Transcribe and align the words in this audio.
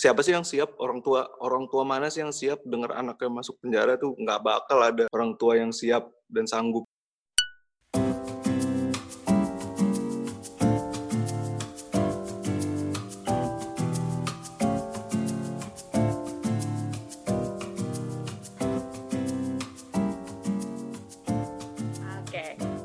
siapa 0.00 0.24
sih 0.24 0.32
yang 0.32 0.48
siap? 0.48 0.80
Orang 0.80 1.04
tua 1.04 1.28
orang 1.44 1.68
tua 1.68 1.84
mana 1.84 2.08
sih 2.08 2.24
yang 2.24 2.32
siap 2.32 2.64
dengar 2.64 2.96
anaknya 2.96 3.28
masuk 3.28 3.60
penjara 3.60 4.00
tuh 4.00 4.16
nggak 4.16 4.40
bakal 4.40 4.80
ada 4.80 5.04
orang 5.12 5.36
tua 5.36 5.60
yang 5.60 5.76
siap 5.76 6.08
dan 6.32 6.48
sanggup. 6.48 6.88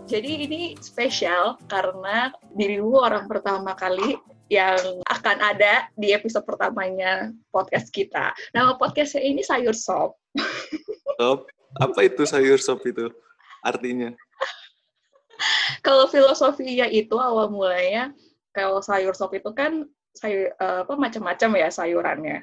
Jadi 0.05 0.47
ini 0.47 0.79
spesial 0.79 1.59
karena 1.67 2.31
dirimu 2.55 3.03
orang 3.03 3.27
pertama 3.27 3.75
kali 3.75 4.15
yang 4.47 5.03
akan 5.15 5.37
ada 5.39 5.87
di 5.95 6.11
episode 6.11 6.43
pertamanya 6.43 7.31
podcast 7.47 7.87
kita. 7.87 8.35
Nama 8.51 8.75
podcastnya 8.75 9.23
ini 9.23 9.39
Sayur 9.39 9.71
Sop. 9.71 10.19
Sop, 11.15 11.47
apa 11.79 11.99
itu 12.03 12.27
sayur 12.27 12.59
sop 12.59 12.83
itu 12.83 13.07
artinya 13.63 14.11
Kalau 15.83 16.07
filosofinya 16.07 16.87
itu 16.87 17.15
awal 17.19 17.51
mulanya, 17.51 18.11
kalau 18.55 18.79
sayur 18.79 19.15
sop 19.15 19.35
itu 19.35 19.51
kan 19.55 19.87
sayur 20.15 20.51
eh, 20.51 20.79
apa 20.83 20.93
macam-macam 20.95 21.49
ya 21.59 21.67
sayurannya. 21.71 22.39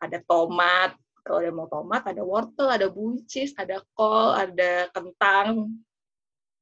Ada 0.00 0.24
tomat, 0.24 0.96
kalau 1.24 1.44
ada 1.44 1.52
mau 1.52 1.68
tomat, 1.68 2.02
ada 2.08 2.24
wortel, 2.24 2.72
ada 2.72 2.88
buncis, 2.88 3.52
ada 3.60 3.84
kol, 3.92 4.32
ada 4.32 4.88
kentang, 4.96 5.76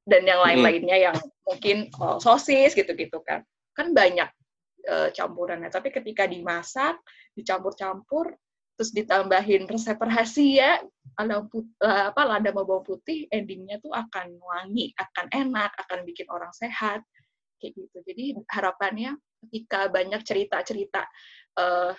dan 0.07 0.27
yang 0.27 0.43
lain-lainnya 0.43 0.97
yang 1.11 1.17
mungkin 1.47 1.87
oh, 2.03 2.19
sosis 2.19 2.75
gitu-gitu 2.75 3.23
kan. 3.23 3.47
Kan 3.79 3.95
banyak 3.95 4.27
eh, 4.85 5.11
campurannya. 5.15 5.71
Tapi 5.73 5.91
ketika 5.91 6.29
dimasak, 6.29 7.01
dicampur-campur, 7.35 8.35
terus 8.79 8.95
ditambahin 8.95 9.67
resep 9.67 9.99
rahasia, 9.99 10.83
lada, 11.19 11.43
put- 11.51 11.75
eh, 11.83 12.05
apa, 12.15 12.23
lada 12.23 12.51
bawang 12.55 12.87
putih, 12.87 13.27
endingnya 13.33 13.83
tuh 13.83 13.91
akan 13.91 14.39
wangi, 14.39 14.95
akan 14.95 15.27
enak, 15.35 15.75
akan 15.87 16.07
bikin 16.07 16.31
orang 16.31 16.55
sehat. 16.55 17.03
Kayak 17.59 17.75
gitu. 17.75 17.99
Jadi 18.07 18.25
harapannya 18.47 19.19
ketika 19.47 19.91
banyak 19.91 20.23
cerita-cerita 20.23 21.03
eh, 21.59 21.93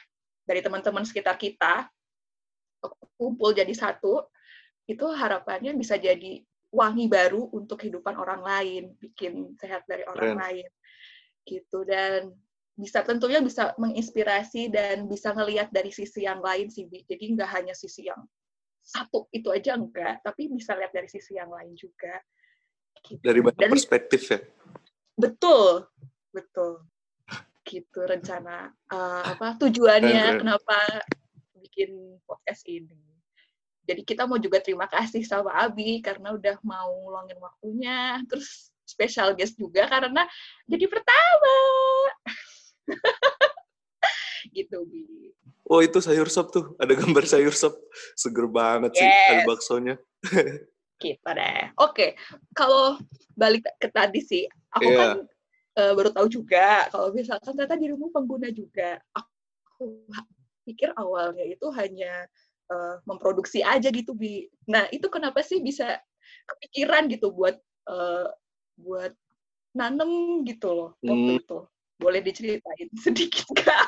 dari 0.48 0.62
teman-teman 0.64 1.04
sekitar 1.04 1.36
kita, 1.36 1.92
kumpul 3.20 3.52
jadi 3.52 3.76
satu, 3.76 4.24
itu 4.88 5.04
harapannya 5.04 5.76
bisa 5.76 6.00
jadi 6.00 6.40
wangi 6.72 7.12
baru 7.12 7.52
untuk 7.52 7.84
kehidupan 7.84 8.16
orang 8.16 8.42
lain, 8.42 8.84
bikin 8.98 9.54
sehat 9.60 9.84
dari 9.86 10.08
orang 10.08 10.34
Keren. 10.34 10.40
lain, 10.40 10.68
gitu 11.46 11.80
dan 11.84 12.32
bisa 12.80 13.04
tentunya 13.04 13.44
bisa 13.44 13.76
menginspirasi 13.76 14.72
dan 14.72 15.04
bisa 15.12 15.36
ngelihat 15.36 15.68
dari 15.68 15.92
sisi 15.92 16.24
yang 16.24 16.40
lain 16.40 16.72
sih, 16.72 16.88
Bi. 16.88 17.04
jadi 17.04 17.36
nggak 17.36 17.50
hanya 17.52 17.76
sisi 17.76 18.08
yang 18.08 18.24
satu 18.80 19.28
itu 19.36 19.52
aja 19.52 19.76
enggak, 19.76 20.24
tapi 20.24 20.48
bisa 20.48 20.74
lihat 20.80 20.96
dari 20.96 21.12
sisi 21.12 21.36
yang 21.36 21.52
lain 21.52 21.76
juga. 21.76 22.16
Gitu. 23.00 23.22
dari 23.24 23.40
banyak 23.40 23.60
Dan- 23.64 23.72
perspektif 23.72 24.28
ya 24.28 24.40
Betul, 25.16 25.88
betul. 26.36 26.84
Gitu 27.64 28.00
rencana 28.00 28.72
eh, 28.92 29.24
apa 29.36 29.56
tujuannya 29.60 30.40
kenapa 30.40 30.76
bikin 31.60 32.20
podcast 32.28 32.64
ini. 32.68 33.00
Jadi 33.88 34.04
kita 34.04 34.28
mau 34.28 34.36
juga 34.38 34.60
terima 34.60 34.86
kasih 34.86 35.24
sama 35.24 35.54
Abi 35.64 36.04
karena 36.04 36.36
udah 36.36 36.60
mau 36.64 36.92
ngeluangin 37.08 37.40
waktunya. 37.40 38.20
Terus 38.28 38.68
special 38.84 39.38
guest 39.38 39.56
juga 39.56 39.86
karena 39.88 40.26
jadi 40.66 40.86
pertama. 40.90 41.56
gitu, 44.56 44.78
Bi. 44.88 45.34
oh 45.70 45.80
itu 45.80 46.00
sayur 46.02 46.28
sop 46.28 46.50
tuh 46.50 46.74
ada 46.82 46.94
gambar 46.96 47.24
sayur 47.28 47.54
sop 47.54 47.76
seger 48.18 48.50
banget 48.50 48.92
sih 48.98 49.06
Yes. 49.08 49.28
ada 49.30 49.42
baksonya 49.46 49.96
Gitu 51.00 51.24
deh. 51.24 51.72
Oke, 51.80 52.20
kalau 52.52 53.00
balik 53.32 53.64
ke 53.80 53.88
tadi 53.88 54.20
sih, 54.20 54.44
aku 54.68 54.84
Iya. 54.84 55.00
kan 55.00 55.10
eh, 55.80 55.92
baru 55.96 56.12
tahu 56.12 56.28
juga 56.28 56.92
kalau 56.92 57.16
misalkan 57.16 57.56
ternyata 57.56 57.80
dirimu 57.80 58.12
pengguna 58.12 58.52
juga. 58.52 59.00
Aku 59.16 60.04
pikir 60.68 60.92
awalnya 61.00 61.48
itu 61.48 61.72
hanya 61.72 62.28
eh, 62.68 62.96
memproduksi 63.08 63.64
aja 63.64 63.88
gitu, 63.96 64.12
Bi. 64.12 64.52
Nah, 64.68 64.92
itu 64.92 65.08
kenapa 65.08 65.40
sih 65.40 65.64
bisa 65.64 65.88
kepikiran 66.52 67.08
gitu 67.08 67.32
buat 67.32 67.56
eh, 67.88 68.28
buat 68.76 69.16
nanem 69.72 70.44
gitu 70.44 70.68
loh 70.76 70.90
waktu 71.00 71.32
Hmm. 71.32 71.40
itu. 71.40 71.60
Boleh 72.00 72.24
diceritain 72.24 72.90
sedikit 73.06 73.46
nggak? 73.54 73.86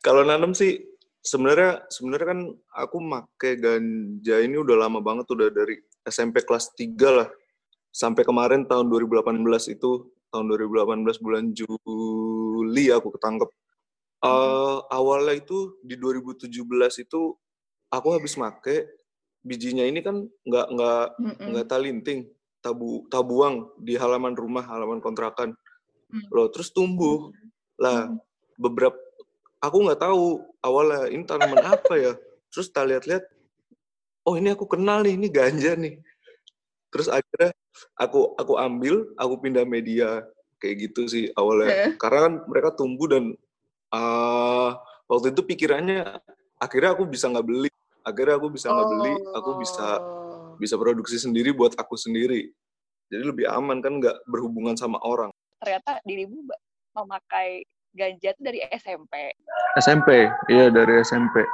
kalau 0.00 0.24
nanam 0.24 0.56
sih 0.56 0.80
sebenarnya 1.20 1.84
sebenarnya 1.92 2.28
kan 2.32 2.40
aku 2.72 2.96
make 3.04 3.50
ganja 3.60 4.36
ini 4.40 4.56
udah 4.56 4.88
lama 4.88 5.04
banget 5.04 5.28
udah 5.28 5.52
dari 5.52 5.76
SMP 6.08 6.40
kelas 6.46 6.72
3 6.78 6.94
lah. 7.10 7.28
Sampai 7.94 8.26
kemarin 8.26 8.66
tahun 8.66 8.90
2018 8.90 9.44
itu 9.70 10.08
tahun 10.32 10.50
2018 10.50 11.04
bulan 11.22 11.44
Juli 11.54 12.90
aku 12.90 13.08
ketangkep. 13.14 13.50
Eh, 14.24 14.78
awalnya 14.88 15.36
itu 15.36 15.76
di 15.84 16.00
2017 16.00 16.48
itu 17.04 17.20
aku 17.92 18.08
habis 18.16 18.40
make 18.40 18.88
bijinya 19.44 19.84
ini 19.84 20.00
kan 20.00 20.24
nggak 20.48 20.66
nggak 20.72 21.06
nggak 21.52 21.66
talinting 21.68 22.24
tabu 22.64 23.04
tabuang 23.06 23.68
di 23.76 23.92
halaman 23.94 24.32
rumah 24.32 24.64
halaman 24.64 24.98
kontrakan 24.98 25.52
Hmm. 26.08 26.24
loh 26.30 26.46
terus 26.48 26.70
tumbuh 26.70 27.28
lah 27.76 28.06
Hmm. 28.06 28.16
beberapa 28.56 28.94
aku 29.58 29.76
nggak 29.82 29.98
tahu 29.98 30.40
awalnya 30.62 31.10
ini 31.10 31.24
tanaman 31.24 31.58
apa 31.60 31.94
ya 31.96 32.12
terus 32.48 32.70
tak 32.70 32.86
lihat-lihat 32.86 33.24
oh 34.22 34.38
ini 34.38 34.54
aku 34.54 34.64
kenal 34.64 35.02
nih 35.02 35.18
ini 35.18 35.26
ganja 35.28 35.74
nih 35.74 35.98
terus 36.88 37.10
akhirnya 37.10 37.50
aku 37.98 38.32
aku 38.38 38.54
ambil 38.56 39.10
aku 39.18 39.34
pindah 39.42 39.66
media 39.66 40.22
kayak 40.56 40.86
gitu 40.86 41.04
sih 41.04 41.24
awalnya 41.34 41.68
Eh. 41.68 41.90
karena 41.98 42.30
kan 42.30 42.34
mereka 42.46 42.70
tumbuh 42.72 43.10
dan 43.10 43.34
ah, 43.90 44.78
waktu 45.04 45.34
itu 45.34 45.42
pikirannya 45.42 46.20
akhirnya 46.56 46.94
aku 46.94 47.04
bisa 47.04 47.26
nggak 47.26 47.42
beli 47.42 47.72
akhirnya 48.00 48.38
aku 48.38 48.48
bisa 48.48 48.70
nggak 48.70 48.88
beli 48.88 49.14
aku 49.34 49.50
bisa 49.58 49.86
Oh. 49.98 50.43
Bisa 50.58 50.78
produksi 50.78 51.18
sendiri 51.20 51.54
buat 51.54 51.74
aku 51.78 51.94
sendiri. 51.98 52.50
Jadi 53.12 53.22
lebih 53.24 53.46
aman 53.50 53.84
kan 53.84 54.00
nggak 54.00 54.24
berhubungan 54.26 54.74
sama 54.74 54.98
orang. 55.04 55.30
Ternyata 55.60 56.00
dirimu 56.04 56.44
memakai 56.94 57.66
ganja 57.94 58.34
itu 58.34 58.42
dari 58.42 58.60
SMP. 58.74 59.34
SMP 59.78 60.26
iya 60.50 60.66
dari 60.70 60.98
SMP 61.02 61.46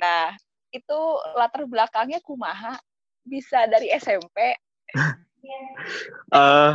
Nah, 0.00 0.32
itu 0.72 0.98
latar 1.36 1.68
belakangnya 1.68 2.18
kumaha? 2.24 2.80
Bisa 3.22 3.68
dari 3.68 3.92
SMP. 3.94 4.56
Eh, 6.30 6.72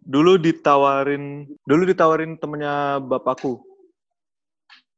dulu 0.00 0.40
ditawarin 0.40 1.44
dulu 1.68 1.84
ditawarin 1.84 2.40
temennya 2.40 2.96
bapakku. 2.96 3.60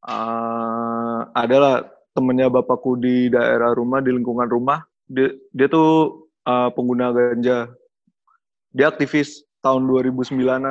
Eh, 0.06 1.20
adalah 1.34 1.91
temennya 2.12 2.52
bapakku 2.52 3.00
di 3.00 3.32
daerah 3.32 3.72
rumah 3.72 4.04
di 4.04 4.12
lingkungan 4.12 4.48
rumah 4.48 4.84
dia, 5.08 5.32
dia 5.52 5.66
tuh 5.68 6.28
eh, 6.44 6.68
pengguna 6.72 7.12
ganja 7.12 7.72
dia 8.72 8.86
aktivis 8.88 9.44
tahun 9.60 9.88
2009an 9.88 10.64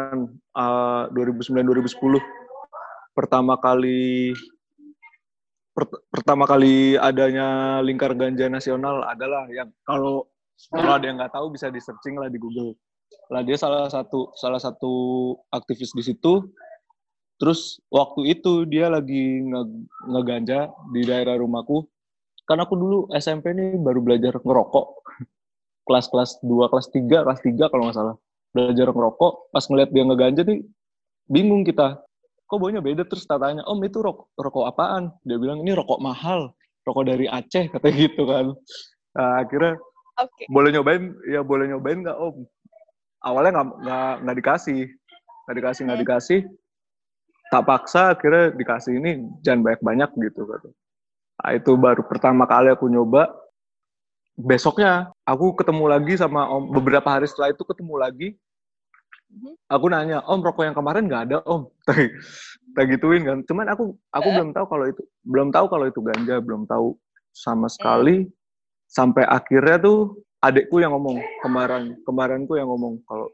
eh, 0.57 1.03
2009 1.13 1.65
2010 1.65 2.21
pertama 3.11 3.59
kali 3.59 4.31
per- 5.71 6.03
pertama 6.11 6.43
kali 6.47 6.99
adanya 6.99 7.79
lingkar 7.83 8.15
ganja 8.15 8.47
nasional 8.51 9.03
adalah 9.07 9.47
yang 9.51 9.71
kalau 9.87 10.27
kalau 10.69 10.93
ada 10.93 11.05
yang 11.09 11.17
nggak 11.17 11.33
tahu 11.33 11.49
bisa 11.49 11.73
di 11.73 11.81
searching 11.81 12.21
lah 12.21 12.29
di 12.29 12.37
Google. 12.37 12.77
Lah 13.33 13.41
dia 13.41 13.57
salah 13.57 13.89
satu 13.89 14.29
salah 14.37 14.61
satu 14.61 14.93
aktivis 15.49 15.95
di 15.97 16.03
situ. 16.05 16.45
Terus 17.41 17.81
waktu 17.89 18.37
itu 18.37 18.69
dia 18.69 18.85
lagi 18.85 19.41
nge- 19.41 19.89
ngeganja 20.05 20.69
di 20.93 21.01
daerah 21.01 21.41
rumahku. 21.41 21.89
Kan 22.45 22.61
aku 22.61 22.77
dulu 22.77 23.09
SMP 23.17 23.49
nih 23.57 23.81
baru 23.81 23.97
belajar 23.97 24.37
ngerokok. 24.37 24.85
Kelas-kelas 25.89 26.37
2, 26.45 26.69
kelas 26.69 26.87
3, 26.93 27.25
kelas 27.25 27.41
3 27.41 27.65
kalau 27.73 27.89
nggak 27.89 27.97
salah. 27.97 28.15
Belajar 28.53 28.93
ngerokok, 28.93 29.49
pas 29.49 29.65
ngeliat 29.65 29.89
dia 29.89 30.03
ngeganja 30.05 30.41
tuh 30.45 30.61
bingung 31.25 31.65
kita. 31.65 31.97
Kok 32.45 32.59
baunya 32.61 32.83
beda? 32.83 33.07
Terus 33.09 33.25
tanya, 33.25 33.65
om 33.65 33.79
itu 33.81 33.97
rokok, 33.97 34.29
rokok 34.37 34.69
apaan? 34.69 35.09
Dia 35.25 35.41
bilang, 35.41 35.65
ini 35.65 35.73
rokok 35.73 35.97
mahal. 35.97 36.53
Rokok 36.85 37.09
dari 37.09 37.25
Aceh, 37.25 37.65
katanya 37.73 37.95
gitu 37.97 38.27
kan. 38.29 38.53
Nah, 39.17 39.41
akhirnya 39.41 39.81
Oke. 40.21 40.45
boleh 40.51 40.69
nyobain 40.69 41.15
ya 41.25 41.41
boleh 41.41 41.65
nyobain 41.71 42.03
nggak 42.05 42.13
om 42.19 42.45
awalnya 43.23 43.63
nggak 44.21 44.37
dikasih 44.37 44.85
nggak 45.47 45.55
dikasih 45.57 45.81
nggak 45.87 45.97
Hmm. 45.97 46.05
dikasih 46.05 46.39
tak 47.51 47.63
paksa 47.67 48.15
akhirnya 48.15 48.55
dikasih 48.55 48.95
ini 48.97 49.11
jangan 49.43 49.61
banyak 49.67 49.81
banyak 49.83 50.09
gitu 50.31 50.47
kata 50.47 50.69
nah, 51.37 51.51
itu 51.51 51.71
baru 51.75 52.01
pertama 52.07 52.47
kali 52.47 52.71
aku 52.71 52.87
nyoba 52.87 53.27
besoknya 54.33 55.11
aku 55.27 55.53
ketemu 55.59 55.85
lagi 55.91 56.13
sama 56.15 56.47
om 56.47 56.71
beberapa 56.71 57.05
hari 57.11 57.27
setelah 57.27 57.51
itu 57.51 57.61
ketemu 57.67 57.95
lagi 57.99 58.29
Mhm. 59.31 59.55
Aku 59.71 59.87
nanya, 59.87 60.19
Om 60.27 60.43
rokok 60.43 60.67
yang 60.67 60.75
kemarin 60.75 61.07
nggak 61.07 61.23
ada 61.31 61.37
Om. 61.47 61.63
Tak 62.75 62.87
gituin 62.87 63.23
kan. 63.23 63.39
Cuman 63.47 63.67
aku 63.67 63.95
aku 64.11 64.27
Eh? 64.27 64.33
belum 64.35 64.51
tahu 64.51 64.65
kalau 64.67 64.85
itu 64.87 65.01
belum 65.23 65.55
tahu 65.55 65.65
kalau 65.67 65.85
itu 65.87 65.99
ganja, 66.03 66.35
belum 66.39 66.63
tahu 66.67 66.95
sama 67.31 67.67
Hmm. 67.67 67.75
sekali. 67.75 68.15
Sampai 68.87 69.23
akhirnya 69.23 69.79
tuh 69.79 70.19
adekku 70.39 70.83
yang 70.83 70.91
ngomong 70.91 71.19
kemarin 71.43 71.95
kemarinku 72.03 72.59
yang 72.59 72.67
ngomong 72.67 72.99
kalau 73.07 73.27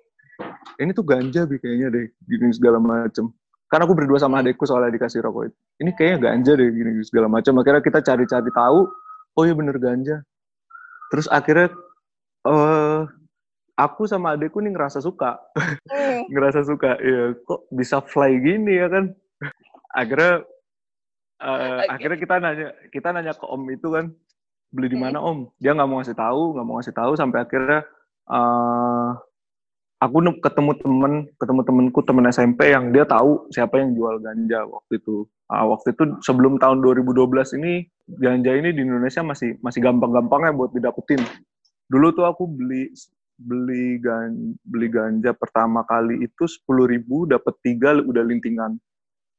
ini 0.78 0.94
tuh 0.94 1.02
ganja 1.02 1.50
bi 1.50 1.58
kayaknya 1.58 1.90
deh 1.90 2.06
gini 2.30 2.54
segala 2.54 2.78
macem. 2.78 3.30
Karena 3.68 3.84
aku 3.84 3.96
berdua 4.00 4.16
sama 4.18 4.40
adekku 4.40 4.64
soalnya 4.64 4.96
dikasih 4.96 5.20
rokok 5.20 5.52
itu. 5.52 5.58
Ini 5.84 5.92
kayaknya 5.94 6.18
ganja 6.24 6.52
deh 6.56 6.68
gini 6.72 7.04
segala 7.04 7.28
macam. 7.28 7.60
Akhirnya 7.60 7.84
kita 7.84 8.00
cari-cari 8.00 8.50
tahu, 8.50 8.80
oh 9.36 9.44
iya 9.44 9.54
bener 9.56 9.76
ganja. 9.76 10.24
Terus 11.12 11.28
akhirnya 11.28 11.72
eh 12.48 13.02
aku 13.78 14.08
sama 14.08 14.34
adekku 14.34 14.64
nih 14.64 14.72
ngerasa 14.74 15.04
suka 15.04 15.38
Hmm. 15.54 16.24
ngerasa 16.34 16.66
suka 16.66 16.98
ya 16.98 17.36
kok 17.46 17.68
bisa 17.70 18.02
fly 18.02 18.40
gini 18.42 18.80
ya 18.80 18.88
kan 18.90 19.14
akhirnya 19.94 20.42
eh, 21.38 21.80
Oke. 21.86 21.88
akhirnya 21.94 22.18
kita 22.18 22.36
nanya 22.42 22.68
kita 22.90 23.08
nanya 23.14 23.34
ke 23.38 23.46
om 23.46 23.62
itu 23.70 23.88
kan 23.94 24.10
beli 24.74 24.88
di 24.90 24.98
Hmm. 24.98 25.12
mana 25.12 25.20
om 25.22 25.52
dia 25.60 25.78
nggak 25.78 25.88
mau 25.88 26.02
ngasih 26.02 26.18
tahu 26.18 26.58
nggak 26.58 26.66
mau 26.66 26.76
ngasih 26.82 26.96
tahu 26.96 27.12
sampai 27.14 27.40
akhirnya 27.46 27.80
eh, 28.28 29.10
aku 29.98 30.18
ketemu 30.42 30.72
temen 30.78 31.14
ketemu 31.42 31.62
temenku 31.66 32.00
temen 32.06 32.26
SMP 32.30 32.70
yang 32.70 32.94
dia 32.94 33.04
tahu 33.06 33.50
siapa 33.50 33.82
yang 33.82 33.98
jual 33.98 34.22
ganja 34.22 34.66
waktu 34.70 35.02
itu. 35.02 35.26
Ah, 35.50 35.66
waktu 35.66 35.96
itu 35.96 36.04
sebelum 36.22 36.60
tahun 36.62 36.84
2012 36.84 37.58
ini 37.58 37.88
ganja 38.20 38.52
ini 38.54 38.76
di 38.76 38.84
Indonesia 38.86 39.24
masih 39.26 39.58
masih 39.64 39.80
gampang-gampangnya 39.82 40.54
buat 40.54 40.72
didapetin. 40.76 41.24
Dulu 41.90 42.14
tuh 42.14 42.26
aku 42.30 42.46
beli 42.46 42.92
beli 43.38 44.02
gan 44.02 44.58
beli 44.66 44.90
ganja 44.90 45.34
pertama 45.34 45.86
kali 45.86 46.26
itu 46.26 46.50
sepuluh 46.50 46.90
ribu 46.90 47.26
dapat 47.26 47.54
tiga 47.66 47.98
udah 47.98 48.22
lintingan. 48.22 48.78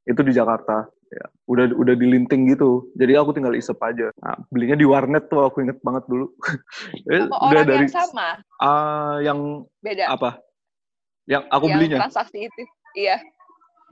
Itu 0.09 0.25
di 0.25 0.33
Jakarta 0.33 0.89
ya. 1.13 1.27
Udah 1.47 1.71
udah 1.77 1.95
dilinting 1.95 2.51
gitu. 2.51 2.89
Jadi 2.97 3.15
aku 3.15 3.37
tinggal 3.37 3.55
isep 3.55 3.77
aja. 3.85 4.09
Nah, 4.25 4.37
belinya 4.49 4.75
di 4.75 4.89
warnet 4.89 5.29
tuh 5.29 5.45
aku 5.45 5.61
inget 5.61 5.79
banget 5.85 6.09
dulu. 6.09 6.33
Apa 7.29 7.37
orang 7.37 7.69
yang 7.69 7.93
sama? 7.93 8.41
Ah, 8.59 9.21
yang 9.21 9.69
Beda. 9.85 10.09
apa 10.09 10.48
yang 11.29 11.45
aku 11.53 11.69
yang 11.69 11.77
belinya. 11.77 11.99
transaksi 12.09 12.49
itu. 12.49 12.63
Iya. 12.97 13.21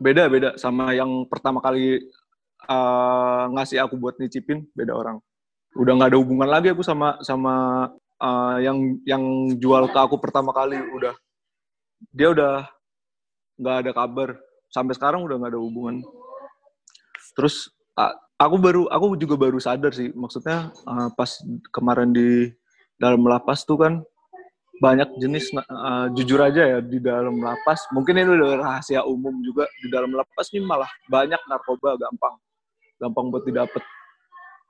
beda 0.01 0.29
beda. 0.33 0.51
Sama 0.57 0.97
yang 0.97 1.29
pertama 1.29 1.61
kali 1.61 2.01
ah, 2.65 3.47
ngasih 3.53 3.85
aku 3.85 4.01
buat 4.01 4.17
nyicipin 4.17 4.65
beda 4.73 4.97
orang. 4.97 5.21
Udah 5.77 5.93
nggak 5.93 6.17
ada 6.17 6.19
hubungan 6.19 6.49
lagi 6.49 6.73
aku 6.73 6.81
sama 6.81 7.21
sama 7.21 7.87
ah, 8.17 8.57
yang 8.59 8.97
yang 9.05 9.53
jual 9.61 9.93
ke 9.93 9.99
aku 10.01 10.17
pertama 10.17 10.57
kali. 10.57 10.81
Udah. 10.81 11.13
Dia 12.13 12.33
udah 12.33 12.65
nggak 13.61 13.77
ada 13.85 13.91
kabar. 13.93 14.29
Sampai 14.73 14.97
sekarang 14.97 15.25
udah 15.25 15.37
nggak 15.37 15.53
ada 15.53 15.61
hubungan. 15.61 16.01
Terus 17.37 17.69
aku 18.37 18.57
baru 18.57 18.89
aku 18.89 19.17
juga 19.21 19.37
baru 19.37 19.61
sadar 19.61 19.93
sih. 19.93 20.09
Maksudnya 20.17 20.73
ah, 20.89 21.13
pas 21.13 21.37
kemarin 21.69 22.17
di 22.17 22.49
dalam 22.97 23.21
lapas 23.29 23.65
tuh 23.69 23.77
kan 23.77 24.01
banyak 24.77 25.09
jenis 25.17 25.53
uh, 25.57 26.13
jujur 26.13 26.41
aja 26.41 26.77
ya 26.77 26.79
di 26.85 27.01
dalam 27.01 27.41
lapas. 27.41 27.89
Mungkin 27.93 28.17
ini 28.17 28.31
udah 28.37 28.61
rahasia 28.61 29.03
umum 29.05 29.41
juga 29.41 29.65
di 29.81 29.89
dalam 29.89 30.13
lapas 30.13 30.53
ini 30.53 30.65
malah 30.65 30.91
banyak 31.09 31.41
narkoba 31.49 31.97
gampang. 31.97 32.37
Gampang 33.01 33.29
buat 33.29 33.45
didapat 33.45 33.85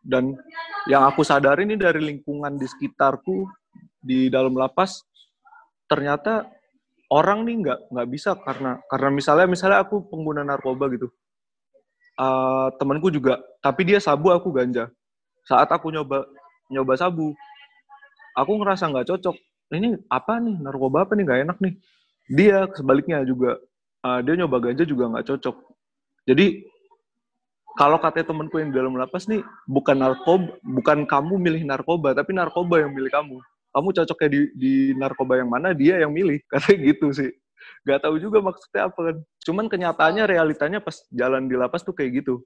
dan 0.06 0.38
yang 0.86 1.02
aku 1.02 1.26
sadari 1.26 1.66
ini 1.66 1.74
dari 1.74 1.98
lingkungan 1.98 2.54
di 2.54 2.70
sekitarku 2.70 3.50
di 3.98 4.30
dalam 4.30 4.54
lapas 4.54 5.02
ternyata 5.90 6.46
orang 7.10 7.42
nih 7.42 7.66
nggak 7.66 7.78
nggak 7.90 8.08
bisa 8.08 8.38
karena 8.38 8.78
karena 8.86 9.10
misalnya 9.10 9.46
misalnya 9.50 9.82
aku 9.82 10.06
pengguna 10.06 10.46
narkoba 10.46 10.86
gitu. 10.94 11.10
Uh, 12.16 12.72
temanku 12.80 13.12
juga 13.12 13.42
tapi 13.58 13.82
dia 13.82 13.98
sabu 13.98 14.30
aku 14.30 14.54
ganja. 14.54 14.86
Saat 15.42 15.74
aku 15.74 15.90
nyoba 15.90 16.22
nyoba 16.70 16.94
sabu 16.94 17.34
aku 18.38 18.52
ngerasa 18.62 18.86
nggak 18.94 19.10
cocok 19.10 19.36
ini 19.74 19.98
apa 20.06 20.38
nih? 20.38 20.56
Narkoba 20.62 21.06
apa 21.06 21.18
nih? 21.18 21.24
Nggak 21.26 21.40
enak 21.50 21.58
nih. 21.58 21.74
Dia 22.30 22.56
sebaliknya 22.74 23.22
juga 23.26 23.58
uh, 24.06 24.20
dia 24.22 24.34
nyoba 24.38 24.62
ganja 24.62 24.86
juga 24.86 25.10
nggak 25.10 25.26
cocok. 25.26 25.56
Jadi 26.26 26.66
kalau 27.76 27.98
katanya 28.00 28.26
temanku 28.32 28.56
yang 28.58 28.70
di 28.72 28.76
dalam 28.78 28.96
lapas 28.96 29.28
nih 29.28 29.44
bukan 29.68 30.00
narkoba 30.00 30.48
bukan 30.64 31.04
kamu 31.04 31.34
milih 31.36 31.62
narkoba 31.68 32.16
tapi 32.16 32.32
narkoba 32.34 32.82
yang 32.82 32.94
milih 32.94 33.10
kamu. 33.10 33.36
Kamu 33.76 33.88
cocoknya 33.92 34.28
di, 34.32 34.40
di 34.56 34.72
narkoba 34.96 35.36
yang 35.36 35.50
mana 35.52 35.76
dia 35.76 36.00
yang 36.00 36.14
milih. 36.14 36.40
Katanya 36.50 36.76
gitu 36.94 37.12
sih. 37.12 37.30
Nggak 37.84 38.06
tahu 38.06 38.16
juga 38.22 38.38
maksudnya 38.42 38.88
apa 38.90 39.00
kan. 39.12 39.16
Cuman 39.42 39.66
kenyataannya 39.70 40.24
realitanya 40.26 40.78
pas 40.82 41.02
jalan 41.10 41.46
di 41.50 41.54
lapas 41.58 41.82
tuh 41.82 41.94
kayak 41.94 42.22
gitu. 42.22 42.42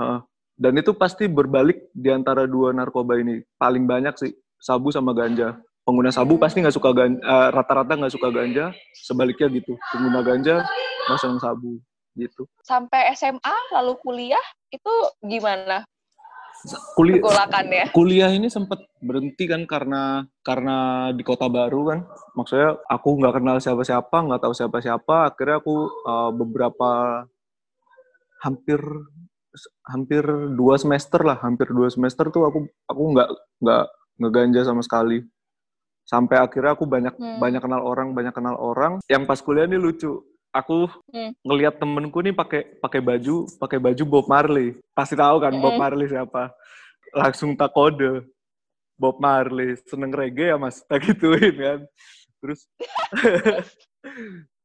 Heeh. 0.00 0.20
dan 0.60 0.76
itu 0.76 0.92
pasti 0.96 1.24
berbalik 1.28 1.88
di 1.92 2.08
antara 2.12 2.44
dua 2.44 2.72
narkoba 2.72 3.16
ini. 3.20 3.40
Paling 3.56 3.84
banyak 3.84 4.14
sih 4.16 4.32
sabu 4.60 4.92
sama 4.92 5.16
ganja 5.16 5.56
pengguna 5.84 6.12
sabu 6.12 6.36
pasti 6.36 6.60
nggak 6.60 6.76
suka 6.76 6.90
ganja 6.92 7.20
rata-rata 7.50 7.96
nggak 7.96 8.14
suka 8.14 8.28
ganja 8.30 8.74
sebaliknya 8.94 9.48
gitu. 9.60 9.74
Pengguna 9.92 10.20
ganja 10.22 10.64
nggak 11.08 11.18
senang 11.20 11.40
sabu 11.40 11.80
gitu. 12.18 12.46
Sampai 12.66 13.10
SMA 13.16 13.56
lalu 13.74 13.96
kuliah 14.02 14.44
itu 14.70 14.92
gimana? 15.24 15.86
Kuliah 16.92 17.24
kuliah 17.96 18.28
ini 18.28 18.52
sempat 18.52 18.84
berhenti 19.00 19.48
kan 19.48 19.64
karena 19.64 20.28
karena 20.44 21.08
di 21.16 21.24
kota 21.24 21.48
baru 21.48 21.80
kan. 21.88 22.00
Maksudnya 22.36 22.76
aku 22.90 23.16
nggak 23.16 23.40
kenal 23.40 23.56
siapa-siapa 23.56 24.16
nggak 24.28 24.42
tahu 24.44 24.52
siapa-siapa. 24.52 25.32
Akhirnya 25.32 25.62
aku 25.62 25.88
uh, 26.04 26.30
beberapa 26.36 27.24
hampir 28.44 28.80
hampir 29.88 30.22
dua 30.54 30.78
semester 30.78 31.26
lah 31.26 31.36
hampir 31.42 31.74
dua 31.74 31.90
semester 31.90 32.30
tuh 32.30 32.46
aku 32.46 32.58
aku 32.86 33.02
nggak 33.18 33.28
nggak 33.60 33.84
ngeganja 34.22 34.60
sama 34.62 34.80
sekali 34.84 35.26
sampai 36.10 36.42
akhirnya 36.42 36.74
aku 36.74 36.82
banyak 36.84 37.14
Hmm. 37.14 37.38
banyak 37.38 37.62
kenal 37.62 37.86
orang 37.86 38.10
banyak 38.10 38.34
kenal 38.34 38.58
orang. 38.58 38.98
Yang 39.06 39.22
pas 39.30 39.38
kuliah 39.38 39.70
ini 39.70 39.78
lucu. 39.78 40.18
Aku 40.50 40.90
Hmm. 41.14 41.30
ngelihat 41.46 41.78
temenku 41.78 42.18
nih 42.18 42.34
pakai 42.34 42.66
pakai 42.82 42.98
baju 42.98 43.46
pakai 43.62 43.78
baju 43.78 44.02
Bob 44.02 44.26
Marley. 44.26 44.74
Pasti 44.90 45.14
tahu 45.14 45.38
kan 45.38 45.54
Bob 45.54 45.78
Mm. 45.78 45.80
Marley 45.80 46.10
siapa? 46.10 46.50
Langsung 47.14 47.54
tak 47.54 47.70
kode. 47.70 48.26
Bob 48.98 49.22
Marley 49.22 49.78
seneng 49.86 50.10
reggae 50.10 50.50
ya 50.50 50.58
mas? 50.58 50.82
Tak 50.84 51.06
gituin 51.06 51.54
kan. 51.54 51.80
Terus 52.42 52.66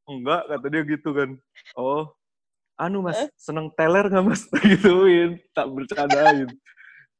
enggak 0.09 0.41
kata 0.49 0.65
dia 0.73 0.81
gitu 0.83 1.09
kan. 1.13 1.29
Oh 1.77 2.09
anu 2.75 2.99
mas 2.99 3.21
seneng 3.37 3.69
teler 3.77 4.09
nggak 4.09 4.25
mas? 4.25 4.41
Tak 4.51 4.63
gituin 4.65 5.37
tak 5.53 5.69
bercandain. 5.69 6.49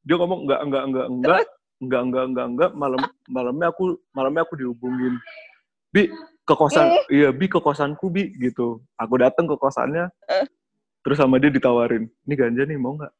Dia 0.02 0.14
ngomong 0.18 0.44
enggak 0.44 0.60
enggak 0.66 0.84
enggak 0.84 1.06
enggak 1.08 1.42
enggak 1.76 2.02
enggak 2.08 2.24
enggak 2.26 2.46
enggak 2.48 2.70
malam 2.72 3.00
malamnya 3.28 3.66
aku 3.68 3.84
malamnya 4.10 4.42
aku 4.42 4.54
dihubungin 4.56 5.14
bi 5.90 6.08
ke 6.42 6.54
kosan 6.54 6.88
Eh. 6.88 7.04
iya 7.10 7.28
bi 7.30 7.46
ke 7.46 7.58
kosanku 7.58 8.08
bi 8.08 8.32
gitu 8.36 8.80
aku 8.96 9.14
datang 9.18 9.44
ke 9.44 9.56
kosannya 9.56 10.08
Eh. 10.26 10.46
terus 11.04 11.18
sama 11.18 11.36
dia 11.36 11.48
ditawarin 11.48 12.08
ini 12.24 12.34
ganja 12.34 12.62
nih 12.64 12.78
mau 12.78 12.96
nggak 12.96 13.12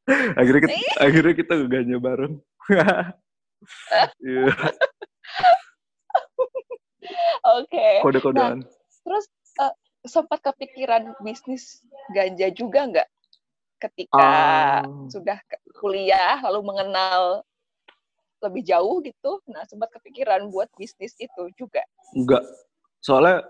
akhirnya 0.40 0.60
kita 0.64 0.74
akhirnya 0.98 1.34
kita 1.36 1.52
ke 1.56 1.66
ganja 1.68 1.96
bareng 1.98 2.34
Iya, 4.18 4.50
Oke. 7.62 8.02
kode-kodean. 8.02 8.66
Terus 9.02 9.24
eh, 9.58 9.74
sempat 10.02 10.42
kepikiran 10.42 11.14
bisnis 11.20 11.78
ganja 12.10 12.50
juga 12.50 12.90
nggak 12.90 13.08
ketika 13.78 14.18
Ah. 14.18 14.82
sudah 15.06 15.38
kuliah 15.74 16.38
lalu 16.42 16.62
mengenal 16.64 17.46
lebih 18.42 18.62
jauh 18.66 18.98
gitu? 19.02 19.40
Nah 19.48 19.62
sempat 19.70 19.94
kepikiran 19.94 20.50
buat 20.50 20.68
bisnis 20.74 21.14
itu 21.16 21.42
juga. 21.54 21.82
Enggak. 22.12 22.42
Soalnya 23.02 23.46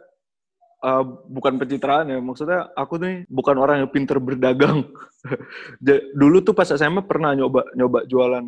uh, 0.83 1.05
bukan 1.31 1.57
pencitraan 1.57 2.11
ya. 2.11 2.19
Maksudnya 2.19 2.69
aku 2.75 2.99
nih 3.01 3.25
bukan 3.31 3.57
orang 3.57 3.87
yang 3.87 3.91
pinter 3.91 4.19
berdagang. 4.19 4.91
Dulu 6.21 6.43
tuh 6.43 6.53
pas 6.53 6.69
SMA 6.69 7.07
pernah 7.07 7.33
nyoba 7.33 7.65
nyoba 7.79 8.05
jualan 8.11 8.45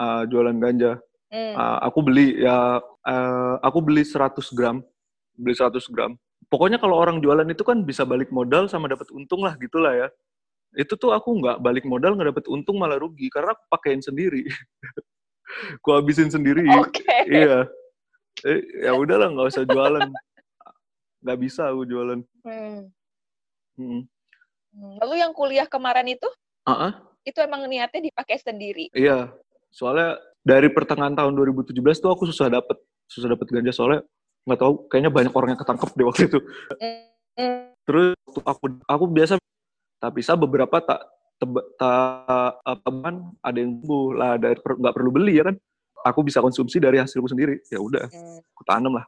uh, 0.00 0.22
jualan 0.26 0.56
ganja. 0.58 0.98
Hmm. 1.32 1.54
Uh, 1.56 1.78
aku 1.88 1.98
beli 2.04 2.44
ya 2.44 2.80
uh, 2.82 3.54
aku 3.60 3.78
beli 3.84 4.02
100 4.02 4.32
gram. 4.56 4.80
Beli 5.36 5.54
100 5.54 5.78
gram. 5.92 6.16
Pokoknya 6.48 6.76
kalau 6.76 7.00
orang 7.00 7.24
jualan 7.24 7.48
itu 7.48 7.64
kan 7.64 7.80
bisa 7.80 8.04
balik 8.04 8.28
modal 8.28 8.68
sama 8.68 8.88
dapat 8.88 9.08
untung 9.12 9.40
lah 9.40 9.56
gitulah 9.56 9.96
ya. 9.96 10.08
Itu 10.76 10.96
tuh 10.96 11.12
aku 11.16 11.40
nggak 11.40 11.64
balik 11.64 11.84
modal 11.88 12.16
nggak 12.16 12.36
dapat 12.36 12.46
untung 12.48 12.80
malah 12.80 13.00
rugi 13.00 13.32
karena 13.32 13.56
aku 13.56 13.64
pakein 13.72 14.00
sendiri. 14.04 14.44
ku 15.84 15.94
habisin 15.94 16.28
sendiri. 16.32 16.64
Oke. 16.80 17.04
iya 17.28 17.66
eh, 18.42 18.60
ya 18.82 18.92
udahlah 18.96 19.30
nggak 19.30 19.48
usah 19.52 19.64
jualan 19.68 20.08
nggak 21.22 21.38
bisa 21.38 21.70
aku 21.70 21.86
jualan 21.86 22.20
Hmm. 22.42 22.90
Hmm. 23.78 24.02
Hmm. 24.74 24.94
Lalu 24.98 25.22
yang 25.22 25.30
kuliah 25.30 25.68
kemarin 25.68 26.10
itu, 26.10 26.26
ah, 26.66 26.96
itu 27.22 27.38
emang 27.38 27.64
niatnya 27.70 28.02
dipakai 28.02 28.40
sendiri. 28.40 28.90
iya 28.92 29.30
soalnya 29.70 30.18
dari 30.42 30.68
pertengahan 30.68 31.14
tahun 31.14 31.32
2017 31.38 31.78
tuh 32.02 32.10
aku 32.10 32.26
susah 32.28 32.50
dapet 32.50 32.76
susah 33.06 33.30
dapet 33.30 33.46
ganja 33.48 33.72
soalnya 33.72 34.00
nggak 34.42 34.58
tahu 34.58 34.72
kayaknya 34.90 35.10
banyak 35.14 35.32
orang 35.32 35.54
yang 35.54 35.60
ketangkep 35.62 35.90
di 35.94 36.02
waktu 36.02 36.22
itu 36.26 36.38
terus 37.86 38.18
aku 38.42 38.64
aku 38.84 39.04
biasa 39.06 39.38
tak 40.02 40.12
bisa 40.18 40.34
beberapa 40.34 40.82
tak 40.82 40.98
teman 42.82 43.14
ada 43.42 43.58
yang 43.58 43.82
sembuh 43.82 44.06
lah 44.14 44.32
dari 44.38 44.56
nggak 44.58 44.94
perlu 44.94 45.10
beli 45.10 45.38
ya 45.40 45.44
kan? 45.50 45.56
Aku 46.02 46.26
bisa 46.26 46.42
konsumsi 46.42 46.82
dari 46.82 46.98
hasilku 46.98 47.30
sendiri. 47.30 47.62
Ya 47.70 47.78
udah 47.78 48.10
aku 48.54 48.62
tanam 48.66 48.98
lah. 48.98 49.06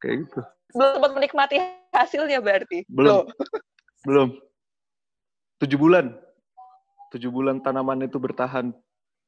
Kayak 0.00 0.28
gitu. 0.28 0.40
Belum 0.74 0.90
sempat 1.00 1.12
menikmati 1.16 1.56
hasilnya 1.94 2.38
berarti? 2.44 2.84
Belum. 2.90 3.24
Belum. 4.08 4.28
Tujuh 5.62 5.78
bulan. 5.80 6.12
Tujuh 7.14 7.30
bulan 7.32 7.62
tanaman 7.64 8.04
itu 8.04 8.20
bertahan. 8.20 8.74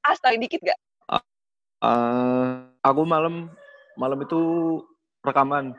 Astaga 0.04 0.36
dikit 0.36 0.60
gak 0.60 0.76
uh, 1.82 2.64
aku 2.80 3.02
malam 3.04 3.50
malam 3.96 4.18
itu 4.22 4.40
rekaman. 5.24 5.72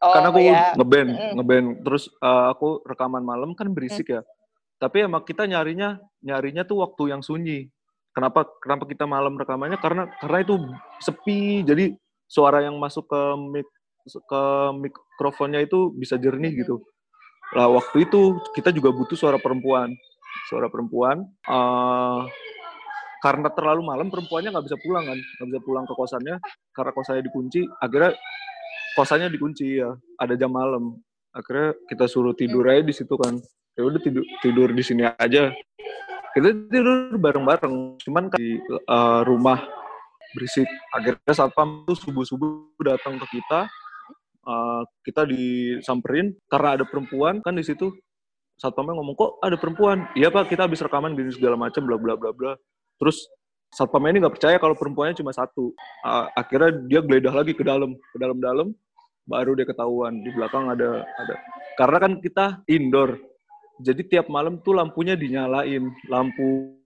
Oh, 0.00 0.16
karena 0.16 0.28
aku 0.32 0.40
ya. 0.40 0.72
ngeband 0.80 1.10
ngeband 1.36 1.66
terus 1.84 2.08
uh, 2.24 2.48
aku 2.56 2.80
rekaman 2.88 3.20
malam 3.20 3.52
kan 3.52 3.68
berisik 3.68 4.08
ya 4.08 4.24
tapi 4.80 5.04
emang 5.04 5.20
kita 5.28 5.44
nyarinya 5.44 6.00
nyarinya 6.24 6.64
tuh 6.64 6.80
waktu 6.80 7.12
yang 7.12 7.20
sunyi. 7.20 7.68
Kenapa 8.16 8.48
kenapa 8.64 8.88
kita 8.88 9.04
malam 9.04 9.36
rekamannya? 9.36 9.76
Karena 9.76 10.08
karena 10.18 10.38
itu 10.40 10.56
sepi. 11.04 11.60
Jadi 11.68 11.92
suara 12.24 12.64
yang 12.64 12.80
masuk 12.80 13.04
ke 13.04 13.22
mic 13.52 13.68
ke 14.08 14.42
mikrofonnya 14.80 15.60
itu 15.60 15.92
bisa 15.92 16.16
jernih 16.16 16.64
gitu. 16.64 16.80
Lah 17.52 17.68
waktu 17.68 18.08
itu 18.08 18.40
kita 18.56 18.72
juga 18.72 18.88
butuh 18.90 19.14
suara 19.20 19.36
perempuan. 19.36 19.92
Suara 20.48 20.72
perempuan 20.72 21.28
uh, 21.44 22.24
karena 23.20 23.52
terlalu 23.52 23.84
malam 23.84 24.08
perempuannya 24.08 24.48
nggak 24.48 24.64
bisa 24.64 24.80
pulang 24.80 25.04
kan. 25.04 25.18
Nggak 25.20 25.48
bisa 25.52 25.60
pulang 25.60 25.84
ke 25.84 25.92
kosannya 25.92 26.36
karena 26.72 26.92
kosannya 26.96 27.22
dikunci. 27.28 27.60
Akhirnya 27.84 28.16
kosannya 28.96 29.28
dikunci 29.28 29.76
ya. 29.76 29.92
Ada 30.16 30.40
jam 30.40 30.56
malam. 30.56 30.96
Akhirnya 31.36 31.76
kita 31.84 32.08
suruh 32.08 32.32
tidur 32.32 32.64
aja 32.64 32.80
di 32.80 32.96
situ 32.96 33.14
kan 33.20 33.36
ya 33.74 33.82
udah 33.86 34.00
tidur 34.02 34.24
tidur 34.40 34.68
di 34.72 34.82
sini 34.82 35.02
aja. 35.06 35.52
Kita 36.30 36.48
tidur 36.70 37.18
bareng-bareng. 37.18 37.98
Cuman 38.06 38.30
kan 38.30 38.38
di 38.38 38.58
uh, 38.86 39.26
rumah 39.26 39.62
berisik. 40.34 40.66
Akhirnya 40.94 41.34
satpam 41.34 41.82
tuh 41.86 41.98
subuh 41.98 42.22
subuh 42.22 42.70
datang 42.86 43.18
ke 43.18 43.40
kita. 43.40 43.66
Uh, 44.46 44.82
kita 45.02 45.26
disamperin. 45.26 46.34
Karena 46.46 46.78
ada 46.78 46.84
perempuan 46.86 47.42
kan 47.42 47.54
di 47.58 47.66
situ 47.66 47.90
satpamnya 48.60 49.00
ngomong 49.00 49.16
kok 49.16 49.32
ada 49.40 49.56
perempuan? 49.56 50.04
Iya 50.12 50.28
pak 50.28 50.52
kita 50.52 50.68
habis 50.68 50.84
rekaman 50.84 51.16
gini 51.16 51.32
segala 51.32 51.56
macam 51.56 51.80
bla 51.82 51.96
bla 51.96 52.14
bla 52.14 52.30
bla. 52.36 52.52
Terus 53.00 53.24
satpam 53.72 54.04
ini 54.10 54.20
nggak 54.20 54.36
percaya 54.36 54.56
kalau 54.60 54.76
perempuannya 54.76 55.16
cuma 55.16 55.32
satu. 55.32 55.72
Uh, 56.04 56.28
akhirnya 56.36 56.76
dia 56.84 57.00
geledah 57.00 57.32
lagi 57.32 57.56
ke 57.56 57.64
dalam, 57.64 57.96
ke 57.96 58.16
dalam-dalam, 58.20 58.76
baru 59.24 59.56
dia 59.56 59.64
ketahuan. 59.64 60.20
Di 60.20 60.30
belakang 60.36 60.68
ada 60.68 61.08
ada. 61.08 61.34
Karena 61.80 61.96
kan 61.96 62.12
kita 62.20 62.60
indoor, 62.68 63.16
jadi 63.80 64.02
tiap 64.06 64.26
malam 64.28 64.60
tuh 64.60 64.76
lampunya 64.76 65.16
dinyalain, 65.16 65.88
lampu 66.06 66.76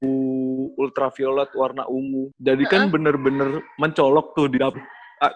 ultraviolet 0.78 1.50
warna 1.54 1.84
ungu. 1.90 2.30
Jadi 2.38 2.64
kan 2.70 2.88
bener-bener 2.88 3.62
mencolok 3.78 4.34
tuh 4.38 4.46
di 4.46 4.58
dapur, 4.62 4.82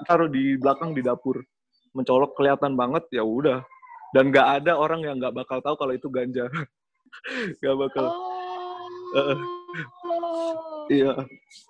taruh 0.07 0.31
di 0.31 0.57
belakang 0.57 0.95
di 0.95 1.03
dapur, 1.03 1.43
mencolok 1.93 2.39
kelihatan 2.39 2.79
banget 2.79 3.05
ya 3.13 3.23
udah. 3.27 3.61
Dan 4.15 4.33
nggak 4.33 4.65
ada 4.65 4.73
orang 4.79 5.05
yang 5.05 5.21
nggak 5.21 5.37
bakal 5.37 5.61
tahu 5.61 5.77
kalau 5.77 5.93
itu 5.93 6.09
ganja, 6.09 6.49
nggak 7.61 7.77
bakal. 7.77 8.07
Oh. 8.09 8.17
Uh, 9.17 9.37
Iya. 10.89 11.13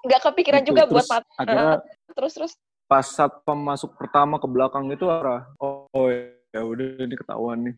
Nggak 0.06 0.20
kepikiran 0.30 0.60
gitu. 0.62 0.68
juga 0.72 0.82
terus, 0.86 0.94
buat 0.94 1.06
mat. 1.10 1.24
Akhirnya, 1.34 1.76
terus 2.14 2.32
terus. 2.38 2.52
Pas 2.88 3.04
saat 3.04 3.34
masuk 3.44 3.98
pertama 3.98 4.40
ke 4.40 4.48
belakang 4.48 4.88
itu 4.88 5.04
arah, 5.10 5.44
oh, 5.60 5.84
oh 5.92 6.08
ya 6.08 6.62
udah 6.64 7.04
ini 7.04 7.14
ketahuan 7.20 7.58
nih, 7.68 7.76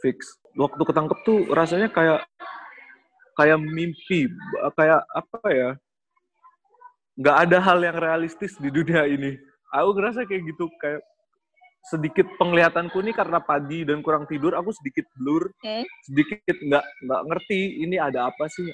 fix. 0.00 0.36
Waktu 0.56 0.82
ketangkep 0.82 1.18
tuh 1.24 1.38
rasanya 1.52 1.88
kayak 1.92 2.24
kayak 3.36 3.58
mimpi, 3.60 4.28
kayak 4.74 5.04
apa 5.12 5.48
ya? 5.52 5.70
Nggak 7.16 7.36
ada 7.48 7.58
hal 7.60 7.78
yang 7.80 7.96
realistis 7.96 8.56
di 8.60 8.68
dunia 8.72 9.04
ini. 9.08 9.36
Aku 9.72 9.92
ngerasa 9.96 10.24
kayak 10.24 10.42
gitu, 10.52 10.68
kayak 10.80 11.04
sedikit 11.86 12.26
penglihatanku 12.40 12.98
nih 12.98 13.14
karena 13.14 13.38
pagi 13.38 13.86
dan 13.86 14.02
kurang 14.02 14.26
tidur, 14.26 14.56
aku 14.56 14.72
sedikit 14.74 15.06
blur, 15.14 15.52
sedikit 16.02 16.56
nggak 16.56 16.84
nggak 17.06 17.22
ngerti 17.30 17.60
ini 17.84 17.96
ada 18.00 18.26
apa 18.26 18.50
sih, 18.50 18.66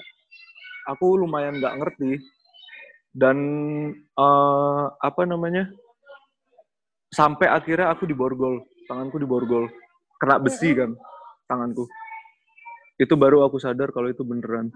aku 0.87 1.19
lumayan 1.19 1.59
nggak 1.59 1.77
ngerti. 1.77 2.11
Dan 3.13 3.37
uh, 4.17 4.89
apa 4.97 5.21
namanya? 5.29 5.69
Sampai 7.13 7.45
akhirnya 7.45 7.93
aku 7.93 8.09
diborgol 8.09 8.65
tanganku 8.89 9.21
diborgol. 9.21 9.69
Kena 10.17 10.41
besi 10.41 10.73
kan 10.73 10.97
tanganku. 11.53 11.85
Itu 12.97 13.13
baru 13.13 13.45
aku 13.45 13.61
sadar 13.61 13.93
kalau 13.93 14.09
itu 14.09 14.25
beneran. 14.25 14.73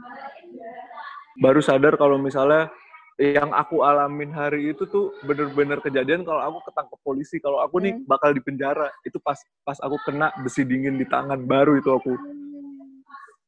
Baru 1.37 1.61
sadar 1.61 1.97
kalau 1.97 2.17
misalnya 2.17 2.69
yang 3.17 3.49
aku 3.49 3.81
alamin 3.81 4.29
hari 4.29 4.73
itu 4.73 4.85
tuh 4.85 5.09
bener-bener 5.25 5.81
kejadian 5.81 6.21
kalau 6.21 6.41
aku 6.41 6.69
ketangkep 6.69 6.99
polisi. 7.01 7.37
Kalau 7.41 7.61
aku 7.61 7.81
nih 7.81 7.97
bakal 8.05 8.33
di 8.33 8.41
penjara. 8.41 8.89
Itu 9.05 9.21
pas 9.21 9.37
pas 9.61 9.77
aku 9.81 9.97
kena 10.05 10.33
besi 10.41 10.65
dingin 10.65 10.97
di 10.97 11.05
tangan 11.05 11.41
baru 11.45 11.77
itu 11.77 11.89
aku. 11.93 12.13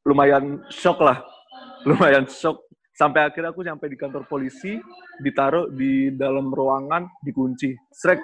Lumayan 0.06 0.66
shock 0.70 1.02
lah. 1.02 1.22
Lumayan 1.90 2.30
shock. 2.30 2.66
Sampai 2.94 3.26
akhirnya 3.26 3.56
aku 3.56 3.64
sampai 3.64 3.88
di 3.90 3.98
kantor 3.98 4.28
polisi 4.28 4.76
ditaruh 5.24 5.72
di 5.72 6.14
dalam 6.14 6.52
ruangan 6.52 7.10
dikunci. 7.26 7.74
Srek. 7.90 8.22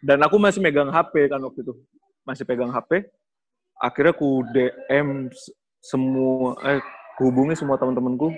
Dan 0.00 0.24
aku 0.24 0.40
masih 0.40 0.64
megang 0.64 0.88
HP 0.88 1.28
kan 1.28 1.40
waktu 1.44 1.60
itu. 1.60 1.74
Masih 2.24 2.48
pegang 2.48 2.72
HP 2.72 3.19
akhirnya 3.80 4.12
aku 4.12 4.44
DM 4.52 5.32
semua 5.80 6.54
eh 6.68 6.80
hubungi 7.18 7.56
semua 7.56 7.80
teman-temanku. 7.80 8.32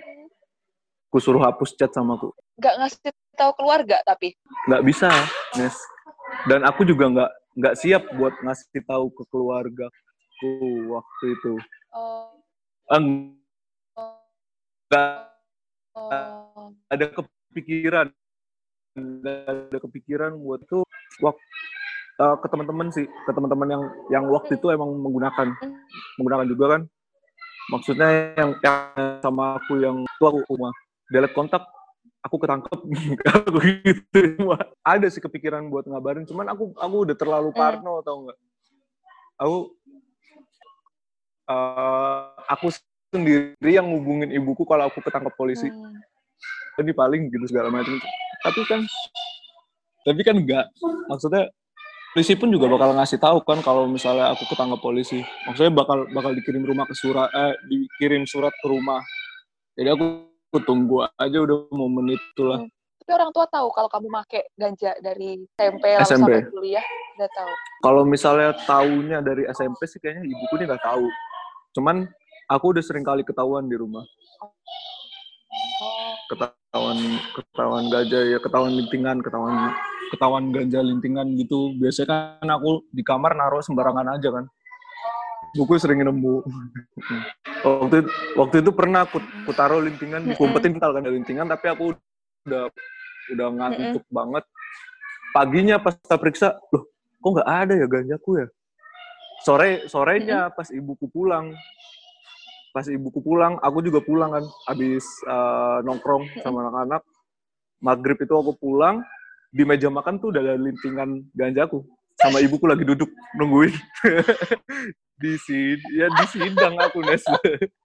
Ku 1.13 1.21
suruh 1.21 1.45
hapus 1.45 1.77
chat 1.77 1.93
sama 1.93 2.17
aku 2.17 2.33
nggak 2.63 2.75
ngasih 2.79 3.11
tahu 3.35 3.53
keluarga 3.59 3.99
tapi? 4.05 4.39
Nggak 4.69 4.83
bisa 4.87 5.09
Nes. 5.57 5.77
Dan 6.47 6.63
aku 6.63 6.87
juga 6.87 7.11
nggak 7.11 7.31
nggak 7.59 7.75
siap 7.75 8.03
buat 8.17 8.35
ngasih 8.39 8.87
tahu 8.87 9.11
ke 9.13 9.23
keluargaku 9.35 10.53
waktu 10.95 11.25
itu. 11.35 11.55
Oh. 11.91 12.31
Nggak 14.89 15.11
oh. 15.97 16.71
ada 16.87 17.07
kepikiran. 17.11 18.09
Ada 18.93 19.79
kepikiran 19.81 20.37
buat 20.37 20.61
tuh 20.69 20.85
waktu 21.25 21.52
uh, 22.23 22.37
ke 22.39 22.47
teman-teman 22.47 22.89
sih 22.95 23.07
ke 23.11 23.31
teman-teman 23.35 23.69
yang 23.69 23.83
yang 24.09 24.25
waktu 24.31 24.55
itu 24.55 24.71
emang 24.71 24.95
menggunakan 24.95 25.51
menggunakan 26.23 26.47
juga 26.47 26.65
kan 26.79 26.83
maksudnya 27.75 28.09
yang, 28.39 28.51
yang 28.63 28.79
sama 29.19 29.59
aku 29.59 29.83
yang 29.83 30.07
tuh 30.23 30.27
aku 30.31 30.39
rumah 30.47 30.71
delete 31.11 31.35
kontak 31.35 31.67
aku 32.23 32.39
ketangkep 32.39 32.79
aku 33.35 33.59
gitu 33.83 34.47
ada 34.87 35.07
sih 35.11 35.19
kepikiran 35.19 35.67
buat 35.67 35.91
ngabarin 35.91 36.23
cuman 36.23 36.55
aku 36.55 36.71
aku 36.79 36.97
udah 37.11 37.17
terlalu 37.19 37.51
hmm. 37.51 37.59
parno 37.59 37.99
mm. 37.99 38.05
tau 38.07 38.17
nggak 38.23 38.39
aku 39.43 39.59
uh, 41.51 42.31
aku 42.47 42.71
sendiri 43.13 43.53
yang 43.61 43.87
ngubungin 43.89 44.33
ibuku 44.33 44.65
kalau 44.65 44.89
aku 44.89 45.05
ketangkap 45.05 45.35
polisi. 45.37 45.69
Hmm. 45.69 46.81
Ini 46.81 46.93
paling 46.97 47.29
gitu 47.29 47.45
segala 47.53 47.69
macam. 47.69 48.01
Tapi 48.41 48.61
kan 48.65 48.81
tapi 50.03 50.21
kan 50.25 50.37
enggak. 50.41 50.67
Maksudnya 51.13 51.53
polisi 52.13 52.37
pun 52.37 52.53
juga 52.53 52.69
bakal 52.69 52.93
ngasih 52.93 53.19
tahu 53.19 53.41
kan 53.43 53.59
kalau 53.65 53.89
misalnya 53.89 54.33
aku 54.33 54.45
ketangkap 54.49 54.81
polisi. 54.85 55.25
Maksudnya 55.49 55.73
bakal 55.73 56.07
bakal 56.13 56.37
dikirim 56.37 56.63
rumah 56.63 56.85
ke 56.85 56.95
surat 56.95 57.33
eh 57.33 57.57
dikirim 57.67 58.29
surat 58.29 58.53
ke 58.53 58.67
rumah. 58.69 59.01
Jadi 59.73 59.89
aku, 59.89 60.05
aku 60.53 60.59
tunggu 60.63 61.09
aja 61.17 61.39
udah 61.41 61.73
momen 61.73 62.13
itulah. 62.13 62.61
Hmm. 62.61 62.71
Tapi 63.03 63.11
orang 63.19 63.31
tua 63.35 63.47
tahu 63.51 63.67
kalau 63.75 63.89
kamu 63.91 64.09
make 64.15 64.41
ganja 64.55 64.95
dari 65.03 65.43
SMP, 65.59 65.85
SMP. 65.99 66.07
sampai 66.07 66.47
kuliah, 66.55 66.87
udah 67.19 67.31
tahu. 67.35 67.53
Kalau 67.83 68.03
misalnya 68.07 68.55
tahunya 68.63 69.19
dari 69.27 69.43
SMP 69.51 69.91
sih 69.91 69.99
kayaknya 69.99 70.29
ibuku 70.29 70.55
nih 70.63 70.67
nggak 70.71 70.85
tahu. 70.87 71.11
Cuman 71.75 72.07
aku 72.47 72.65
udah 72.77 72.85
sering 72.85 73.03
kali 73.03 73.27
ketahuan 73.27 73.67
di 73.67 73.75
rumah 73.75 74.07
ketahuan 76.33 76.99
ketahuan 77.37 77.85
gajah 77.93 78.23
ya 78.33 78.39
ketahuan 78.41 78.73
lintingan 78.73 79.21
ketahuan 79.21 79.73
ketahuan 80.13 80.53
ganja 80.53 80.85
lintingan 80.85 81.33
gitu 81.41 81.73
biasanya 81.81 82.37
kan 82.45 82.49
aku 82.53 82.85
di 82.93 83.01
kamar 83.01 83.33
naruh 83.33 83.65
sembarangan 83.65 84.21
aja 84.21 84.29
kan. 84.29 84.45
Buku 85.57 85.81
sering 85.81 86.05
nemu. 86.05 86.45
Waktu 87.63 88.11
waktu 88.35 88.57
itu 88.59 88.75
pernah 88.75 89.07
aku, 89.07 89.23
aku 89.23 89.53
taruh 89.55 89.79
lintingan 89.79 90.35
kumpetin 90.35 90.83
tal 90.83 90.99
kan 90.99 91.07
lintingan 91.07 91.47
tapi 91.47 91.71
aku 91.71 91.95
udah 92.43 92.67
udah 93.31 93.47
ngantuk 93.55 94.03
banget. 94.11 94.45
Paginya 95.31 95.79
pas 95.79 95.95
kita 95.95 96.19
periksa 96.19 96.49
loh 96.75 96.91
kok 97.23 97.31
nggak 97.39 97.49
ada 97.49 97.75
ya 97.79 97.87
ganjaku 97.87 98.43
ya? 98.43 98.47
Sore 99.47 99.87
sorenya 99.87 100.51
pas 100.51 100.67
ibuku 100.75 101.07
pulang. 101.07 101.55
Pas 102.75 102.83
ibuku 102.91 103.23
pulang 103.23 103.63
aku 103.63 103.79
juga 103.79 104.03
pulang 104.03 104.35
kan 104.35 104.45
habis 104.67 105.07
uh, 105.31 105.79
nongkrong 105.87 106.27
sama 106.43 106.67
anak-anak. 106.67 107.03
Maghrib 107.79 108.19
itu 108.19 108.35
aku 108.35 108.59
pulang 108.59 109.07
di 109.53 109.63
meja 109.69 109.93
makan 109.93 110.17
tuh 110.17 110.33
udah 110.33 110.41
ada 110.41 110.55
lintingan 110.57 111.29
ganjaku 111.37 111.85
sama 112.17 112.41
ibuku 112.41 112.65
lagi 112.65 112.85
duduk 112.89 113.11
nungguin. 113.37 113.73
Di 115.23 115.39
sini 115.39 116.03
ya 116.03 116.11
di 116.11 116.27
sidang 116.35 116.75
aku 116.83 116.99
Nes. 117.07 117.23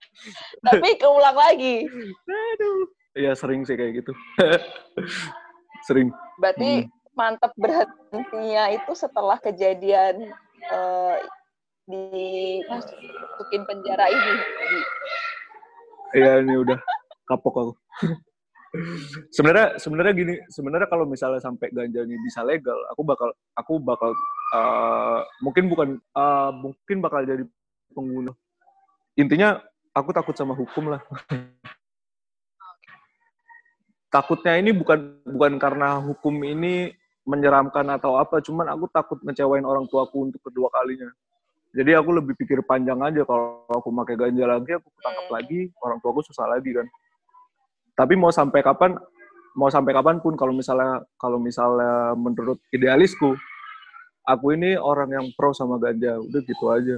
Tapi 0.66 0.88
keulang 0.98 1.38
lagi. 1.38 1.86
Aduh. 2.26 2.90
Ya 3.14 3.30
sering 3.38 3.62
sih 3.62 3.78
kayak 3.78 4.02
gitu. 4.02 4.10
Sering. 5.86 6.10
Berarti 6.42 6.82
hmm. 6.82 7.14
mantap 7.14 7.54
berhentinya 7.54 8.74
itu 8.74 8.90
setelah 8.98 9.38
kejadian 9.38 10.34
uh, 10.74 11.14
dimasukin 11.86 13.62
penjara 13.70 14.10
ini. 14.10 14.34
Iya 16.18 16.42
ini 16.42 16.58
udah 16.58 16.78
kapok 17.30 17.54
aku 17.54 17.72
sebenarnya 19.32 19.80
sebenarnya 19.80 20.12
gini 20.12 20.34
sebenarnya 20.52 20.88
kalau 20.92 21.08
misalnya 21.08 21.40
sampai 21.40 21.72
ganja 21.72 22.04
ini 22.04 22.20
bisa 22.20 22.44
legal 22.44 22.76
aku 22.92 23.00
bakal 23.00 23.28
aku 23.56 23.80
bakal 23.80 24.10
uh, 24.52 25.24
mungkin 25.40 25.72
bukan 25.72 25.88
uh, 26.12 26.52
mungkin 26.52 27.00
bakal 27.00 27.24
jadi 27.24 27.44
pengguna 27.96 28.36
intinya 29.18 29.58
aku 29.98 30.14
takut 30.14 30.34
sama 30.38 30.54
hukum 30.54 30.94
lah. 30.94 31.02
Takutnya 34.14 34.56
ini 34.56 34.72
bukan 34.72 35.20
bukan 35.26 35.60
karena 35.60 36.00
hukum 36.00 36.32
ini 36.40 36.94
menyeramkan 37.28 37.84
atau 37.92 38.16
apa 38.16 38.40
cuman 38.40 38.72
aku 38.72 38.88
takut 38.88 39.20
ngecewain 39.20 39.66
orang 39.66 39.84
tuaku 39.84 40.32
untuk 40.32 40.40
kedua 40.40 40.72
kalinya. 40.72 41.12
Jadi 41.76 41.92
aku 41.92 42.16
lebih 42.16 42.32
pikir 42.32 42.64
panjang 42.64 42.96
aja 43.04 43.28
kalau 43.28 43.68
aku 43.68 43.92
pakai 43.92 44.16
ganja 44.16 44.48
lagi 44.48 44.72
aku 44.80 44.88
ketangkap 44.88 45.26
hmm. 45.28 45.36
lagi 45.36 45.60
orang 45.84 45.98
tuaku 46.00 46.24
susah 46.24 46.48
lagi 46.48 46.72
kan 46.72 46.88
tapi 47.98 48.14
mau 48.14 48.30
sampai 48.30 48.62
kapan 48.62 48.94
mau 49.58 49.66
sampai 49.66 49.90
kapan 49.90 50.22
pun 50.22 50.38
kalau 50.38 50.54
misalnya 50.54 51.02
kalau 51.18 51.42
misalnya 51.42 52.14
menurut 52.14 52.62
idealisku 52.70 53.34
aku 54.22 54.54
ini 54.54 54.78
orang 54.78 55.10
yang 55.10 55.26
pro 55.34 55.50
sama 55.50 55.80
ganja 55.82 56.20
udah 56.20 56.40
gitu 56.46 56.64
aja. 56.68 56.96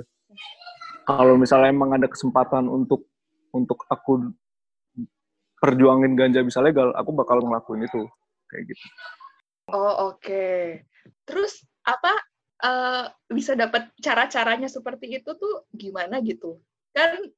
Kalau 1.07 1.41
misalnya 1.41 1.73
emang 1.73 1.97
ada 1.97 2.05
kesempatan 2.11 2.67
untuk 2.67 3.07
untuk 3.55 3.87
aku 3.89 4.35
perjuangin 5.63 6.19
ganja 6.19 6.45
bisa 6.45 6.61
legal 6.61 6.93
aku 6.93 7.15
bakal 7.15 7.41
ngelakuin 7.41 7.87
itu. 7.89 8.05
Kayak 8.51 8.75
gitu. 8.75 8.87
Oh 9.71 10.13
oke. 10.13 10.21
Okay. 10.21 10.85
terus 11.25 11.63
apa 11.87 12.13
uh, 12.61 13.07
bisa 13.31 13.55
dapat 13.55 13.89
cara-caranya 14.03 14.67
seperti 14.67 15.23
itu 15.23 15.31
tuh 15.39 15.65
gimana 15.73 16.19
gitu? 16.21 16.59
Kan 16.93 17.31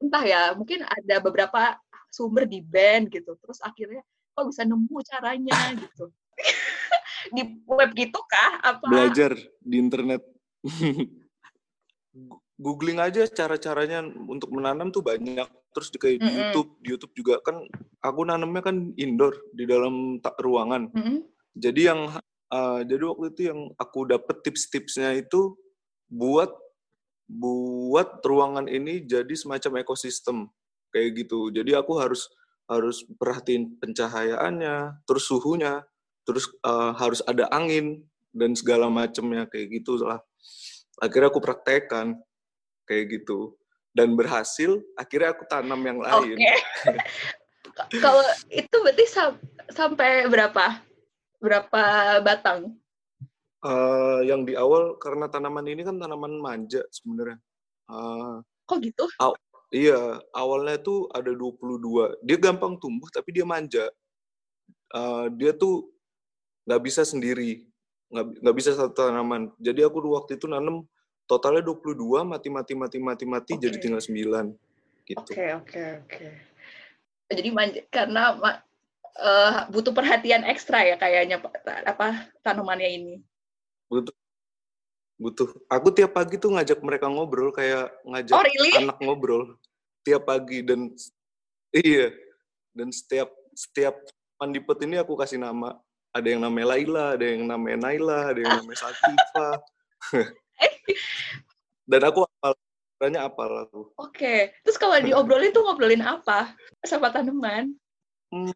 entah 0.00 0.24
ya 0.24 0.42
mungkin 0.56 0.86
ada 0.86 1.20
beberapa 1.20 1.76
sumber 2.10 2.44
di 2.44 2.60
band 2.60 3.08
gitu. 3.08 3.38
Terus 3.38 3.62
akhirnya 3.62 4.02
kok 4.34 4.50
bisa 4.50 4.66
nemu 4.66 4.98
caranya? 5.06 5.56
gitu. 5.78 6.10
Di 7.36 7.42
web 7.68 7.90
gitu 7.92 8.16
kah 8.24 8.64
apa? 8.64 8.86
Belajar 8.88 9.36
di 9.60 9.76
internet. 9.76 10.24
Googling 12.56 12.96
aja 12.96 13.28
cara-caranya 13.28 14.00
untuk 14.04 14.48
menanam 14.50 14.88
tuh 14.88 15.04
banyak. 15.04 15.44
Terus 15.76 15.92
di 15.92 16.00
kayak 16.00 16.16
mm 16.16 16.24
-hmm. 16.24 16.26
di 16.26 16.32
YouTube 16.40 16.70
di 16.80 16.88
YouTube 16.96 17.14
juga. 17.14 17.34
Kan 17.44 17.68
aku 18.00 18.24
nanamnya 18.24 18.64
kan 18.64 18.96
indoor 18.96 19.36
di 19.52 19.68
dalam 19.68 20.16
tak 20.24 20.40
ruangan. 20.40 20.88
Mm 20.96 21.02
-hmm. 21.04 21.18
jadi 21.60 21.80
yang 21.92 22.00
uh, 22.50 22.80
jadi 22.84 23.02
waktu 23.06 23.26
itu 23.36 23.42
yang 23.52 23.60
aku 23.78 24.08
dapet 24.10 24.36
tips-tipsnya 24.42 25.12
itu 25.20 25.54
buat 26.10 26.50
buat 27.30 28.18
ruangan 28.26 28.66
ini 28.66 29.06
jadi 29.06 29.30
semacam 29.38 29.86
ekosistem 29.86 30.50
kayak 30.90 31.26
gitu. 31.26 31.50
Jadi 31.50 31.74
aku 31.74 31.98
harus 31.98 32.28
harus 32.70 33.02
perhatiin 33.18 33.82
pencahayaannya 33.82 35.02
terus 35.02 35.26
suhunya 35.26 35.82
terus 36.22 36.46
uh, 36.62 36.94
harus 36.94 37.18
ada 37.26 37.50
angin 37.50 38.06
dan 38.30 38.54
segala 38.54 38.86
macamnya 38.86 39.50
kayak 39.50 39.82
gitu 39.82 39.98
lah. 40.06 40.22
Akhirnya 41.02 41.34
aku 41.34 41.42
praktekkan 41.42 42.14
kayak 42.86 43.20
gitu. 43.20 43.58
Dan 43.90 44.14
berhasil 44.14 44.78
akhirnya 44.94 45.34
aku 45.34 45.42
tanam 45.50 45.82
yang 45.82 45.98
lain. 45.98 46.38
Okay. 46.38 47.98
kalau 48.04 48.22
itu 48.46 48.76
berarti 48.78 49.04
sam 49.10 49.34
sampai 49.74 50.30
berapa? 50.30 50.78
Berapa 51.42 51.82
batang? 52.22 52.78
Uh, 53.66 54.22
yang 54.24 54.46
di 54.46 54.54
awal 54.54 54.94
karena 55.02 55.26
tanaman 55.26 55.66
ini 55.66 55.82
kan 55.82 55.98
tanaman 55.98 56.38
manja 56.38 56.86
sebenarnya. 56.94 57.42
Uh, 57.90 58.38
kok 58.70 58.78
gitu 58.78 59.10
Iya, 59.70 60.18
awalnya 60.34 60.82
tuh 60.82 61.06
ada 61.14 61.30
22. 61.30 62.26
Dia 62.26 62.36
gampang 62.42 62.74
tumbuh 62.74 63.06
tapi 63.14 63.30
dia 63.30 63.46
manja. 63.46 63.86
Uh, 64.90 65.30
dia 65.38 65.54
tuh 65.54 65.86
nggak 66.66 66.82
bisa 66.82 67.06
sendiri, 67.06 67.70
nggak 68.10 68.56
bisa 68.58 68.74
satu 68.74 68.90
tanaman. 68.90 69.54
Jadi 69.62 69.86
aku 69.86 70.02
waktu 70.10 70.34
itu 70.34 70.50
nanam 70.50 70.82
totalnya 71.30 71.62
22, 71.62 72.26
mati 72.26 72.50
mati 72.50 72.74
mati 72.74 72.98
mati 72.98 73.24
mati 73.30 73.52
okay. 73.54 73.62
jadi 73.62 73.76
tinggal 73.78 74.02
9 74.02 74.10
gitu. 75.06 75.22
Oke, 75.22 75.38
okay, 75.38 75.50
oke, 75.54 75.70
okay, 75.70 75.88
oke. 76.02 76.10
Okay. 76.10 76.32
Jadi 77.30 77.48
manja 77.54 77.80
karena 77.94 78.22
uh, 78.42 79.70
butuh 79.70 79.94
perhatian 79.94 80.42
ekstra 80.42 80.82
ya 80.82 80.98
kayaknya 80.98 81.38
apa 81.86 82.26
tanamannya 82.42 82.90
ini. 82.90 83.14
Butuh 83.86 84.10
butuh 85.20 85.52
aku 85.68 85.92
tiap 85.92 86.16
pagi 86.16 86.40
tuh 86.40 86.56
ngajak 86.56 86.80
mereka 86.80 87.12
ngobrol 87.12 87.52
kayak 87.52 87.92
ngajak 88.08 88.36
oh, 88.40 88.44
really? 88.44 88.72
anak 88.80 88.96
ngobrol. 89.04 89.60
Tiap 90.00 90.24
pagi 90.24 90.64
dan 90.64 90.88
iya. 91.76 92.08
Dan 92.72 92.88
setiap 92.88 93.28
setiap 93.52 94.00
pandipet 94.40 94.80
ini 94.88 94.96
aku 94.96 95.12
kasih 95.20 95.36
nama. 95.36 95.76
Ada 96.10 96.34
yang 96.34 96.42
namanya 96.42 96.74
Laila 96.74 97.04
ada 97.14 97.22
yang 97.22 97.44
namanya 97.46 97.78
Naila 97.86 98.18
ada 98.34 98.40
yang 98.42 98.54
namanya 98.64 98.78
Sakifa 98.82 99.48
dan 101.90 102.00
aku 102.06 102.26
apal 102.26 102.52
caranya 102.98 103.20
apal 103.30 103.50
aku. 103.66 103.80
Oke 103.94 104.10
okay. 104.18 104.40
terus 104.66 104.76
kalau 104.76 104.98
diobrolin 104.98 105.54
tuh 105.54 105.62
ngobrolin 105.62 106.02
apa? 106.02 106.54
Sama 106.82 107.14
tanaman? 107.14 107.78
Hmm, 108.30 108.54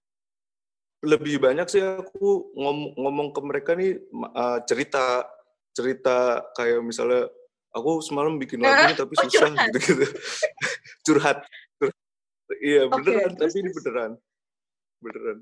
lebih 1.04 1.42
banyak 1.42 1.66
sih 1.68 1.82
aku 1.82 2.52
ngom 2.56 2.96
ngomong 2.96 3.28
ke 3.34 3.40
mereka 3.44 3.70
nih 3.76 4.00
uh, 4.34 4.58
cerita 4.64 5.26
cerita 5.74 6.40
kayak 6.54 6.80
misalnya 6.80 7.26
aku 7.74 7.98
semalam 8.00 8.38
bikin 8.38 8.62
lagu 8.62 8.86
ini 8.86 8.94
tapi 8.94 9.12
oh, 9.18 9.26
susah 9.26 9.50
curhat. 9.50 9.66
gitu 9.74 9.78
gitu 9.82 10.06
curhat, 11.04 11.38
iya 12.62 12.82
beneran 12.86 13.34
okay, 13.34 13.40
tapi 13.42 13.56
ini 13.60 13.70
beneran. 13.74 14.12
Beneran. 15.02 15.38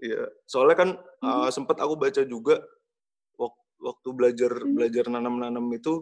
Iya. 0.00 0.22
Soalnya 0.46 0.76
kan 0.78 0.88
hmm. 0.96 1.26
uh, 1.26 1.50
sempat 1.52 1.76
aku 1.82 1.98
baca 1.98 2.22
juga 2.24 2.62
waktu 3.76 4.08
belajar 4.16 4.52
hmm. 4.56 4.72
belajar 4.72 5.04
nanam-nanam 5.12 5.66
itu 5.76 6.00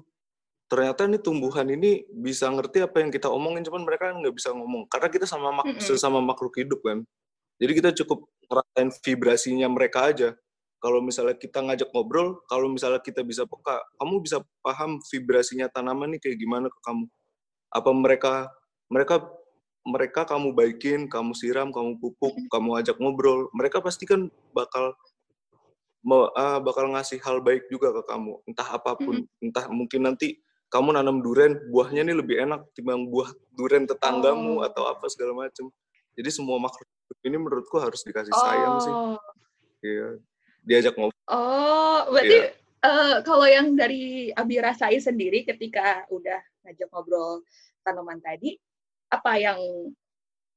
ternyata 0.70 1.10
nih 1.10 1.20
tumbuhan 1.20 1.68
ini 1.68 2.06
bisa 2.08 2.48
ngerti 2.48 2.86
apa 2.86 3.02
yang 3.02 3.10
kita 3.12 3.28
omongin 3.28 3.66
cuman 3.66 3.82
mereka 3.82 4.14
nggak 4.14 4.34
bisa 4.34 4.54
ngomong. 4.54 4.86
Karena 4.86 5.08
kita 5.10 5.26
sama 5.26 5.50
mak 5.50 5.66
-hmm. 5.66 5.82
sesama 5.82 6.22
makhluk 6.22 6.54
hidup 6.54 6.80
kan. 6.84 7.02
Jadi 7.58 7.72
kita 7.74 7.90
cukup 8.04 8.26
ngerasain 8.50 8.90
vibrasinya 9.02 9.68
mereka 9.70 10.10
aja 10.10 10.34
kalau 10.84 11.00
misalnya 11.00 11.32
kita 11.40 11.64
ngajak 11.64 11.88
ngobrol, 11.96 12.44
kalau 12.44 12.68
misalnya 12.68 13.00
kita 13.00 13.24
bisa 13.24 13.48
peka, 13.48 13.80
kamu 13.96 14.20
bisa 14.20 14.44
paham 14.60 15.00
vibrasinya 15.08 15.64
tanaman 15.72 16.12
nih 16.12 16.20
kayak 16.20 16.36
gimana 16.36 16.68
ke 16.68 16.76
kamu. 16.84 17.08
Apa 17.72 17.90
mereka 17.96 18.52
mereka 18.92 19.24
mereka 19.88 20.28
kamu 20.28 20.52
baikin, 20.52 21.08
kamu 21.08 21.32
siram, 21.32 21.72
kamu 21.72 21.96
pupuk, 21.96 22.36
kamu 22.52 22.84
ajak 22.84 23.00
ngobrol, 23.00 23.48
mereka 23.56 23.80
pasti 23.80 24.04
kan 24.04 24.28
bakal 24.52 24.92
uh, 26.04 26.60
bakal 26.60 26.92
ngasih 26.92 27.16
hal 27.24 27.40
baik 27.40 27.64
juga 27.72 27.88
ke 27.96 28.04
kamu, 28.04 28.44
entah 28.44 28.68
apa 28.76 28.92
pun, 29.00 29.24
entah 29.40 29.64
mungkin 29.72 30.04
nanti 30.04 30.36
kamu 30.68 31.00
nanam 31.00 31.24
duren, 31.24 31.64
buahnya 31.72 32.04
nih 32.04 32.16
lebih 32.20 32.36
enak 32.44 32.60
timbang 32.76 33.08
buah 33.08 33.32
duren 33.56 33.88
tetanggamu 33.88 34.60
oh. 34.60 34.68
atau 34.68 34.84
apa 34.84 35.08
segala 35.08 35.48
macam. 35.48 35.72
Jadi 36.12 36.28
semua 36.28 36.60
makhluk 36.60 36.84
ini 37.24 37.40
menurutku 37.40 37.80
harus 37.80 38.04
dikasih 38.04 38.36
sayang 38.36 38.76
oh. 38.76 38.84
sih. 38.84 38.94
Iya 39.84 40.20
diajak 40.64 40.96
ngobrol. 40.96 41.20
Oh, 41.28 42.08
berarti 42.10 42.38
yeah. 42.50 42.62
Uh, 42.84 43.24
kalau 43.24 43.48
yang 43.48 43.72
dari 43.72 44.28
Abi 44.36 44.60
rasain 44.60 45.00
sendiri 45.00 45.40
ketika 45.48 46.04
udah 46.12 46.36
ngajak 46.68 46.88
ngobrol 46.92 47.40
tanaman 47.80 48.20
tadi, 48.20 48.60
apa 49.08 49.40
yang 49.40 49.56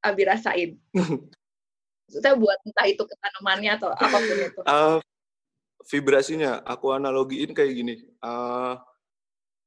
Abi 0.04 0.28
rasain? 0.28 0.76
Saya 2.12 2.36
buat 2.36 2.60
entah 2.63 2.88
itu 2.88 3.04
ke 3.04 3.15
tanamannya 3.20 3.72
atau 3.80 3.91
apa 3.91 4.17
pun 4.20 4.38
itu. 4.39 4.62
Uh, 4.67 5.00
vibrasinya, 5.91 6.63
aku 6.67 6.96
analogiin 6.96 7.56
kayak 7.56 7.72
gini. 7.72 7.96
Uh, 8.20 8.76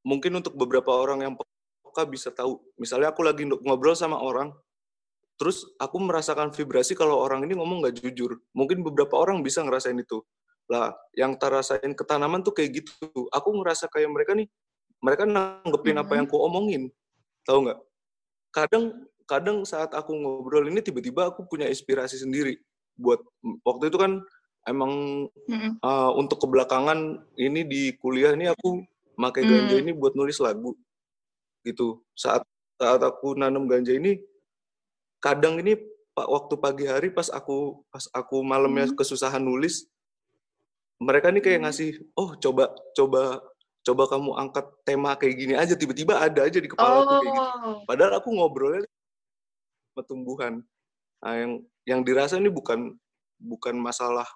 mungkin 0.05 0.40
untuk 0.40 0.57
beberapa 0.57 0.92
orang 0.92 1.24
yang 1.24 1.35
peka 1.37 2.05
bisa 2.09 2.29
tahu. 2.29 2.61
Misalnya 2.76 3.12
aku 3.12 3.24
lagi 3.24 3.44
ngobrol 3.44 3.96
sama 3.96 4.20
orang, 4.20 4.53
terus 5.40 5.64
aku 5.81 5.96
merasakan 5.96 6.53
vibrasi 6.53 6.92
kalau 6.92 7.16
orang 7.16 7.48
ini 7.48 7.57
ngomong 7.57 7.81
nggak 7.81 8.05
jujur. 8.05 8.37
Mungkin 8.53 8.85
beberapa 8.85 9.16
orang 9.16 9.40
bisa 9.40 9.64
ngerasain 9.64 9.96
itu. 9.96 10.20
Lah, 10.68 10.92
yang 11.16 11.40
terasain 11.40 11.96
ke 11.96 12.05
tanaman 12.05 12.44
tuh 12.44 12.53
kayak 12.53 12.85
gitu. 12.85 13.09
Aku 13.33 13.48
ngerasa 13.57 13.88
kayak 13.88 14.12
mereka 14.12 14.37
nih, 14.37 14.46
mereka 15.00 15.24
nanggepin 15.24 15.96
mm 15.96 15.98
-hmm. 15.98 16.03
apa 16.05 16.12
yang 16.20 16.26
aku 16.29 16.37
omongin. 16.44 16.83
Tahu 17.48 17.59
nggak? 17.64 17.79
Kadang 18.53 18.85
kadang 19.24 19.64
saat 19.64 19.96
aku 19.96 20.12
ngobrol 20.12 20.68
ini 20.68 20.85
tiba-tiba 20.85 21.33
aku 21.33 21.48
punya 21.48 21.70
inspirasi 21.70 22.18
sendiri 22.18 22.59
buat 22.98 23.22
waktu 23.62 23.88
itu 23.88 23.96
kan 23.96 24.18
emang 24.66 25.24
Mm-mm. 25.46 25.79
uh, 25.81 26.11
untuk 26.18 26.42
kebelakangan 26.42 27.22
ini 27.38 27.62
di 27.62 27.83
kuliah 28.03 28.35
ini 28.35 28.50
aku 28.50 28.83
pakai 29.14 29.46
ganja 29.46 29.76
Hmm. 29.79 29.83
ini 29.87 29.92
buat 29.94 30.16
nulis 30.16 30.40
lagu 30.42 30.74
gitu 31.62 32.00
saat 32.16 32.42
saat 32.81 33.00
aku 33.05 33.37
nanam 33.37 33.68
ganja 33.68 33.92
ini 33.92 34.16
kadang 35.20 35.61
ini 35.61 35.76
pak 36.11 36.26
waktu 36.26 36.54
pagi 36.59 36.85
hari 36.90 37.09
pas 37.12 37.30
aku 37.30 37.85
pas 37.92 38.09
aku 38.11 38.42
malamnya 38.42 38.90
Hmm. 38.90 38.96
kesusahan 38.98 39.40
nulis 39.40 39.87
mereka 41.00 41.30
nih 41.33 41.40
kayak 41.44 41.59
Hmm. 41.61 41.66
ngasih 41.68 41.90
oh 42.16 42.35
coba 42.37 42.74
coba 42.92 43.40
coba 43.80 44.02
kamu 44.12 44.30
angkat 44.37 44.66
tema 44.85 45.16
kayak 45.16 45.35
gini 45.40 45.54
aja. 45.56 45.72
Tiba-tiba 45.72 46.20
ada 46.20 46.44
aja 46.44 46.59
di 46.61 46.68
kepala 46.68 47.00
aku 47.00 47.09
kayak 47.09 47.24
gitu. 47.24 47.40
Oh, 47.40 47.76
padahal 47.88 48.12
aku 48.20 48.28
ngobrolnya 48.37 48.85
sama 49.92 50.02
tumbuhan. 50.04 50.54
Nah, 51.24 51.35
yang 51.37 51.52
yang 51.88 52.00
dirasa 52.04 52.37
ini 52.37 52.52
bukan 52.52 52.92
bukan 53.40 53.72
masalah 53.80 54.28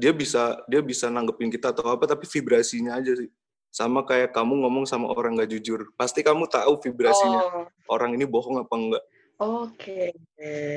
dia 0.00 0.16
bisa 0.16 0.56
dia 0.64 0.80
bisa 0.80 1.12
nanggepin 1.12 1.52
kita 1.52 1.76
atau 1.76 1.92
apa 1.92 2.08
tapi 2.08 2.24
vibrasinya 2.24 2.96
aja 2.96 3.12
sih. 3.12 3.28
Sama 3.68 4.00
kayak 4.08 4.32
kamu 4.32 4.64
ngomong 4.64 4.88
sama 4.88 5.12
orang 5.12 5.36
nggak 5.36 5.52
jujur. 5.60 5.92
Pasti 6.00 6.24
kamu 6.24 6.48
tahu 6.48 6.80
vibrasinya. 6.80 7.40
Oh, 7.44 7.68
orang 7.92 8.16
ini 8.16 8.24
bohong 8.24 8.64
apa 8.64 8.74
enggak 8.74 9.04
oke. 9.40 10.00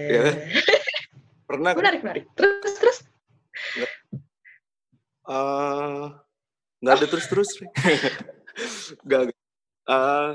Ya 0.07 0.21
kan? 0.21 0.35
pernah 1.47 1.71
kan 1.71 1.79
Menarik, 1.79 2.01
menarik. 2.03 2.25
Terus, 2.35 2.73
terus. 2.79 2.97
Eh, 5.27 6.03
nggak 6.79 6.93
ada 6.93 7.07
terus 7.09 7.27
terus 7.27 7.49
nggak 9.05 9.35
Eh, 9.87 10.31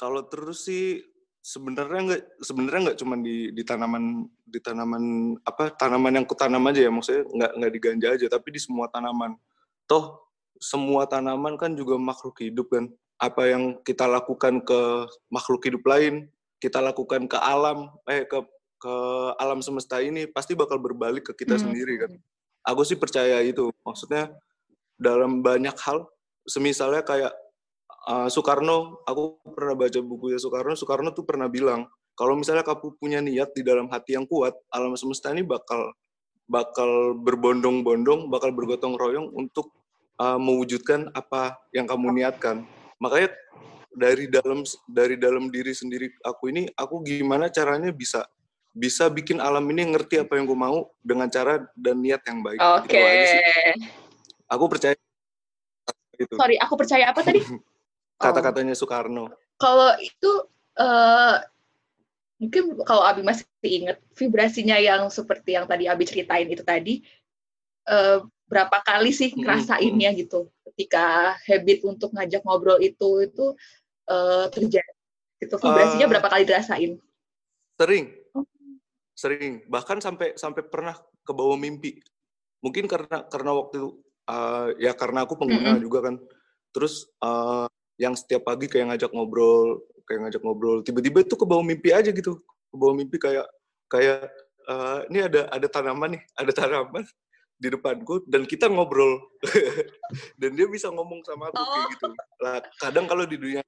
kalau 0.00 0.24
terus 0.32 0.64
sih 0.64 1.04
sebenarnya 1.44 2.00
nggak 2.08 2.22
sebenarnya 2.40 2.80
nggak 2.88 2.98
cuma 3.04 3.20
di 3.20 3.52
di 3.52 3.60
tanaman 3.60 4.24
di 4.48 4.56
tanaman 4.64 5.36
apa 5.44 5.76
tanaman 5.76 6.16
yang 6.16 6.24
kutanam 6.24 6.64
aja 6.72 6.88
ya 6.88 6.88
maksudnya 6.88 7.28
nggak 7.28 7.52
nggak 7.60 7.72
di 7.76 7.80
ganja 7.84 8.08
aja 8.16 8.26
tapi 8.32 8.48
di 8.56 8.60
semua 8.64 8.88
tanaman 8.88 9.36
toh 9.84 10.24
semua 10.56 11.04
tanaman 11.04 11.60
kan 11.60 11.76
juga 11.76 12.00
makhluk 12.00 12.40
hidup 12.40 12.72
kan 12.72 12.88
apa 13.20 13.42
yang 13.44 13.76
kita 13.84 14.08
lakukan 14.08 14.64
ke 14.64 14.80
makhluk 15.28 15.60
hidup 15.68 15.84
lain 15.84 16.32
kita 16.64 16.80
lakukan 16.80 17.28
ke 17.28 17.36
alam 17.36 17.92
eh 18.08 18.24
ke 18.24 18.40
ke 18.80 18.94
alam 19.36 19.60
semesta 19.60 20.00
ini 20.00 20.24
pasti 20.28 20.56
bakal 20.56 20.80
berbalik 20.80 21.28
ke 21.28 21.44
kita 21.44 21.60
Hmm. 21.60 21.68
sendiri 21.68 21.94
kan? 22.00 22.12
Aku 22.64 22.80
sih 22.88 22.96
percaya 22.96 23.44
itu. 23.44 23.68
Maksudnya 23.84 24.32
dalam 24.96 25.44
banyak 25.44 25.76
hal 25.84 26.08
semisalnya 26.48 27.04
kayak 27.04 27.32
uh, 28.08 28.28
Soekarno 28.32 29.04
aku 29.04 29.40
pernah 29.52 29.76
baca 29.76 30.00
bukunya 30.00 30.40
Soekarno 30.40 30.72
Soekarno 30.76 31.12
tuh 31.12 31.24
pernah 31.28 31.48
bilang 31.48 31.88
kalau 32.14 32.38
misalnya 32.38 32.62
kamu 32.62 32.94
punya 33.00 33.18
niat 33.20 33.52
di 33.52 33.66
dalam 33.66 33.90
hati 33.90 34.16
yang 34.16 34.24
kuat 34.28 34.54
alam 34.70 34.94
semesta 34.94 35.34
ini 35.34 35.42
bakal 35.42 35.92
bakal 36.46 37.16
berbondong-bondong 37.24 38.28
bakal 38.28 38.52
bergotong 38.52 38.94
royong 39.00 39.32
untuk 39.32 39.72
uh, 40.20 40.36
mewujudkan 40.38 41.10
apa 41.16 41.56
yang 41.72 41.88
kamu 41.88 42.12
niatkan. 42.20 42.68
Makanya 43.00 43.32
dari 43.94 44.26
dalam 44.26 44.66
dari 44.90 45.14
dalam 45.14 45.48
diri 45.48 45.70
sendiri 45.70 46.10
aku 46.26 46.50
ini 46.50 46.66
aku 46.74 47.00
gimana 47.06 47.46
caranya 47.48 47.94
bisa 47.94 48.26
bisa 48.74 49.06
bikin 49.06 49.38
alam 49.38 49.62
ini 49.70 49.94
ngerti 49.94 50.18
apa 50.18 50.34
yang 50.34 50.50
gue 50.50 50.58
mau 50.58 50.90
dengan 50.98 51.30
cara 51.30 51.62
dan 51.78 52.02
niat 52.02 52.26
yang 52.26 52.42
baik 52.42 52.58
Oke. 52.58 52.98
Itu 52.98 53.06
aja 53.06 53.24
sih. 53.30 53.40
aku 54.50 54.64
percaya 54.66 54.94
itu 56.14 56.34
Sorry, 56.34 56.56
aku 56.58 56.74
percaya 56.74 57.10
apa 57.10 57.22
tadi? 57.22 57.38
kata-katanya 58.22 58.74
Soekarno 58.74 59.30
Kalau 59.58 59.94
itu 60.02 60.30
eh 60.74 61.36
mungkin 62.42 62.74
kalau 62.82 63.06
Abi 63.06 63.22
masih 63.22 63.46
ingat 63.62 64.02
vibrasinya 64.18 64.74
yang 64.74 65.06
seperti 65.06 65.54
yang 65.54 65.70
tadi 65.70 65.86
Abi 65.86 66.02
ceritain 66.02 66.50
itu 66.50 66.66
tadi 66.66 67.06
eh, 67.86 68.18
berapa 68.50 68.82
kali 68.82 69.14
sih 69.14 69.30
ngerasainnya 69.38 70.18
gitu 70.18 70.50
ketika 70.74 71.38
habit 71.46 71.86
untuk 71.86 72.10
ngajak 72.10 72.42
ngobrol 72.42 72.82
itu 72.82 73.22
itu 73.22 73.54
eh, 74.08 74.46
terjadi. 74.52 74.92
Itu 75.40 75.56
vibrasinya 75.60 76.06
Eh, 76.06 76.10
berapa 76.10 76.28
kali 76.28 76.44
dirasain? 76.48 76.96
Sering. 77.76 78.04
Sering. 79.14 79.62
Bahkan 79.70 80.02
sampai 80.02 80.34
sampai 80.34 80.62
pernah 80.66 80.94
ke 81.22 81.32
bawah 81.32 81.54
mimpi. 81.54 82.00
Mungkin 82.64 82.88
karena 82.88 83.28
karena 83.28 83.50
waktu 83.52 83.74
itu 83.78 83.90
uh, 84.26 84.72
ya 84.80 84.96
karena 84.96 85.22
aku 85.28 85.36
pengguna 85.36 85.76
Mm-mm. 85.76 85.84
juga 85.84 85.98
kan. 86.10 86.14
Terus 86.74 87.06
uh, 87.22 87.68
yang 88.00 88.18
setiap 88.18 88.48
pagi 88.48 88.66
kayak 88.66 88.90
ngajak 88.94 89.10
ngobrol 89.14 89.84
kayak 90.08 90.28
ngajak 90.28 90.42
ngobrol. 90.42 90.80
Tiba-tiba 90.82 91.22
itu 91.22 91.34
ke 91.36 91.46
bawah 91.46 91.62
mimpi 91.62 91.92
aja 91.94 92.10
gitu. 92.10 92.40
Ke 92.42 92.76
bawah 92.76 92.94
mimpi 92.96 93.16
kayak 93.20 93.46
kayak 93.86 94.26
uh, 94.66 95.04
ini 95.12 95.28
ada 95.28 95.46
ada 95.52 95.66
tanaman 95.70 96.18
nih 96.18 96.22
ada 96.34 96.52
tanaman 96.56 97.04
di 97.54 97.68
depanku 97.70 98.24
dan 98.26 98.42
kita 98.48 98.66
ngobrol. 98.66 99.22
Dan 100.40 100.58
dia 100.58 100.66
bisa 100.66 100.90
ngomong 100.90 101.22
sama 101.22 101.48
aku 101.50 101.58
kayak 101.62 101.84
Oh. 101.84 101.90
gitu. 101.94 102.06
Lah 102.42 102.58
kadang 102.82 103.06
kalau 103.06 103.24
di 103.28 103.38
dunia 103.38 103.62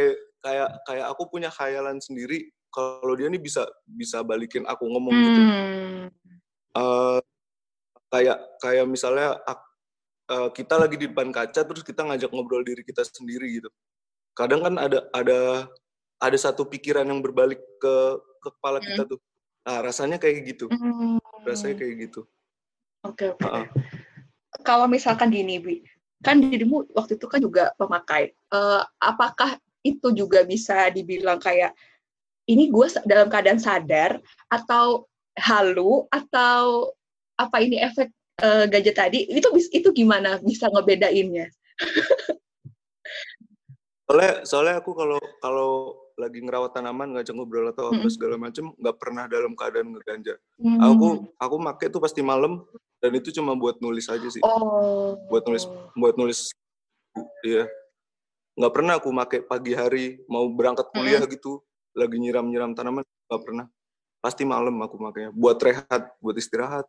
kayak 0.00 0.16
kayak 0.40 0.68
kayak 0.88 1.06
aku 1.12 1.22
punya 1.28 1.52
khayalan 1.52 2.00
sendiri 2.00 2.48
kalau 2.72 3.12
dia 3.12 3.28
nih 3.28 3.42
bisa 3.42 3.68
bisa 3.84 4.24
balikin 4.24 4.64
aku 4.64 4.88
ngomong 4.88 5.16
gitu 5.20 5.40
Hmm. 5.42 6.06
Eh, 6.70 7.18
kayak 8.08 8.38
kayak 8.62 8.86
misalnya 8.86 9.36
eh, 10.30 10.48
kita 10.54 10.78
lagi 10.78 10.96
di 10.96 11.10
depan 11.10 11.34
kaca 11.34 11.60
terus 11.66 11.82
kita 11.82 12.06
ngajak 12.06 12.30
ngobrol 12.30 12.62
diri 12.62 12.80
kita 12.86 13.02
sendiri 13.02 13.60
gitu 13.60 13.68
kadang 14.32 14.62
kan 14.62 14.78
ada 14.78 15.04
ada 15.10 15.66
ada 16.22 16.36
satu 16.38 16.64
pikiran 16.64 17.04
yang 17.04 17.18
berbalik 17.20 17.58
ke 17.82 17.94
ke 18.40 18.48
kepala 18.54 18.78
Hmm. 18.80 18.86
kita 18.86 19.02
tuh 19.10 19.20
nah 19.60 19.82
rasanya 19.84 20.16
kayak 20.16 20.56
gitu 20.56 20.70
Hmm. 20.70 21.18
rasanya 21.44 21.76
kayak 21.76 22.08
gitu 22.08 22.22
Oke 23.00 23.32
oke. 23.32 23.40
Heeh. 23.48 23.64
Kalau 24.60 24.84
misalkan 24.84 25.32
gini, 25.32 25.56
Bi, 25.56 25.80
kan 26.20 26.36
dirimu 26.36 26.84
waktu 26.92 27.16
itu 27.16 27.24
kan 27.32 27.40
juga 27.40 27.72
pemakai. 27.80 28.28
Eh, 28.28 28.82
apakah 29.00 29.56
itu 29.80 30.08
juga 30.12 30.44
bisa 30.44 30.88
dibilang 30.92 31.40
kayak 31.40 31.72
ini 32.48 32.68
gue 32.68 32.86
dalam 33.06 33.30
keadaan 33.30 33.60
sadar 33.62 34.18
atau 34.50 35.06
halu 35.38 36.04
atau 36.10 36.92
apa 37.38 37.56
ini 37.62 37.80
efek 37.80 38.10
eh, 38.42 38.64
gadget 38.68 38.96
tadi? 38.98 39.18
Itu 39.30 39.54
itu 39.72 39.88
gimana 39.94 40.42
bisa 40.42 40.68
ngebedainnya? 40.68 41.48
soalnya 44.10 44.32
soalnya 44.42 44.74
aku 44.82 44.90
kalau 44.98 45.20
kalau 45.38 45.70
lagi 46.18 46.42
ngerawat 46.42 46.74
tanaman 46.74 47.14
ngajak 47.14 47.30
ngobrol 47.30 47.70
atau 47.70 47.94
apa 47.94 48.02
Mm-mm. 48.02 48.10
segala 48.10 48.34
macem 48.34 48.74
nggak 48.74 48.96
pernah 48.98 49.30
dalam 49.30 49.54
keadaan 49.54 49.94
ngeganja 49.94 50.34
Hmm. 50.60 50.76
aku 50.76 51.30
aku 51.40 51.56
make 51.56 51.88
tuh 51.88 52.02
pasti 52.02 52.20
malam 52.20 52.60
dan 53.00 53.16
itu 53.16 53.32
cuma 53.32 53.56
buat 53.56 53.80
nulis 53.80 54.10
aja 54.12 54.28
sih 54.28 54.42
oh 54.44 55.16
buat 55.32 55.46
nulis 55.48 55.64
buat 55.96 56.18
nulis 56.20 56.52
iya 57.46 57.64
nggak 58.58 58.72
pernah 58.74 58.94
aku 58.98 59.08
make 59.14 59.38
pagi 59.46 59.72
hari 59.76 60.22
mau 60.26 60.46
berangkat 60.50 60.90
kuliah 60.90 61.22
gitu. 61.26 61.62
Lagi 61.94 62.16
nyiram 62.22 62.46
nyiram 62.46 62.72
tanaman 62.74 63.02
nggak 63.02 63.42
pernah. 63.42 63.66
Pasti 64.20 64.42
malam 64.46 64.76
aku 64.82 65.00
makanya. 65.00 65.30
Buat 65.34 65.58
rehat 65.62 66.02
buat 66.18 66.36
istirahat 66.36 66.86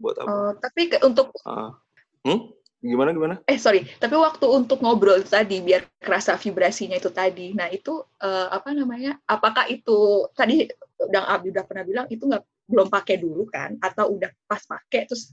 buat 0.00 0.16
apa. 0.18 0.28
Oh, 0.28 0.52
tapi 0.58 0.90
ke- 0.90 1.02
untuk 1.04 1.30
Ah. 1.46 1.78
hmm? 2.26 2.52
gimana 2.82 3.14
gimana? 3.14 3.34
Eh 3.46 3.62
sorry. 3.62 3.86
Tapi 3.86 4.18
waktu 4.18 4.42
untuk 4.50 4.82
ngobrol 4.82 5.22
tadi 5.22 5.62
biar 5.62 5.86
kerasa 6.02 6.34
vibrasinya 6.34 6.98
itu 6.98 7.14
tadi. 7.14 7.54
Nah 7.54 7.70
itu 7.70 8.02
eh, 8.18 8.48
apa 8.50 8.74
namanya? 8.74 9.22
Apakah 9.22 9.70
itu 9.70 10.26
tadi 10.34 10.66
udah 10.98 11.30
Abi 11.30 11.54
udah 11.54 11.62
pernah 11.62 11.86
bilang 11.86 12.06
itu 12.10 12.26
nggak 12.26 12.42
belum 12.66 12.90
pakai 12.90 13.22
dulu 13.22 13.46
kan? 13.46 13.78
Atau 13.78 14.18
udah 14.18 14.34
pas 14.50 14.66
pakai 14.66 15.06
terus 15.06 15.30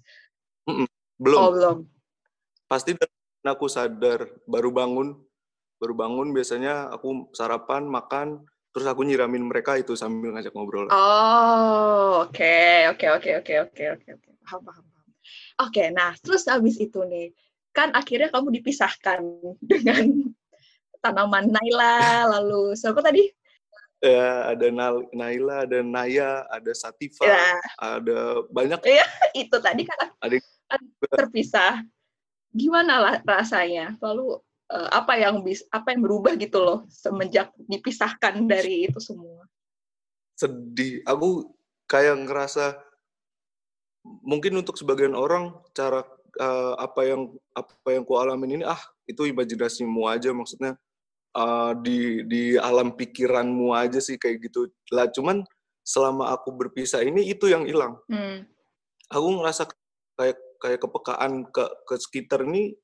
belum. 1.17 1.39
Oh 1.41 1.49
belum. 1.49 1.77
Pasti 2.69 2.93
aku 3.41 3.65
sadar 3.65 4.29
baru 4.45 4.69
bangun 4.69 5.17
baru 5.79 5.95
bangun 5.95 6.35
biasanya 6.35 6.91
aku 6.91 7.31
sarapan 7.31 7.87
makan 7.87 8.43
terus 8.69 8.85
aku 8.85 9.01
nyiramin 9.01 9.47
mereka 9.47 9.79
itu 9.79 9.95
sambil 9.95 10.35
ngajak 10.35 10.53
ngobrol. 10.53 10.91
Oh 10.91 12.27
oke 12.27 12.59
oke 12.93 13.05
oke 13.17 13.29
oke 13.41 13.53
oke 13.71 13.83
oke 13.97 14.07
oke. 14.13 14.29
Paham 14.45 14.61
paham 14.61 14.85
paham. 14.85 15.09
Oke 15.65 15.83
nah 15.89 16.11
terus 16.19 16.45
habis 16.45 16.75
itu 16.77 16.99
nih 17.07 17.31
kan 17.71 17.95
akhirnya 17.95 18.29
kamu 18.29 18.59
dipisahkan 18.61 19.23
dengan 19.71 20.29
tanaman 20.99 21.47
Naila 21.47 22.27
lalu 22.37 22.75
siapa 22.75 22.99
tadi? 22.99 23.23
Ya 23.99 24.51
ada 24.55 24.67
Naila 25.15 25.63
ada 25.67 25.79
Naya 25.83 26.43
ada 26.51 26.71
Sativa 26.75 27.23
ya. 27.23 27.55
ada 27.79 28.43
banyak. 28.51 28.79
Itu 29.35 29.57
tadi 29.63 29.87
kan 29.87 30.11
Ada- 30.19 30.43
terpisah. 31.15 31.83
Gimana 32.49 32.99
lah 32.99 33.15
rasanya? 33.23 33.95
Lalu 34.01 34.39
eh, 34.69 34.89
apa 34.93 35.17
yang 35.17 35.41
bis 35.41 35.65
apa 35.73 35.93
yang 35.93 36.05
berubah 36.05 36.33
gitu 36.37 36.61
loh 36.61 36.79
semenjak 36.89 37.53
dipisahkan 37.65 38.45
dari 38.45 38.89
itu 38.89 39.01
semua. 39.01 39.45
Sedih. 40.37 41.03
Aku 41.03 41.53
kayak 41.89 42.23
ngerasa 42.29 42.77
mungkin 44.23 44.61
untuk 44.61 44.79
sebagian 44.79 45.17
orang 45.17 45.51
cara 45.73 46.05
eh, 46.39 46.73
apa 46.79 47.01
yang 47.03 47.21
apa 47.57 47.87
yang 47.91 48.03
ku 48.05 48.15
alamin 48.15 48.61
ini 48.61 48.65
ah 48.65 48.79
itu 49.09 49.27
imajinasimu 49.27 50.07
aja. 50.07 50.31
Maksudnya 50.31 50.77
eh, 51.35 51.71
di 51.81 52.23
di 52.29 52.43
alam 52.55 52.93
pikiranmu 52.93 53.73
aja 53.73 53.99
sih 53.99 54.15
kayak 54.15 54.49
gitu. 54.49 54.69
Lah 54.93 55.09
cuman 55.09 55.43
selama 55.89 56.29
aku 56.37 56.53
berpisah 56.53 57.01
ini 57.01 57.33
itu 57.33 57.49
yang 57.49 57.65
hilang. 57.65 57.97
Hmm. 58.05 58.45
aku 59.09 59.41
ngerasa 59.41 59.65
kayak 60.13 60.37
kayak 60.61 60.79
kepekaan 60.85 61.49
ke 61.49 61.65
ke 61.89 61.95
sekitar 61.97 62.45
ini 62.45 62.77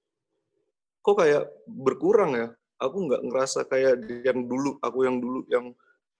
kok 1.06 1.22
kayak 1.22 1.46
berkurang 1.70 2.34
ya 2.34 2.48
aku 2.82 2.98
nggak 3.06 3.22
ngerasa 3.30 3.70
kayak 3.70 4.02
yang 4.26 4.50
dulu 4.50 4.82
aku 4.82 5.06
yang 5.06 5.22
dulu 5.22 5.46
yang 5.46 5.66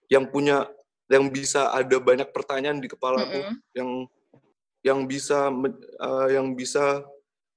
yang 0.06 0.24
punya 0.30 0.70
yang 1.10 1.26
bisa 1.34 1.74
ada 1.74 1.98
banyak 1.98 2.30
pertanyaan 2.30 2.78
di 2.78 2.86
kepalaku 2.86 3.34
mm 3.34 3.46
-hmm. 3.50 3.56
yang 3.74 3.90
yang 4.86 4.98
bisa 5.10 5.50
uh, 5.98 6.28
yang 6.30 6.54
bisa 6.54 7.02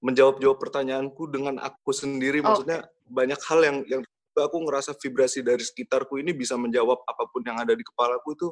menjawab-jawab 0.01 0.57
pertanyaanku 0.57 1.29
dengan 1.29 1.61
aku 1.61 1.93
sendiri 1.93 2.41
okay. 2.41 2.45
maksudnya 2.49 2.79
banyak 3.05 3.39
hal 3.45 3.59
yang 3.61 3.77
yang 3.85 4.01
aku 4.33 4.57
ngerasa 4.65 4.95
vibrasi 4.97 5.45
dari 5.45 5.61
sekitarku 5.61 6.17
ini 6.17 6.33
bisa 6.33 6.55
menjawab 6.55 7.03
apa 7.05 7.27
pun 7.29 7.43
yang 7.45 7.59
ada 7.59 7.75
di 7.75 7.83
kepalaku 7.85 8.33
itu 8.33 8.47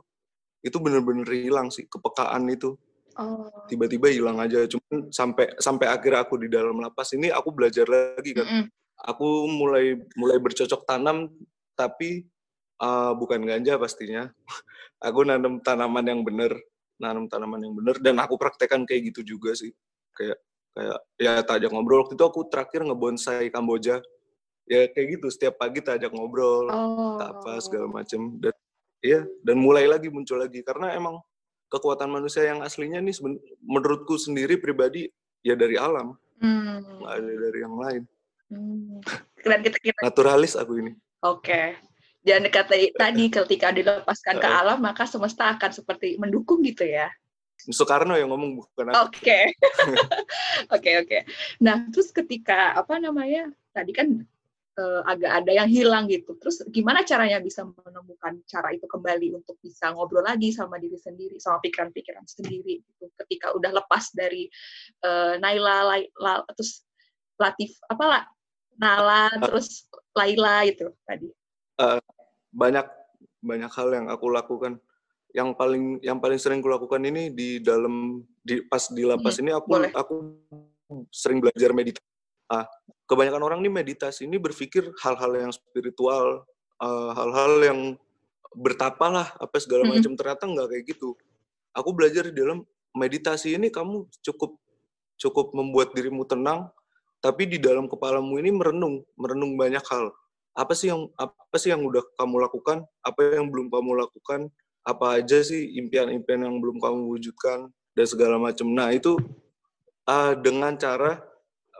itu 0.62 0.78
bener-bener 0.78 1.26
hilang 1.32 1.72
sih 1.72 1.88
kepekaan 1.88 2.46
itu 2.52 2.76
oh. 3.18 3.50
tiba-tiba 3.70 4.08
hilang 4.10 4.38
aja. 4.40 4.66
Cuman 4.66 5.10
sampai 5.12 5.54
sampai 5.58 5.88
akhir 5.90 6.14
aku 6.28 6.42
di 6.42 6.48
dalam 6.48 6.78
lapas 6.80 7.14
ini 7.18 7.34
aku 7.34 7.50
belajar 7.54 7.86
lagi 7.90 8.32
kan 8.38 8.46
mm 8.46 8.54
-hmm. 8.54 8.66
aku 9.06 9.28
mulai 9.50 9.98
mulai 10.16 10.38
bercocok 10.40 10.86
tanam 10.86 11.30
tapi 11.78 12.26
uh, 12.82 13.14
bukan 13.14 13.44
ganja 13.46 13.78
pastinya. 13.78 14.30
Aku 14.98 15.22
nanam 15.22 15.62
tanaman 15.62 16.02
yang 16.10 16.26
bener 16.26 16.58
nanam 16.98 17.30
tanaman 17.30 17.62
yang 17.62 17.78
bener. 17.78 18.02
Dan 18.02 18.18
aku 18.18 18.34
praktekkan 18.34 18.82
kayak 18.82 19.14
gitu 19.14 19.38
juga 19.38 19.54
sih. 19.54 19.70
Kayak 20.18 20.42
kayak 20.74 20.98
ya 21.22 21.46
tajak 21.46 21.70
ngobrol. 21.70 22.02
Waktu 22.02 22.18
itu 22.18 22.26
aku 22.26 22.50
terakhir 22.50 22.82
ngebonsai 22.82 23.54
Kamboja. 23.54 24.02
Ya 24.66 24.90
kayak 24.90 25.22
gitu 25.22 25.30
setiap 25.30 25.62
pagi 25.62 25.86
tajak 25.86 26.10
ngobrol 26.10 26.66
oh. 26.74 27.22
apa 27.22 27.62
segala 27.62 27.86
macem. 28.02 28.42
Dan 28.42 28.58
Iya, 28.98 29.30
dan 29.46 29.62
mulai 29.62 29.86
lagi 29.86 30.10
muncul 30.10 30.42
lagi. 30.42 30.66
Karena 30.66 30.94
emang 30.98 31.22
kekuatan 31.68 32.08
manusia 32.08 32.48
yang 32.48 32.64
aslinya 32.64 33.04
nih 33.04 33.16
menurutku 33.64 34.16
sendiri 34.16 34.56
pribadi 34.60 35.12
ya 35.44 35.54
dari 35.56 35.76
alam, 35.76 36.16
hmm. 36.40 37.04
nggak 37.04 37.14
ada 37.20 37.34
dari 37.36 37.60
yang 37.60 37.76
lain. 37.76 38.04
Hmm. 38.48 39.00
Dan 39.44 39.60
kita, 39.64 39.78
kita 39.80 40.00
naturalis 40.04 40.56
aku 40.56 40.80
ini. 40.80 40.92
Oke. 41.24 41.44
Okay. 41.44 41.68
Dan 42.28 42.44
kata 42.52 42.76
tadi 43.00 43.32
ketika 43.32 43.72
dilepaskan 43.72 44.36
ke 44.44 44.50
alam 44.52 44.84
maka 44.84 45.08
semesta 45.08 45.48
akan 45.56 45.72
seperti 45.72 46.20
mendukung 46.20 46.60
gitu 46.60 46.84
ya. 46.84 47.08
Soekarno 47.58 48.20
yang 48.20 48.32
ngomong 48.32 48.60
bukan 48.60 48.92
aku. 48.92 49.08
Oke. 49.12 49.40
Oke 50.76 50.92
oke. 51.00 51.20
Nah, 51.64 51.88
terus 51.90 52.12
ketika 52.12 52.76
apa 52.76 53.00
namanya? 53.00 53.50
Tadi 53.72 53.92
kan 53.96 54.26
uh, 54.78 55.02
agak 55.04 55.44
ada 55.44 55.52
yang 55.52 55.70
hilang 55.70 56.06
gitu. 56.08 56.38
Terus 56.38 56.62
gimana 56.70 57.02
caranya 57.02 57.42
bisa 57.42 57.66
menemukan 57.66 58.40
cara 58.46 58.72
itu 58.72 58.86
kembali 58.86 59.38
untuk 59.42 59.58
bisa 59.60 59.92
ngobrol 59.92 60.24
lagi 60.24 60.54
sama 60.54 60.78
diri 60.78 60.96
sendiri, 60.96 61.42
sama 61.42 61.58
pikiran-pikiran 61.66 62.24
sendiri 62.30 62.80
gitu. 62.86 63.10
Ketika 63.26 63.54
udah 63.58 63.74
lepas 63.74 64.14
dari 64.14 64.48
uh, 65.04 65.36
Naila, 65.42 65.84
Laila, 65.84 66.46
terus 66.54 66.86
Latif, 67.38 67.78
apa 67.86 68.06
lah, 68.06 68.24
Nala, 68.78 69.30
terus 69.42 69.86
Laila 70.18 70.66
itu 70.66 70.90
tadi. 71.06 71.30
Uh, 71.78 72.02
banyak 72.50 72.86
banyak 73.42 73.70
hal 73.70 73.90
yang 73.94 74.08
aku 74.10 74.30
lakukan. 74.34 74.82
Yang 75.36 75.54
paling 75.54 75.84
yang 76.02 76.18
paling 76.18 76.40
sering 76.42 76.66
kulakukan 76.66 77.04
ini 77.06 77.30
di 77.30 77.62
dalam 77.62 78.26
di 78.42 78.64
pas 78.66 78.90
di 78.90 79.06
lapas 79.06 79.38
hmm, 79.38 79.44
ini 79.46 79.52
aku 79.54 79.70
boleh. 79.70 79.92
aku 79.94 80.16
sering 81.14 81.44
belajar 81.44 81.76
meditasi. 81.78 82.17
Ah, 82.48 82.64
kebanyakan 83.12 83.44
orang 83.44 83.60
nih 83.60 83.72
meditasi 83.72 84.24
ini 84.24 84.40
berpikir 84.40 84.88
hal-hal 85.04 85.32
yang 85.36 85.52
spiritual, 85.52 86.48
uh, 86.80 87.12
hal-hal 87.12 87.54
yang 87.60 87.80
bertapa 88.56 89.06
lah, 89.12 89.28
apa 89.36 89.58
segala 89.60 89.84
macam. 89.84 90.16
Mm-hmm. 90.16 90.20
Ternyata 90.20 90.44
nggak 90.48 90.68
kayak 90.72 90.84
gitu. 90.96 91.10
Aku 91.76 91.92
belajar 91.92 92.28
di 92.32 92.36
dalam 92.36 92.64
meditasi 92.96 93.54
ini 93.60 93.68
kamu 93.68 94.08
cukup 94.24 94.56
cukup 95.18 95.52
membuat 95.52 95.92
dirimu 95.92 96.24
tenang, 96.24 96.72
tapi 97.20 97.50
di 97.50 97.58
dalam 97.60 97.90
kepalamu 97.90 98.38
ini 98.40 98.54
merenung, 98.54 99.04
merenung 99.20 99.60
banyak 99.60 99.84
hal. 99.84 100.14
Apa 100.58 100.74
sih 100.74 100.90
yang 100.90 101.12
apa 101.20 101.56
sih 101.60 101.70
yang 101.70 101.86
udah 101.86 102.02
kamu 102.18 102.48
lakukan? 102.48 102.86
Apa 103.06 103.38
yang 103.38 103.52
belum 103.52 103.70
kamu 103.70 104.08
lakukan? 104.08 104.50
Apa 104.88 105.20
aja 105.22 105.44
sih 105.44 105.78
impian-impian 105.78 106.48
yang 106.48 106.58
belum 106.64 106.80
kamu 106.80 107.12
wujudkan 107.12 107.70
dan 107.94 108.06
segala 108.08 108.40
macam. 108.40 108.72
Nah 108.72 108.90
itu 108.96 109.20
uh, 110.08 110.34
dengan 110.38 110.74
cara 110.80 111.22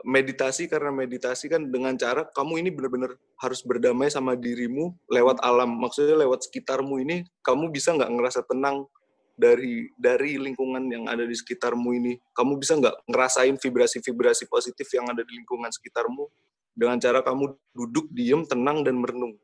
meditasi 0.06 0.70
karena 0.70 0.94
meditasi 0.94 1.50
kan 1.50 1.66
dengan 1.70 1.98
cara 1.98 2.26
kamu 2.30 2.62
ini 2.62 2.70
benar-benar 2.70 3.18
harus 3.40 3.60
berdamai 3.62 4.10
sama 4.10 4.38
dirimu 4.38 4.94
lewat 5.10 5.42
alam. 5.42 5.74
Maksudnya 5.78 6.18
lewat 6.18 6.46
sekitarmu 6.46 7.02
ini 7.02 7.26
kamu 7.42 7.70
bisa 7.74 7.94
nggak 7.94 8.10
ngerasa 8.10 8.46
tenang 8.46 8.86
dari 9.38 9.86
dari 9.94 10.34
lingkungan 10.38 10.90
yang 10.90 11.06
ada 11.06 11.22
di 11.22 11.34
sekitarmu 11.34 11.94
ini? 11.94 12.18
Kamu 12.34 12.58
bisa 12.58 12.74
nggak 12.74 13.06
ngerasain 13.06 13.54
vibrasi-vibrasi 13.58 14.50
positif 14.50 14.86
yang 14.94 15.06
ada 15.06 15.22
di 15.22 15.32
lingkungan 15.38 15.70
sekitarmu? 15.70 16.26
Dengan 16.78 16.98
cara 17.02 17.22
kamu 17.22 17.58
duduk 17.74 18.06
diem 18.10 18.46
tenang 18.46 18.86
dan 18.86 18.98
merenung. 18.98 19.34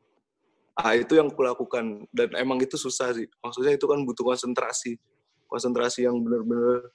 Ah 0.75 0.99
itu 0.99 1.14
yang 1.14 1.31
kulakukan. 1.31 2.07
Dan 2.11 2.35
emang 2.35 2.59
itu 2.62 2.75
susah 2.75 3.14
sih. 3.14 3.31
Maksudnya 3.43 3.75
itu 3.75 3.87
kan 3.87 4.03
butuh 4.03 4.27
konsentrasi. 4.27 4.99
Konsentrasi 5.47 6.07
yang 6.07 6.19
benar-benar 6.19 6.90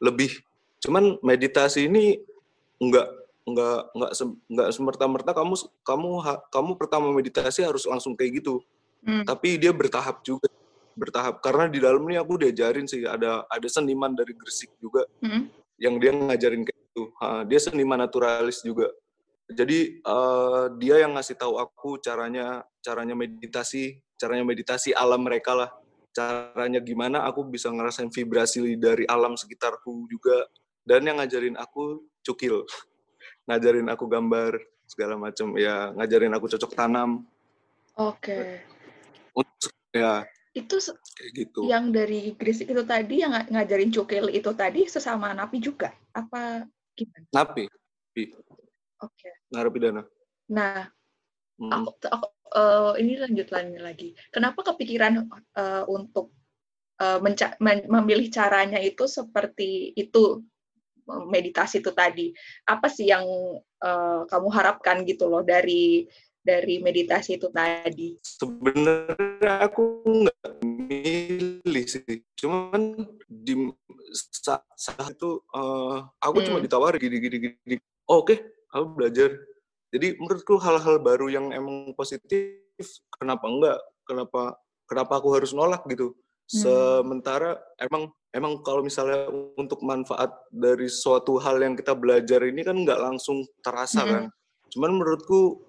lebih. 0.00 0.32
Cuman 0.84 1.16
meditasi 1.24 1.88
ini 1.88 2.20
nggak 2.78 3.08
nggak 3.48 3.80
nggak 3.96 4.10
nggak 4.48 4.68
semerta-merta 4.76 5.30
kamu 5.32 5.54
kamu 5.82 6.08
kamu 6.52 6.70
pertama 6.76 7.06
meditasi 7.10 7.64
harus 7.64 7.86
langsung 7.86 8.14
kayak 8.14 8.44
gitu. 8.44 8.62
Hmm. 8.98 9.22
tapi 9.22 9.62
dia 9.62 9.70
bertahap 9.70 10.26
juga 10.26 10.50
bertahap. 10.98 11.38
Karena 11.38 11.70
di 11.70 11.78
dalam 11.78 12.02
ini 12.10 12.18
aku 12.18 12.42
diajarin 12.42 12.90
sih 12.90 13.06
ada 13.06 13.46
ada 13.46 13.68
seniman 13.70 14.10
dari 14.12 14.34
Gresik 14.34 14.74
juga 14.82 15.06
hmm. 15.22 15.42
yang 15.78 16.02
dia 16.02 16.10
ngajarin 16.10 16.66
kayak 16.66 16.80
gitu. 16.90 17.02
Ha, 17.22 17.46
dia 17.46 17.62
seniman 17.62 18.02
naturalis 18.02 18.60
juga. 18.66 18.90
Jadi 19.48 20.02
uh, 20.04 20.68
dia 20.76 21.00
yang 21.06 21.16
ngasih 21.16 21.38
tahu 21.38 21.56
aku 21.56 22.02
caranya 22.02 22.66
caranya 22.84 23.16
meditasi 23.16 23.96
caranya 24.18 24.44
meditasi 24.44 24.90
alam 24.92 25.22
mereka 25.22 25.54
lah. 25.54 25.70
Caranya 26.12 26.82
gimana 26.82 27.22
aku 27.24 27.46
bisa 27.46 27.70
ngerasain 27.70 28.10
vibrasi 28.10 28.74
dari 28.74 29.06
alam 29.06 29.38
sekitarku 29.38 30.10
juga. 30.10 30.50
Dan 30.82 31.06
yang 31.06 31.22
ngajarin 31.22 31.54
aku 31.54 32.02
cukil. 32.28 32.68
Ngajarin 33.48 33.88
aku 33.88 34.04
gambar 34.04 34.60
segala 34.84 35.16
macam. 35.16 35.56
Ya 35.56 35.96
ngajarin 35.96 36.36
aku 36.36 36.52
cocok 36.52 36.72
tanam. 36.76 37.24
Oke. 37.96 38.62
Okay. 39.40 39.96
ya 39.96 40.20
itu 40.52 40.76
kayak 41.16 41.30
gitu. 41.32 41.60
yang 41.64 41.88
dari 41.94 42.36
Gresik 42.36 42.68
itu 42.68 42.82
tadi 42.84 43.24
yang 43.24 43.32
ngajarin 43.32 43.88
cukil 43.94 44.28
itu 44.28 44.50
tadi 44.52 44.84
sesama 44.84 45.32
napi 45.32 45.62
juga? 45.62 45.94
Apa 46.12 46.66
gimana? 46.92 47.26
Napi. 47.32 47.64
Oke. 48.18 48.34
Okay. 49.00 49.32
narapidana. 49.54 50.02
Nah 50.50 50.90
hmm. 51.62 51.72
aku, 51.72 51.90
aku 52.10 52.26
uh, 52.52 52.92
ini 52.98 53.16
lanjut 53.22 53.48
lagi. 53.54 54.12
Kenapa 54.34 54.60
kepikiran 54.74 55.30
uh, 55.56 55.84
untuk 55.88 56.34
uh, 57.00 57.18
memilih 57.88 58.28
caranya 58.28 58.82
itu 58.82 59.06
seperti 59.06 59.94
itu 59.94 60.42
meditasi 61.28 61.80
itu 61.80 61.90
tadi 61.96 62.30
apa 62.68 62.86
sih 62.92 63.08
yang 63.08 63.24
uh, 63.80 64.20
kamu 64.28 64.48
harapkan 64.52 65.02
gitu 65.08 65.26
loh 65.26 65.40
dari 65.40 66.04
dari 66.48 66.80
meditasi 66.80 67.36
itu 67.36 67.52
tadi? 67.52 68.16
Sebenarnya 68.24 69.68
aku 69.68 70.00
nggak 70.06 70.48
milih 70.64 71.84
sih, 71.84 72.24
cuman 72.40 73.04
di 73.28 73.68
saat, 74.12 74.64
saat 74.72 75.12
itu 75.12 75.44
uh, 75.52 76.08
aku 76.16 76.40
hmm. 76.40 76.46
cuma 76.48 76.58
ditawari 76.64 76.96
gini 76.96 77.16
gini 77.20 77.36
gini. 77.44 77.76
Oh, 78.08 78.24
Oke, 78.24 78.32
okay, 78.32 78.38
aku 78.72 78.96
belajar. 78.96 79.30
Jadi 79.92 80.16
menurutku 80.20 80.56
hal-hal 80.60 81.00
baru 81.00 81.28
yang 81.28 81.52
emang 81.52 81.92
positif, 81.92 82.48
kenapa 83.20 83.44
enggak? 83.44 83.78
Kenapa 84.08 84.56
kenapa 84.88 85.12
aku 85.20 85.28
harus 85.36 85.52
nolak 85.52 85.84
gitu? 85.92 86.16
Hmm. 86.48 86.64
Sementara 86.64 87.60
emang 87.76 88.08
emang 88.32 88.64
kalau 88.64 88.80
misalnya 88.80 89.28
untuk 89.60 89.84
manfaat 89.84 90.32
dari 90.48 90.88
suatu 90.88 91.36
hal 91.36 91.60
yang 91.60 91.76
kita 91.76 91.92
belajar 91.92 92.40
ini 92.44 92.64
kan 92.64 92.76
nggak 92.80 93.00
langsung 93.00 93.44
terasa 93.60 94.00
hmm. 94.04 94.10
kan. 94.10 94.24
Cuman 94.72 94.96
menurutku 94.96 95.60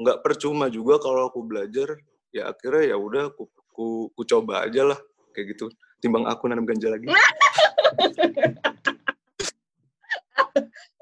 nggak 0.00 0.24
percuma 0.24 0.72
juga 0.72 0.96
kalau 0.98 1.28
aku 1.28 1.44
belajar 1.44 1.94
ya 2.34 2.50
akhirnya 2.50 2.96
ya 2.96 2.96
udah 2.98 3.30
aku, 3.30 3.46
aku, 3.46 4.10
aku 4.10 4.22
coba 4.26 4.66
aja 4.66 4.82
lah 4.90 4.98
kayak 5.30 5.54
gitu 5.54 5.70
timbang 6.02 6.24
aku 6.24 6.48
nanam 6.48 6.64
ganja 6.64 6.88
lagi. 6.88 7.06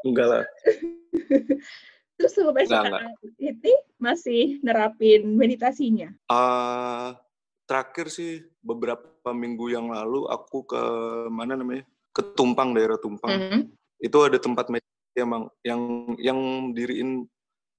Enggak 0.06 0.26
lah. 0.26 0.44
Terus 2.18 2.32
sampai 2.34 2.66
sekarang 2.66 3.14
ini 3.38 3.74
masih 3.98 4.58
nerapin 4.62 5.38
meditasinya? 5.38 6.10
Uh, 6.30 7.14
terakhir 7.66 8.10
sih 8.12 8.42
beberapa 8.60 9.30
minggu 9.30 9.72
yang 9.72 9.90
lalu 9.90 10.26
aku 10.28 10.66
ke 10.66 10.82
mana 11.30 11.56
namanya 11.56 11.86
ke 12.12 12.22
Tumpang 12.36 12.76
daerah 12.76 12.98
Tumpang 13.00 13.30
mm 13.30 13.42
-hmm. 13.48 13.62
itu 14.02 14.18
ada 14.22 14.38
tempat 14.38 14.68
meditasi 14.68 15.18
emang 15.18 15.48
yang 15.64 15.80
yang 16.18 16.38
diriin 16.74 17.24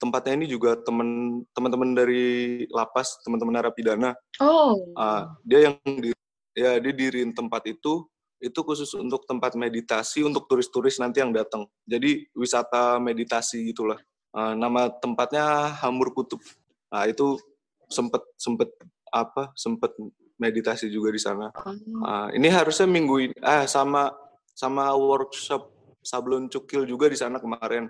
tempatnya 0.01 0.43
ini 0.43 0.47
juga 0.51 0.75
temen 0.81 1.41
teman-teman 1.55 1.95
dari 1.95 2.65
lapas 2.73 3.21
teman-teman 3.23 3.61
narapidana 3.61 4.11
oh 4.43 4.93
uh, 4.97 5.31
dia 5.47 5.71
yang 5.71 5.77
di, 5.85 6.11
ya 6.57 6.81
dia 6.81 6.93
diriin 6.93 7.31
tempat 7.31 7.63
itu 7.69 8.03
itu 8.43 8.59
khusus 8.59 8.91
untuk 8.99 9.23
tempat 9.23 9.55
meditasi 9.55 10.19
untuk 10.27 10.51
turis-turis 10.51 10.99
nanti 10.99 11.23
yang 11.23 11.31
datang. 11.31 11.63
Jadi 11.87 12.27
wisata 12.35 12.99
meditasi 12.99 13.71
gitulah. 13.71 13.95
Uh, 14.35 14.51
nama 14.51 14.91
tempatnya 14.91 15.71
Hamur 15.79 16.11
Kutub. 16.11 16.43
Nah, 16.91 17.07
itu 17.07 17.39
sempet 17.87 18.19
sempet 18.35 18.67
apa? 19.13 19.53
Sempet 19.53 19.93
meditasi 20.41 20.89
juga 20.89 21.13
di 21.13 21.21
sana. 21.21 21.53
Uh, 21.53 22.27
ini 22.33 22.49
harusnya 22.49 22.89
minggu 22.89 23.15
ini 23.29 23.35
ah 23.45 23.69
sama 23.69 24.09
sama 24.57 24.89
workshop 24.97 25.69
sablon 26.01 26.49
cukil 26.49 26.89
juga 26.89 27.07
di 27.07 27.17
sana 27.17 27.37
kemarin. 27.37 27.87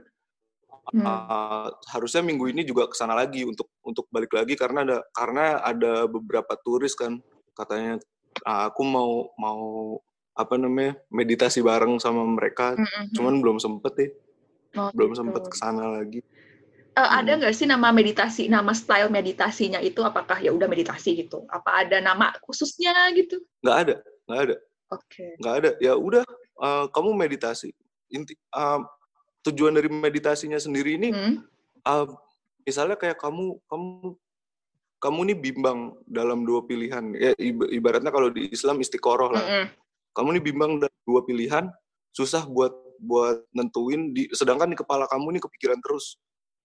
Hmm. 0.91 0.99
Uh, 0.99 1.71
harusnya 1.95 2.19
minggu 2.19 2.51
ini 2.51 2.67
juga 2.67 2.91
ke 2.91 2.95
sana 2.99 3.15
lagi 3.15 3.47
untuk 3.47 3.71
untuk 3.87 4.03
balik 4.11 4.35
lagi 4.35 4.59
karena 4.59 4.83
ada 4.83 4.97
karena 5.15 5.45
ada 5.63 5.93
beberapa 6.11 6.59
turis 6.59 6.91
kan 6.91 7.23
katanya 7.55 8.03
uh, 8.43 8.67
aku 8.67 8.83
mau 8.83 9.31
mau 9.39 9.63
apa 10.33 10.57
namanya 10.57 10.97
meditasi 11.13 11.61
bareng 11.61 12.01
sama 12.01 12.25
mereka 12.25 12.73
mm-hmm. 12.73 13.13
cuman 13.13 13.37
belum 13.37 13.57
sempet 13.61 13.93
ya 13.95 14.09
oh, 14.81 14.89
belum 14.91 15.13
gitu. 15.13 15.19
sempet 15.21 15.43
ke 15.45 15.55
sana 15.55 15.83
lagi 16.01 16.25
uh, 16.95 17.01
hmm. 17.01 17.19
ada 17.23 17.31
nggak 17.41 17.53
sih 17.55 17.67
nama 17.69 17.89
meditasi 17.89 18.49
nama 18.49 18.71
style 18.71 19.09
meditasinya 19.09 19.79
itu? 19.81 20.01
Apakah 20.01 20.39
ya 20.39 20.53
udah 20.53 20.65
meditasi 20.69 21.25
gitu? 21.25 21.45
Apa 21.49 21.85
ada 21.85 21.97
nama 21.99 22.33
khususnya 22.45 22.93
gitu? 23.17 23.41
Nggak 23.65 23.77
ada 23.77 23.95
nggak 24.29 24.39
ada. 24.49 24.55
Oke. 24.93 25.05
Okay. 25.09 25.31
nggak 25.41 25.55
ada. 25.59 25.69
Ya 25.81 25.93
udah 25.97 26.23
uh, 26.61 26.85
kamu 26.89 27.09
meditasi. 27.17 27.73
Inti 28.13 28.37
uh, 28.53 28.81
tujuan 29.43 29.73
dari 29.73 29.89
meditasinya 29.89 30.61
sendiri 30.61 30.95
ini 30.95 31.09
hmm? 31.11 31.35
uh, 31.83 32.05
misalnya 32.63 32.95
kayak 32.95 33.19
kamu 33.19 33.57
kamu 33.67 34.15
kamu 35.03 35.19
nih 35.33 35.37
bimbang 35.37 35.79
dalam 36.07 36.47
dua 36.47 36.63
pilihan. 36.63 37.11
Ya 37.17 37.35
ibaratnya 37.73 38.13
kalau 38.13 38.31
di 38.31 38.47
Islam 38.53 38.79
istiqoroh 38.79 39.33
lah. 39.33 39.43
Mm 39.43 39.53
-hmm 39.67 39.83
kamu 40.13 40.39
nih 40.39 40.43
bimbang 40.45 40.71
dari 40.77 40.97
dua 41.03 41.21
pilihan 41.25 41.65
susah 42.13 42.45
buat 42.45 42.71
buat 43.03 43.43
nentuin 43.51 44.13
di 44.13 44.29
sedangkan 44.31 44.71
di 44.71 44.77
kepala 44.77 45.09
kamu 45.09 45.35
nih 45.35 45.41
kepikiran 45.43 45.81
terus 45.81 46.21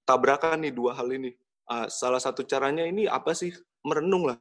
tabrakan 0.08 0.64
nih 0.64 0.72
dua 0.72 0.96
hal 0.96 1.12
ini. 1.12 1.36
Uh, 1.68 1.84
salah 1.92 2.16
satu 2.16 2.40
caranya 2.48 2.88
ini 2.88 3.04
apa 3.04 3.36
sih? 3.36 3.52
Merenung 3.84 4.32
lah. 4.32 4.40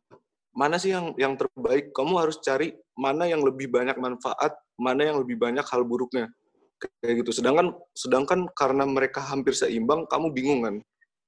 Mana 0.55 0.79
sih 0.79 0.95
yang 0.95 1.11
yang 1.19 1.35
terbaik? 1.35 1.91
Kamu 1.91 2.15
harus 2.15 2.39
cari 2.39 2.71
mana 2.95 3.27
yang 3.27 3.43
lebih 3.43 3.67
banyak 3.67 3.99
manfaat 3.99 4.55
mana 4.79 5.11
yang 5.11 5.19
lebih 5.19 5.35
banyak 5.35 5.67
hal 5.67 5.83
buruknya. 5.83 6.31
Kayak 7.03 7.27
gitu. 7.27 7.43
Sedangkan 7.43 7.75
sedangkan 7.91 8.47
karena 8.55 8.87
mereka 8.87 9.19
hampir 9.19 9.51
seimbang 9.51 10.07
kamu 10.07 10.31
bingung 10.31 10.63
kan? 10.63 10.75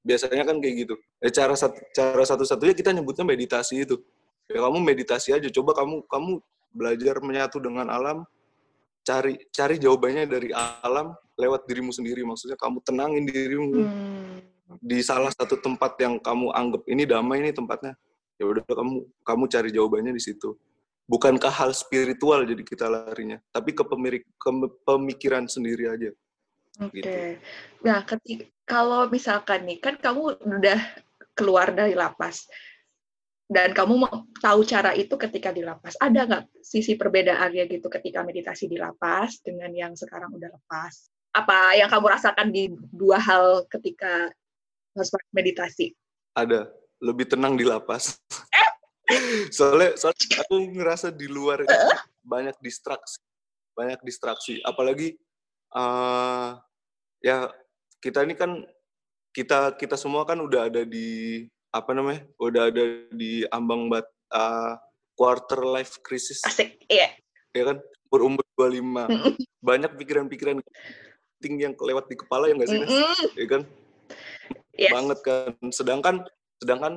Biasanya 0.08 0.48
kan 0.48 0.64
kayak 0.64 0.88
gitu. 0.88 0.96
Eh, 1.20 1.34
cara 1.36 1.54
cara 1.92 2.24
satu 2.24 2.48
satunya 2.48 2.72
kita 2.72 2.96
nyebutnya 2.96 3.28
meditasi 3.28 3.84
itu. 3.84 4.00
Ya 4.48 4.64
kamu 4.64 4.80
meditasi 4.82 5.36
aja. 5.36 5.52
Coba 5.52 5.76
kamu 5.76 6.08
kamu 6.08 6.32
belajar 6.74 7.20
menyatu 7.20 7.58
dengan 7.60 7.90
alam, 7.90 8.24
cari 9.10 9.34
cari 9.50 9.76
jawabannya 9.82 10.30
dari 10.30 10.54
alam 10.54 11.18
lewat 11.34 11.66
dirimu 11.66 11.90
sendiri. 11.90 12.22
Maksudnya 12.22 12.54
kamu 12.62 12.78
tenangin 12.86 13.26
dirimu 13.26 13.82
hmm. 13.82 14.38
di 14.78 15.02
salah 15.02 15.34
satu 15.34 15.58
tempat 15.58 15.98
yang 15.98 16.22
kamu 16.22 16.54
anggap 16.54 16.86
ini 16.86 17.10
damai 17.10 17.42
ini 17.42 17.50
tempatnya. 17.50 17.98
Ya 18.38 18.46
udah 18.46 18.62
kamu 18.62 19.10
kamu 19.26 19.44
cari 19.50 19.70
jawabannya 19.74 20.14
di 20.14 20.22
situ. 20.22 20.54
Bukankah 21.10 21.50
hal 21.50 21.74
spiritual 21.74 22.46
jadi 22.46 22.62
kita 22.62 22.86
larinya, 22.86 23.42
tapi 23.50 23.74
ke, 23.74 23.82
pemirik, 23.82 24.30
ke 24.38 24.50
pemikiran 24.86 25.50
sendiri 25.50 25.90
aja. 25.90 26.14
Oke. 26.86 27.02
Okay. 27.02 27.02
Gitu. 27.02 27.10
Nah, 27.82 28.06
ketika 28.06 28.46
kalau 28.70 29.10
misalkan 29.10 29.66
nih 29.66 29.82
kan 29.82 29.98
kamu 29.98 30.38
udah 30.38 30.80
keluar 31.34 31.74
dari 31.74 31.98
lapas 31.98 32.46
dan 33.50 33.74
kamu 33.74 34.06
mau 34.06 34.30
tahu 34.38 34.62
cara 34.62 34.94
itu 34.94 35.18
ketika 35.18 35.50
di 35.50 35.66
lapas. 35.66 35.98
Ada 35.98 36.30
nggak 36.30 36.44
sisi 36.62 36.94
perbedaannya 36.94 37.66
gitu 37.66 37.90
ketika 37.90 38.22
meditasi 38.22 38.70
di 38.70 38.78
lapas 38.78 39.42
dengan 39.42 39.74
yang 39.74 39.98
sekarang 39.98 40.30
udah 40.38 40.54
lepas? 40.54 41.10
Apa 41.34 41.74
yang 41.74 41.90
kamu 41.90 42.14
rasakan 42.14 42.54
di 42.54 42.70
dua 42.94 43.18
hal 43.18 43.66
ketika 43.74 44.30
harus 44.94 45.10
meditasi? 45.34 45.98
Ada, 46.38 46.70
lebih 47.02 47.26
tenang 47.26 47.58
di 47.58 47.66
lapas. 47.66 48.22
Eh? 48.54 48.70
soalnya, 49.58 49.98
soalnya 49.98 50.46
aku 50.46 50.56
ngerasa 50.70 51.10
di 51.10 51.26
luar 51.26 51.66
uh? 51.66 51.98
banyak 52.22 52.54
distraksi, 52.62 53.18
banyak 53.74 53.98
distraksi. 54.06 54.62
Apalagi 54.62 55.18
uh, 55.74 56.54
ya 57.26 57.50
kita 57.98 58.30
ini 58.30 58.38
kan 58.38 58.62
kita 59.34 59.74
kita 59.74 59.98
semua 59.98 60.22
kan 60.22 60.38
udah 60.38 60.70
ada 60.70 60.86
di 60.86 61.50
apa 61.70 61.92
namanya 61.94 62.26
udah 62.42 62.74
ada 62.74 62.84
di 63.14 63.46
ambang 63.54 63.90
bat 63.90 64.06
uh, 64.34 64.78
quarter 65.14 65.62
life 65.62 66.02
crisis. 66.02 66.42
Asik 66.48 66.82
iya. 66.90 67.14
Ya 67.54 67.64
kan? 67.74 67.78
Berumur 68.10 68.42
25 68.58 69.38
banyak 69.68 69.92
pikiran-pikiran 70.02 70.58
tinggi 71.40 71.68
yang 71.70 71.76
kelewat 71.78 72.10
di 72.10 72.18
kepala 72.18 72.50
ya 72.50 72.58
nggak 72.58 72.70
sih 72.70 72.80
mm 72.80 72.88
-hmm. 72.90 73.26
ya 73.38 73.48
kan? 73.48 73.62
Yes. 74.80 74.92
banget 74.96 75.20
kan. 75.22 75.52
Sedangkan 75.70 76.16
sedangkan 76.58 76.94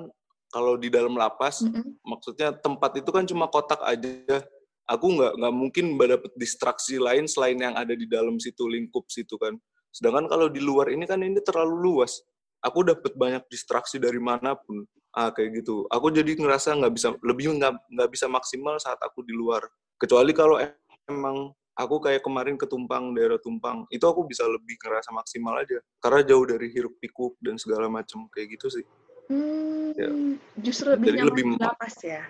kalau 0.48 0.80
di 0.80 0.88
dalam 0.88 1.18
lapas 1.18 1.60
mm 1.60 1.68
-hmm. 1.68 1.84
maksudnya 2.06 2.48
tempat 2.56 2.96
itu 3.02 3.10
kan 3.12 3.28
cuma 3.28 3.50
kotak 3.50 3.82
aja. 3.84 4.40
Aku 4.88 5.14
nggak 5.14 5.38
nggak 5.38 5.54
mungkin 5.54 5.84
dapat 5.94 6.32
distraksi 6.34 6.98
lain 6.98 7.28
selain 7.30 7.60
yang 7.60 7.76
ada 7.76 7.94
di 7.94 8.08
dalam 8.08 8.40
situ 8.40 8.66
lingkup 8.66 9.06
situ 9.12 9.36
kan. 9.36 9.54
Sedangkan 9.92 10.26
kalau 10.26 10.48
di 10.48 10.58
luar 10.58 10.88
ini 10.88 11.04
kan 11.04 11.20
ini 11.20 11.38
terlalu 11.44 11.76
luas 11.76 12.24
aku 12.62 12.86
dapat 12.86 13.12
banyak 13.18 13.42
distraksi 13.50 13.98
dari 13.98 14.22
mana 14.22 14.54
pun 14.54 14.86
ah 15.12 15.28
kayak 15.28 15.60
gitu. 15.60 15.84
Aku 15.92 16.08
jadi 16.08 16.32
ngerasa 16.32 16.72
nggak 16.78 16.92
bisa 16.94 17.12
lebih 17.20 17.52
nggak 17.58 17.74
nggak 17.92 18.08
bisa 18.08 18.30
maksimal 18.30 18.80
saat 18.80 18.96
aku 19.04 19.20
di 19.26 19.36
luar. 19.36 19.60
Kecuali 20.00 20.32
kalau 20.32 20.56
emang 21.04 21.52
aku 21.76 22.00
kayak 22.00 22.24
kemarin 22.24 22.56
ke 22.56 22.64
Tumpang 22.64 23.12
daerah 23.12 23.36
Tumpang 23.36 23.84
itu 23.92 24.02
aku 24.08 24.24
bisa 24.24 24.48
lebih 24.48 24.80
ngerasa 24.80 25.12
maksimal 25.12 25.60
aja. 25.60 25.76
Karena 26.00 26.24
jauh 26.24 26.46
dari 26.48 26.72
hiruk 26.72 26.96
pikuk 26.96 27.36
dan 27.44 27.60
segala 27.60 27.92
macam 27.92 28.24
kayak 28.32 28.56
gitu 28.56 28.80
sih. 28.80 28.86
Hmm, 29.28 29.94
ya. 29.94 30.10
justru 30.58 30.92
lebih 30.96 31.06
jadi 31.12 31.20
lebih 31.28 31.44
lapas 31.60 31.94
ya? 32.02 32.22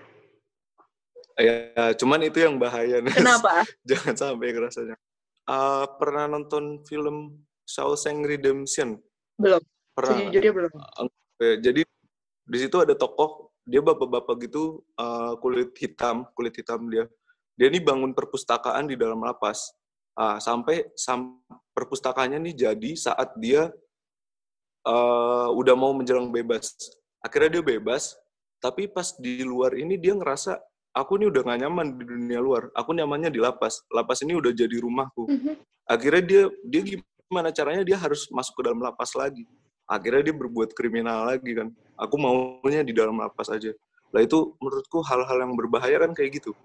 Ya 1.38 1.94
cuman 1.96 2.20
itu 2.26 2.42
yang 2.42 2.58
bahaya. 2.58 2.98
Kenapa? 3.14 3.62
Jangan 3.86 4.14
sampai 4.18 4.52
ngerasanya 4.52 4.96
uh, 5.46 5.86
pernah 5.96 6.26
nonton 6.26 6.82
film 6.84 7.46
Shawshank 7.62 8.26
Redemption? 8.26 8.98
Belum 9.38 9.62
Pernah. 9.92 10.16
Sejujurnya 10.18 10.52
belum. 10.52 10.72
Jadi 11.60 11.82
di 12.42 12.58
situ 12.58 12.76
ada 12.80 12.94
tokoh 12.96 13.52
dia 13.62 13.78
bapak-bapak 13.78 14.50
gitu 14.50 14.82
uh, 14.98 15.38
kulit 15.38 15.74
hitam, 15.78 16.26
kulit 16.34 16.54
hitam 16.56 16.90
dia. 16.90 17.06
Dia 17.54 17.70
ini 17.70 17.78
bangun 17.78 18.10
perpustakaan 18.16 18.90
di 18.90 18.98
dalam 18.98 19.22
lapas. 19.22 19.70
Uh, 20.12 20.36
sampai 20.36 20.92
sam 20.92 21.40
perpustakaannya 21.72 22.36
nih 22.52 22.68
jadi 22.68 22.90
saat 23.00 23.32
dia 23.40 23.72
uh, 24.84 25.48
udah 25.54 25.74
mau 25.78 25.94
menjelang 25.94 26.28
bebas. 26.28 26.74
Akhirnya 27.22 27.60
dia 27.60 27.78
bebas, 27.78 28.18
tapi 28.58 28.90
pas 28.90 29.14
di 29.14 29.46
luar 29.46 29.78
ini 29.78 29.94
dia 29.94 30.12
ngerasa 30.12 30.58
aku 30.92 31.22
ini 31.22 31.30
udah 31.30 31.40
gak 31.46 31.60
nyaman 31.62 31.86
di 31.96 32.04
dunia 32.04 32.40
luar. 32.42 32.68
Aku 32.74 32.92
nyamannya 32.92 33.30
di 33.30 33.38
lapas. 33.38 33.86
Lapas 33.94 34.26
ini 34.26 34.34
udah 34.34 34.50
jadi 34.50 34.74
rumahku. 34.82 35.30
Mm 35.30 35.38
-hmm. 35.38 35.54
Akhirnya 35.86 36.22
dia 36.26 36.42
dia 36.66 36.82
gimana 36.82 37.54
caranya 37.54 37.86
dia 37.86 37.96
harus 37.96 38.26
masuk 38.34 38.58
ke 38.58 38.62
dalam 38.66 38.82
lapas 38.82 39.14
lagi 39.14 39.46
akhirnya 39.92 40.32
dia 40.32 40.36
berbuat 40.36 40.72
kriminal 40.72 41.28
lagi 41.28 41.52
kan. 41.52 41.68
Aku 42.00 42.16
maunya 42.16 42.80
di 42.80 42.96
dalam 42.96 43.20
lapas 43.20 43.52
aja. 43.52 43.76
Lah 44.12 44.24
itu 44.24 44.56
menurutku 44.56 45.04
hal-hal 45.04 45.44
yang 45.44 45.52
berbahaya 45.52 46.00
kan 46.00 46.16
kayak 46.16 46.40
gitu. 46.40 46.56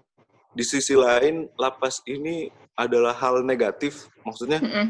Di 0.56 0.64
sisi 0.64 0.96
lain 0.96 1.52
lapas 1.60 2.00
ini 2.08 2.48
adalah 2.72 3.12
hal 3.12 3.44
negatif. 3.44 4.08
Maksudnya 4.24 4.64
mm 4.64 4.68
-hmm. 4.72 4.86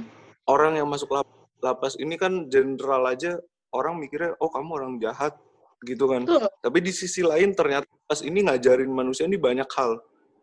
orang 0.46 0.79
yang 0.79 0.87
masuk 0.87 1.11
lapas 1.59 1.98
ini 1.98 2.14
kan 2.14 2.46
general 2.46 3.03
aja 3.11 3.42
orang 3.74 3.98
mikirnya 3.98 4.38
oh 4.38 4.48
kamu 4.48 4.70
orang 4.79 4.92
jahat 5.03 5.35
gitu 5.87 6.11
kan. 6.11 6.27
Uh. 6.27 6.51
tapi 6.62 6.83
di 6.83 6.90
sisi 6.90 7.22
lain 7.22 7.55
ternyata 7.55 7.87
lapas 7.87 8.22
ini 8.22 8.46
ngajarin 8.46 8.90
manusia 8.90 9.27
ini 9.27 9.38
banyak 9.38 9.68
hal. 9.74 9.98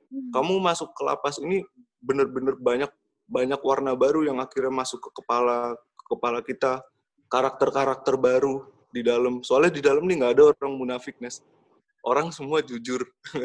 Mm. 0.06 0.30
kamu 0.30 0.62
masuk 0.62 0.94
ke 0.94 1.02
lapas 1.02 1.42
ini 1.42 1.66
bener-bener 1.98 2.54
banyak 2.62 2.92
banyak 3.26 3.58
warna 3.66 3.98
baru 3.98 4.22
yang 4.22 4.38
akhirnya 4.38 4.70
masuk 4.70 5.02
ke 5.02 5.10
kepala 5.18 5.74
ke 5.74 6.04
kepala 6.14 6.40
kita 6.46 6.86
karakter-karakter 7.30 8.16
baru 8.16 8.68
di 8.94 9.02
dalam. 9.04 9.44
Soalnya 9.44 9.72
di 9.76 9.82
dalam 9.84 10.08
nih 10.08 10.16
nggak 10.24 10.34
ada 10.40 10.44
orang 10.56 10.74
munafik, 10.80 11.20
Nes. 11.20 11.44
Orang 12.06 12.32
semua 12.32 12.62
jujur. 12.64 13.04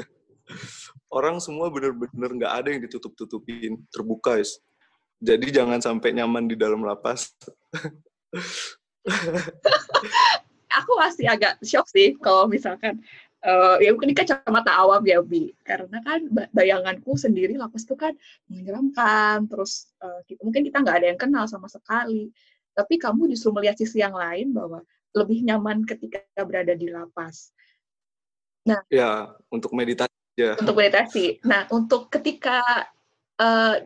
orang 1.18 1.38
semua 1.42 1.70
bener-bener 1.70 2.30
nggak 2.38 2.52
ada 2.52 2.68
yang 2.70 2.82
ditutup-tutupin, 2.86 3.82
terbuka, 3.90 4.38
guys. 4.38 4.62
Jadi 5.20 5.52
jangan 5.52 5.82
sampai 5.84 6.16
nyaman 6.16 6.48
di 6.48 6.56
dalam 6.56 6.80
lapas. 6.80 7.36
Aku 10.80 10.92
masih 10.96 11.28
agak 11.28 11.60
shock 11.66 11.90
sih 11.90 12.16
kalau 12.22 12.46
misalkan 12.46 13.02
uh, 13.44 13.76
ya 13.80 13.92
mungkin 13.92 14.12
kacamata 14.16 14.72
awam 14.72 15.02
ya 15.04 15.20
Bi 15.24 15.52
karena 15.64 16.00
kan 16.04 16.24
bayanganku 16.52 17.16
sendiri 17.16 17.56
lapas 17.56 17.84
itu 17.84 17.96
kan 17.96 18.12
menyeramkan 18.48 19.48
terus 19.48 19.92
uh, 20.04 20.20
mungkin 20.40 20.64
kita 20.68 20.80
nggak 20.84 20.96
ada 21.02 21.06
yang 21.12 21.20
kenal 21.20 21.44
sama 21.48 21.68
sekali 21.68 22.32
tapi 22.80 22.96
kamu 22.96 23.28
justru 23.28 23.52
melihat 23.52 23.76
sisi 23.76 24.00
yang 24.00 24.16
lain 24.16 24.56
bahwa 24.56 24.80
lebih 25.12 25.44
nyaman 25.44 25.84
ketika 25.84 26.24
berada 26.40 26.72
di 26.72 26.88
lapas. 26.88 27.52
Nah, 28.64 28.80
ya 28.88 29.36
untuk 29.52 29.76
meditasi 29.76 30.16
ya. 30.40 30.56
Untuk 30.56 30.76
meditasi. 30.80 31.44
Nah, 31.44 31.68
untuk 31.68 32.08
ketika 32.08 32.64
uh, 33.36 33.76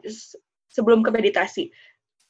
sebelum 0.70 1.03
ke 1.03 1.11
meditasi, 1.11 1.74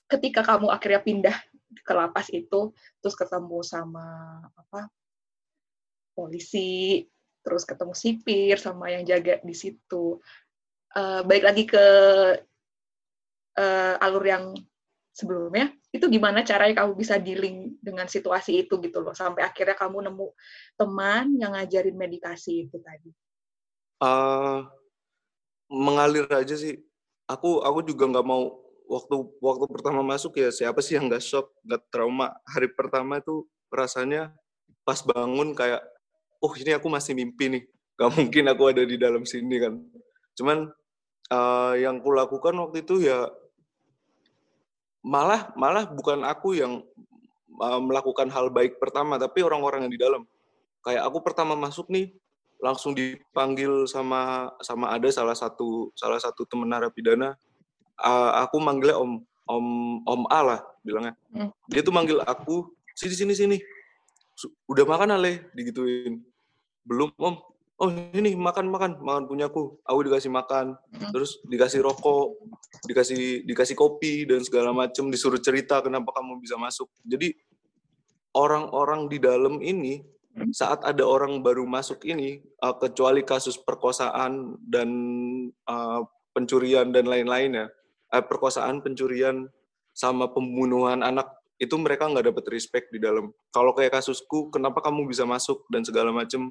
ketika 0.09 0.41
kamu 0.41 0.73
akhirnya 0.73 1.05
pindah 1.05 1.37
ke 1.85 1.93
lapas 1.93 2.33
itu, 2.33 2.73
terus 3.05 3.17
ketemu 3.19 3.61
sama 3.61 4.41
apa 4.57 4.89
polisi, 6.15 7.05
terus 7.45 7.67
ketemu 7.67 7.93
sipir 7.93 8.57
sama 8.57 8.89
yang 8.89 9.05
jaga 9.05 9.43
di 9.45 9.53
situ. 9.53 10.23
Uh, 10.95 11.27
baik 11.27 11.43
lagi 11.43 11.65
ke 11.67 11.87
uh, 13.59 13.95
alur 13.99 14.25
yang 14.25 14.55
sebelumnya, 15.15 15.71
itu 15.95 16.03
gimana 16.11 16.43
caranya 16.43 16.83
kamu 16.83 16.99
bisa 16.99 17.17
dealing 17.23 17.79
dengan 17.79 18.11
situasi 18.11 18.67
itu 18.67 18.83
gitu 18.83 18.99
loh, 18.99 19.15
sampai 19.15 19.47
akhirnya 19.47 19.79
kamu 19.79 20.11
nemu 20.11 20.29
teman 20.75 21.39
yang 21.39 21.55
ngajarin 21.55 21.95
meditasi 21.95 22.67
itu 22.67 22.77
tadi? 22.83 23.15
Uh, 24.03 24.67
mengalir 25.71 26.27
aja 26.29 26.59
sih. 26.59 26.83
Aku 27.31 27.63
aku 27.63 27.87
juga 27.87 28.11
nggak 28.11 28.27
mau 28.27 28.59
waktu 28.85 29.17
waktu 29.41 29.65
pertama 29.71 30.05
masuk 30.05 30.37
ya 30.37 30.53
siapa 30.53 30.83
sih 30.83 30.99
yang 30.99 31.07
nggak 31.09 31.23
shock, 31.23 31.55
nggak 31.63 31.89
trauma. 31.89 32.35
Hari 32.45 32.69
pertama 32.75 33.23
itu 33.23 33.47
rasanya 33.73 34.35
pas 34.85 35.01
bangun 35.01 35.57
kayak 35.57 35.81
oh 36.45 36.53
ini 36.61 36.77
aku 36.77 36.93
masih 36.93 37.17
mimpi 37.17 37.49
nih 37.49 37.63
gak 37.97 38.11
mungkin 38.13 38.45
aku 38.53 38.63
ada 38.69 38.83
di 38.85 39.01
dalam 39.01 39.25
sini 39.25 39.57
kan 39.57 39.81
cuman 40.37 40.69
uh, 41.33 41.75
yang 41.81 42.05
kulakukan 42.05 42.53
waktu 42.61 42.85
itu 42.85 43.09
ya 43.09 43.33
malah 45.05 45.53
malah 45.55 45.85
bukan 45.85 46.25
aku 46.25 46.57
yang 46.57 46.81
uh, 47.61 47.81
melakukan 47.85 48.33
hal 48.33 48.49
baik 48.49 48.81
pertama 48.81 49.21
tapi 49.21 49.45
orang-orang 49.45 49.87
yang 49.87 49.93
di 49.93 50.01
dalam. 50.01 50.23
Kayak 50.81 51.05
aku 51.13 51.21
pertama 51.21 51.53
masuk 51.53 51.93
nih 51.93 52.17
langsung 52.65 52.97
dipanggil 52.97 53.85
sama 53.85 54.49
sama 54.65 54.89
ada 54.97 55.09
salah 55.13 55.37
satu 55.37 55.93
salah 55.93 56.17
satu 56.17 56.49
teman 56.49 56.73
narapidana. 56.73 57.37
Uh, 58.01 58.33
aku 58.41 58.57
manggilnya 58.59 58.97
om 58.97 59.21
om 59.45 59.67
om 60.09 60.23
A 60.33 60.41
lah 60.41 60.61
bilangnya. 60.81 61.15
Hmm. 61.31 61.53
dia 61.69 61.85
tuh 61.85 61.93
manggil 61.93 62.19
aku 62.25 62.73
sini 62.97 63.15
sini 63.15 63.35
sini. 63.37 63.57
Udah 64.67 64.89
makan 64.89 65.21
ale? 65.21 65.53
Digituin. 65.53 66.25
Belum 66.83 67.13
om 67.21 67.39
oh 67.81 67.89
ini 67.91 68.37
makan 68.39 68.71
makan. 68.71 68.91
Makan 69.01 69.25
punyaku 69.27 69.81
aku. 69.83 70.01
Dikasih 70.07 70.31
makan. 70.31 70.79
Hmm. 70.95 71.11
terus 71.11 71.43
dikasih 71.47 71.81
rokok 71.83 72.39
dikasih 72.85 73.47
dikasih 73.49 73.77
kopi 73.79 74.29
dan 74.29 74.43
segala 74.45 74.71
macem. 74.71 75.09
Disuruh 75.11 75.41
cerita 75.41 75.81
kenapa 75.81 76.13
kamu 76.15 76.39
bisa 76.43 76.55
masuk. 76.59 76.91
Jadi 77.03 77.35
orang-orang 78.35 79.07
di 79.07 79.19
dalam 79.23 79.63
ini 79.63 80.03
hmm. 80.37 80.51
saat 80.51 80.83
ada 80.83 81.07
orang 81.07 81.41
baru 81.41 81.65
masuk 81.65 82.03
ini 82.05 82.43
uh, 82.61 82.75
kecuali 82.77 83.23
kasus 83.23 83.57
perkosaan 83.57 84.59
dan 84.67 84.91
uh, 85.71 86.03
pencurian 86.35 86.91
dan 86.91 87.07
lain-lainnya 87.07 87.71
uh, 88.11 88.23
perkosaan 88.27 88.83
pencurian 88.83 89.47
sama 89.95 90.27
pembunuhan 90.27 91.07
anak 91.07 91.31
itu 91.63 91.79
mereka 91.79 92.11
nggak 92.11 92.35
dapat 92.35 92.45
respect 92.51 92.91
di 92.91 92.99
dalam. 92.99 93.31
Kalau 93.55 93.71
kayak 93.79 93.95
kasusku 94.03 94.51
kenapa 94.51 94.83
kamu 94.83 95.07
bisa 95.07 95.23
masuk 95.23 95.63
dan 95.71 95.87
segala 95.87 96.11
macem 96.11 96.51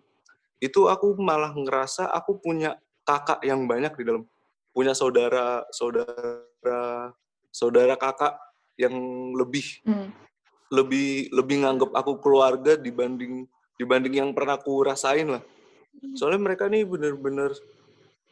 itu 0.63 0.87
aku 0.87 1.19
malah 1.19 1.51
ngerasa 1.51 2.07
aku 2.07 2.39
punya 2.39 2.79
kakak 3.03 3.43
yang 3.43 3.67
banyak 3.67 3.91
di 3.99 4.03
dalam. 4.07 4.23
Punya 4.71 4.95
saudara 4.95 5.67
saudara 5.75 7.11
saudara 7.51 7.99
kakak 7.99 8.39
yang 8.79 8.95
lebih. 9.35 9.83
Hmm. 9.83 10.09
lebih 10.73 11.29
lebih 11.29 11.61
nganggap 11.61 11.93
aku 11.93 12.17
keluarga 12.17 12.73
dibanding 12.73 13.45
dibanding 13.77 14.25
yang 14.25 14.29
pernah 14.33 14.57
aku 14.57 14.81
rasain 14.81 15.29
lah. 15.29 15.43
Hmm. 15.93 16.17
soalnya 16.17 16.41
mereka 16.41 16.65
nih 16.65 16.81
bener-bener 16.81 17.53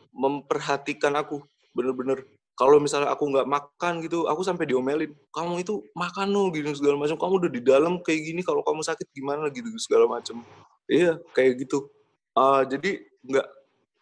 memperhatikan 0.09 1.13
aku. 1.21 1.45
Bener-bener 1.77 2.25
kalau 2.57 2.81
misalnya 2.81 3.13
aku 3.13 3.29
nggak 3.29 3.45
makan 3.45 4.01
gitu 4.01 4.25
aku 4.25 4.41
sampai 4.41 4.65
diomelin 4.65 5.13
kamu 5.29 5.61
itu 5.61 5.85
makan 5.93 6.33
loh 6.33 6.49
gitu 6.49 6.73
segala 6.73 6.97
macam. 6.97 7.19
Kamu 7.21 7.33
udah 7.45 7.51
di 7.53 7.61
dalam 7.61 7.93
kayak 8.01 8.21
gini 8.33 8.41
kalau 8.41 8.65
kamu 8.65 8.81
sakit 8.81 9.07
gimana? 9.13 9.45
gitu 9.53 9.69
segala 9.77 10.09
macam. 10.09 10.41
Iya 10.89 11.21
kayak 11.37 11.61
gitu 11.61 11.85
Uh, 12.31 12.63
jadi 12.63 13.03
nggak, 13.27 13.47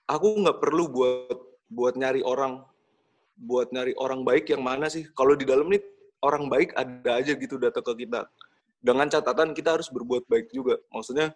aku 0.06 0.28
nggak 0.46 0.58
perlu 0.62 0.86
buat 0.90 1.38
buat 1.70 1.94
nyari 1.98 2.22
orang, 2.26 2.66
buat 3.38 3.70
nyari 3.74 3.94
orang 3.98 4.26
baik 4.26 4.50
yang 4.54 4.62
mana 4.62 4.90
sih? 4.90 5.06
Kalau 5.18 5.34
di 5.34 5.46
dalam 5.46 5.70
nih 5.70 5.82
orang 6.26 6.52
baik 6.52 6.76
ada 6.76 7.22
aja 7.22 7.34
gitu 7.34 7.56
datang 7.58 7.86
ke 7.86 8.06
kita. 8.06 8.28
Dengan 8.80 9.12
catatan 9.12 9.52
kita 9.52 9.76
harus 9.76 9.92
berbuat 9.92 10.28
baik 10.30 10.54
juga. 10.56 10.80
Maksudnya 10.94 11.36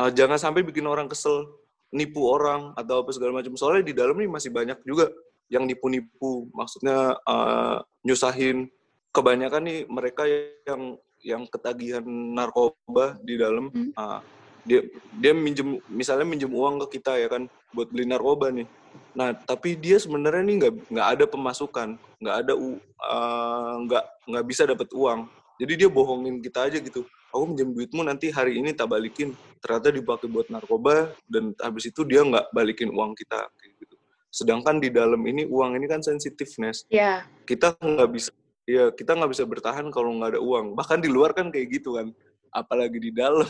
uh, 0.00 0.10
jangan 0.10 0.38
sampai 0.40 0.66
bikin 0.66 0.86
orang 0.86 1.06
kesel, 1.06 1.46
nipu 1.94 2.26
orang 2.26 2.74
atau 2.74 3.02
apa 3.04 3.10
segala 3.14 3.38
macam. 3.38 3.54
Soalnya 3.54 3.92
di 3.92 3.94
dalam 3.94 4.18
nih 4.18 4.30
masih 4.30 4.50
banyak 4.50 4.78
juga 4.82 5.10
yang 5.46 5.64
nipu-nipu. 5.68 6.50
Maksudnya 6.52 7.18
uh, 7.22 7.82
nyusahin. 8.02 8.70
Kebanyakan 9.14 9.62
nih 9.64 9.78
mereka 9.88 10.28
yang 10.68 11.00
yang 11.24 11.42
ketagihan 11.48 12.04
narkoba 12.04 13.16
di 13.24 13.40
dalam. 13.40 13.72
Hmm. 13.72 13.90
Uh, 13.96 14.20
dia 14.66 14.80
dia 15.14 15.32
minjem 15.32 15.78
misalnya 15.86 16.26
minjem 16.26 16.50
uang 16.50 16.82
ke 16.84 16.98
kita 16.98 17.14
ya 17.16 17.30
kan 17.30 17.46
buat 17.70 17.86
beli 17.88 18.04
narkoba 18.04 18.50
nih. 18.50 18.66
Nah 19.14 19.32
tapi 19.32 19.78
dia 19.78 19.96
sebenarnya 20.02 20.42
nih 20.42 20.56
nggak 20.60 20.72
nggak 20.90 21.08
ada 21.16 21.24
pemasukan 21.30 21.88
nggak 22.18 22.36
ada 22.42 22.52
uh, 22.58 23.74
nggak 23.86 24.04
nggak 24.26 24.44
bisa 24.44 24.62
dapat 24.66 24.90
uang. 24.90 25.30
Jadi 25.56 25.72
dia 25.86 25.88
bohongin 25.88 26.42
kita 26.42 26.68
aja 26.68 26.82
gitu. 26.82 27.06
Aku 27.30 27.46
minjem 27.48 27.72
duitmu 27.72 28.02
nanti 28.04 28.28
hari 28.28 28.58
ini 28.58 28.74
tak 28.74 28.90
balikin. 28.90 29.32
Ternyata 29.62 29.88
dipakai 29.94 30.28
buat 30.28 30.50
narkoba 30.50 31.14
dan 31.30 31.54
habis 31.62 31.88
itu 31.88 32.02
dia 32.02 32.26
nggak 32.26 32.50
balikin 32.50 32.90
uang 32.90 33.14
kita 33.14 33.46
kayak 33.56 33.72
gitu. 33.86 33.96
Sedangkan 34.34 34.82
di 34.82 34.90
dalam 34.90 35.22
ini 35.24 35.46
uang 35.46 35.78
ini 35.78 35.86
kan 35.88 36.02
sensitifness 36.04 36.84
yeah. 36.92 37.24
kita 37.48 37.72
nggak 37.80 38.10
bisa 38.12 38.30
ya 38.68 38.90
kita 38.92 39.16
nggak 39.16 39.32
bisa 39.32 39.46
bertahan 39.46 39.86
kalau 39.94 40.10
nggak 40.18 40.36
ada 40.36 40.40
uang. 40.42 40.74
Bahkan 40.74 40.98
di 41.00 41.08
luar 41.08 41.32
kan 41.32 41.54
kayak 41.54 41.80
gitu 41.80 41.96
kan. 41.96 42.10
Apalagi 42.50 42.98
di 42.98 43.12
dalam 43.12 43.48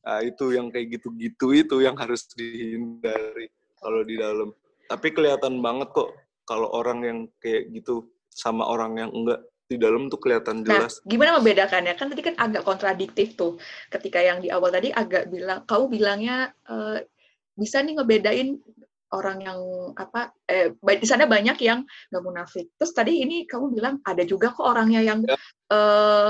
Nah, 0.00 0.20
itu 0.24 0.56
yang 0.56 0.72
kayak 0.72 0.96
gitu-gitu 0.96 1.46
itu 1.52 1.76
yang 1.84 1.96
harus 1.96 2.24
dihindari 2.32 3.52
kalau 3.76 4.00
di 4.00 4.16
dalam. 4.16 4.48
Tapi 4.88 5.08
kelihatan 5.12 5.60
banget 5.60 5.92
kok 5.92 6.16
kalau 6.48 6.72
orang 6.72 6.98
yang 7.04 7.18
kayak 7.38 7.68
gitu 7.70 8.08
sama 8.32 8.64
orang 8.66 8.96
yang 8.96 9.10
enggak 9.12 9.44
di 9.70 9.78
dalam 9.78 10.10
tuh 10.10 10.18
kelihatan 10.18 10.66
nah, 10.66 10.66
jelas. 10.66 10.98
Nah, 10.98 11.06
gimana 11.06 11.30
membedakannya? 11.38 11.94
Kan 11.94 12.10
tadi 12.10 12.22
kan 12.26 12.34
agak 12.42 12.66
kontradiktif 12.66 13.38
tuh. 13.38 13.54
Ketika 13.86 14.18
yang 14.18 14.42
di 14.42 14.50
awal 14.50 14.74
tadi 14.74 14.90
agak 14.90 15.30
bilang, 15.30 15.62
kamu 15.62 15.84
bilangnya 15.86 16.50
e, 16.66 17.06
bisa 17.54 17.78
nih 17.78 17.94
ngebedain 17.94 18.58
orang 19.14 19.38
yang 19.46 19.58
apa? 19.94 20.34
Eh, 20.50 20.74
di 20.74 21.06
sana 21.06 21.30
banyak 21.30 21.54
yang 21.62 21.86
nggak 21.86 22.24
munafik. 22.26 22.66
Terus 22.74 22.90
tadi 22.90 23.22
ini 23.22 23.46
kamu 23.46 23.70
bilang 23.70 24.02
ada 24.02 24.26
juga 24.26 24.50
kok 24.50 24.66
orangnya 24.66 25.06
yang 25.06 25.22
ya. 25.22 25.38
eh, 25.70 26.28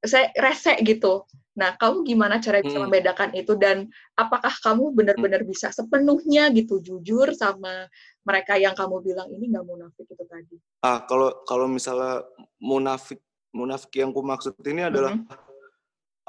saya 0.00 0.32
rese 0.36 0.76
gitu. 0.82 1.24
Nah, 1.58 1.76
kamu 1.76 2.06
gimana 2.08 2.40
cara 2.40 2.64
bisa 2.64 2.78
hmm. 2.80 2.88
membedakan 2.88 3.30
itu 3.36 3.52
dan 3.58 3.90
apakah 4.16 4.54
kamu 4.64 4.96
benar-benar 4.96 5.44
bisa 5.44 5.68
sepenuhnya 5.74 6.48
gitu 6.56 6.80
jujur 6.80 7.36
sama 7.36 7.90
mereka 8.24 8.56
yang 8.56 8.72
kamu 8.72 9.02
bilang 9.04 9.28
ini 9.28 9.50
nggak 9.52 9.66
munafik 9.66 10.06
itu 10.08 10.24
tadi? 10.24 10.56
Ah, 10.80 11.04
kalau 11.04 11.44
kalau 11.44 11.66
misalnya 11.68 12.24
munafik 12.62 13.20
munafik 13.50 13.92
yang 13.98 14.14
ku 14.14 14.22
maksud 14.22 14.56
ini 14.62 14.86
adalah 14.86 15.18
hmm. 15.18 15.26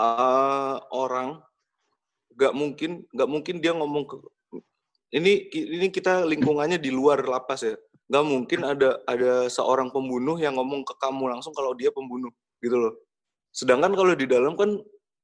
uh, 0.01 0.81
orang 0.89 1.39
nggak 2.33 2.53
mungkin 2.57 2.91
nggak 3.13 3.29
mungkin 3.29 3.55
dia 3.61 3.71
ngomong 3.77 4.03
ke 4.09 4.15
ini 5.11 5.51
ini 5.53 5.87
kita 5.93 6.25
lingkungannya 6.25 6.81
di 6.81 6.89
luar 6.89 7.21
lapas 7.27 7.61
ya 7.61 7.75
nggak 8.09 8.25
mungkin 8.25 8.59
ada 8.65 8.99
ada 9.05 9.45
seorang 9.47 9.93
pembunuh 9.93 10.35
yang 10.41 10.57
ngomong 10.57 10.81
ke 10.83 10.97
kamu 10.97 11.29
langsung 11.29 11.53
kalau 11.53 11.77
dia 11.77 11.93
pembunuh 11.93 12.33
gitu 12.59 12.75
loh 12.75 12.93
sedangkan 13.51 13.93
kalau 13.95 14.15
di 14.15 14.25
dalam 14.27 14.55
kan 14.55 14.79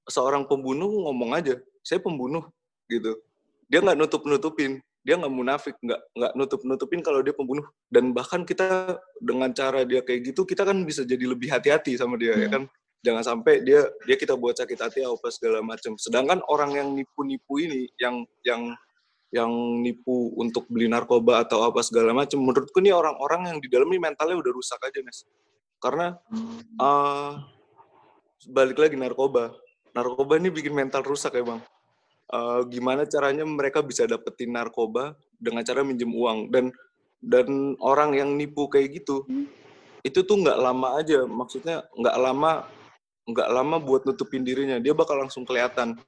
seorang 0.07 0.47
pembunuh 0.47 0.87
ngomong 1.07 1.35
aja, 1.35 1.59
saya 1.83 1.99
pembunuh 1.99 2.47
gitu. 2.87 3.19
Dia 3.67 3.83
nggak 3.83 3.99
nutup 3.99 4.23
nutupin, 4.23 4.79
dia 5.03 5.19
nggak 5.19 5.33
munafik, 5.33 5.75
nggak 5.83 6.01
nggak 6.15 6.33
nutup 6.35 6.61
nutupin 6.63 6.99
kalau 7.03 7.19
dia 7.19 7.35
pembunuh. 7.35 7.67
Dan 7.91 8.15
bahkan 8.15 8.47
kita 8.47 8.99
dengan 9.19 9.51
cara 9.51 9.83
dia 9.83 9.99
kayak 10.03 10.31
gitu, 10.31 10.47
kita 10.47 10.63
kan 10.63 10.79
bisa 10.87 11.03
jadi 11.03 11.27
lebih 11.27 11.51
hati-hati 11.51 11.99
sama 11.99 12.15
dia 12.15 12.31
ya 12.31 12.35
hmm. 12.35 12.43
ya 12.43 12.49
kan. 12.51 12.63
Jangan 13.05 13.23
sampai 13.23 13.63
dia 13.63 13.87
dia 14.03 14.15
kita 14.19 14.33
buat 14.35 14.57
sakit 14.57 14.79
hati 14.79 14.99
apa 15.05 15.27
segala 15.31 15.63
macam. 15.63 15.95
Sedangkan 15.95 16.43
orang 16.47 16.75
yang 16.75 16.87
nipu-nipu 16.95 17.59
ini, 17.61 17.87
yang 17.99 18.27
yang 18.43 18.75
yang 19.31 19.51
nipu 19.83 20.31
untuk 20.39 20.67
beli 20.71 20.87
narkoba 20.87 21.43
atau 21.43 21.67
apa 21.67 21.83
segala 21.83 22.15
macam, 22.15 22.39
menurutku 22.39 22.79
ini 22.79 22.95
orang-orang 22.95 23.51
yang 23.51 23.57
di 23.59 23.67
dalam 23.67 23.91
ini 23.91 23.99
mentalnya 23.99 24.39
udah 24.39 24.51
rusak 24.55 24.79
aja 24.79 25.03
nes. 25.03 25.27
Karena 25.77 26.15
uh, 26.79 27.37
balik 28.47 28.79
lagi 28.79 28.95
narkoba, 28.95 29.51
narkoba 29.91 30.39
ini 30.39 30.47
bikin 30.47 30.71
mental 30.71 31.03
rusak 31.03 31.35
ya 31.35 31.43
bang. 31.43 31.61
Uh, 32.27 32.59
gimana 32.67 33.07
caranya 33.07 33.47
mereka 33.47 33.79
bisa 33.79 34.03
dapetin 34.03 34.51
narkoba 34.51 35.15
dengan 35.39 35.63
cara 35.67 35.83
minjem 35.83 36.11
uang? 36.11 36.51
Dan 36.51 36.71
dan 37.19 37.75
orang 37.83 38.13
yang 38.13 38.29
nipu 38.37 38.69
kayak 38.69 39.01
gitu 39.01 39.25
hmm. 39.25 39.49
itu 40.05 40.23
tuh 40.23 40.39
nggak 40.39 40.59
lama 40.59 40.99
aja. 40.99 41.27
Maksudnya 41.27 41.83
nggak 41.91 42.17
lama 42.17 42.51
nggak 43.27 43.49
lama 43.51 43.75
buat 43.83 44.07
nutupin 44.07 44.47
dirinya. 44.47 44.79
Dia 44.79 44.95
bakal 44.95 45.19
langsung 45.19 45.43
kelihatan. 45.43 45.99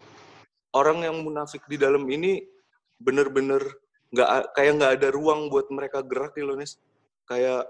Orang 0.71 1.03
yang 1.03 1.19
munafik 1.19 1.65
di 1.67 1.75
dalam 1.75 2.07
ini 2.07 2.45
bener-bener 2.99 3.63
nggak 4.09 4.57
kayak 4.57 4.73
nggak 4.79 4.93
ada 5.01 5.07
ruang 5.13 5.49
buat 5.53 5.69
mereka 5.69 6.01
gerak 6.01 6.33
nih 6.33 6.45
loh 6.45 6.57
Nes 6.57 6.81
kayak 7.29 7.65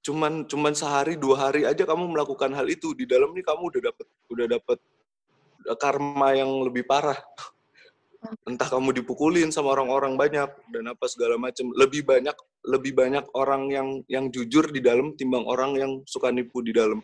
cuman 0.00 0.48
cuman 0.48 0.72
sehari 0.72 1.20
dua 1.20 1.48
hari 1.48 1.68
aja 1.68 1.84
kamu 1.84 2.16
melakukan 2.16 2.54
hal 2.56 2.66
itu. 2.70 2.96
Di 2.96 3.04
dalam 3.04 3.36
nih 3.36 3.44
kamu 3.44 3.62
udah 3.68 3.82
dapet 3.92 4.06
udah 4.32 4.46
dapet 4.48 4.78
karma 5.76 6.28
yang 6.32 6.50
lebih 6.64 6.88
parah. 6.88 7.18
Entah 8.46 8.70
kamu 8.70 9.02
dipukulin 9.02 9.50
sama 9.50 9.74
orang-orang 9.74 10.14
banyak 10.14 10.46
dan 10.70 10.84
apa 10.86 11.04
segala 11.10 11.34
macam 11.34 11.74
lebih 11.74 12.06
banyak 12.06 12.36
lebih 12.62 12.94
banyak 12.94 13.26
orang 13.34 13.66
yang 13.68 13.88
yang 14.06 14.30
jujur 14.30 14.70
di 14.70 14.78
dalam 14.78 15.18
timbang 15.18 15.42
orang 15.42 15.74
yang 15.74 15.92
suka 16.06 16.30
nipu 16.30 16.62
di 16.62 16.70
dalam. 16.70 17.02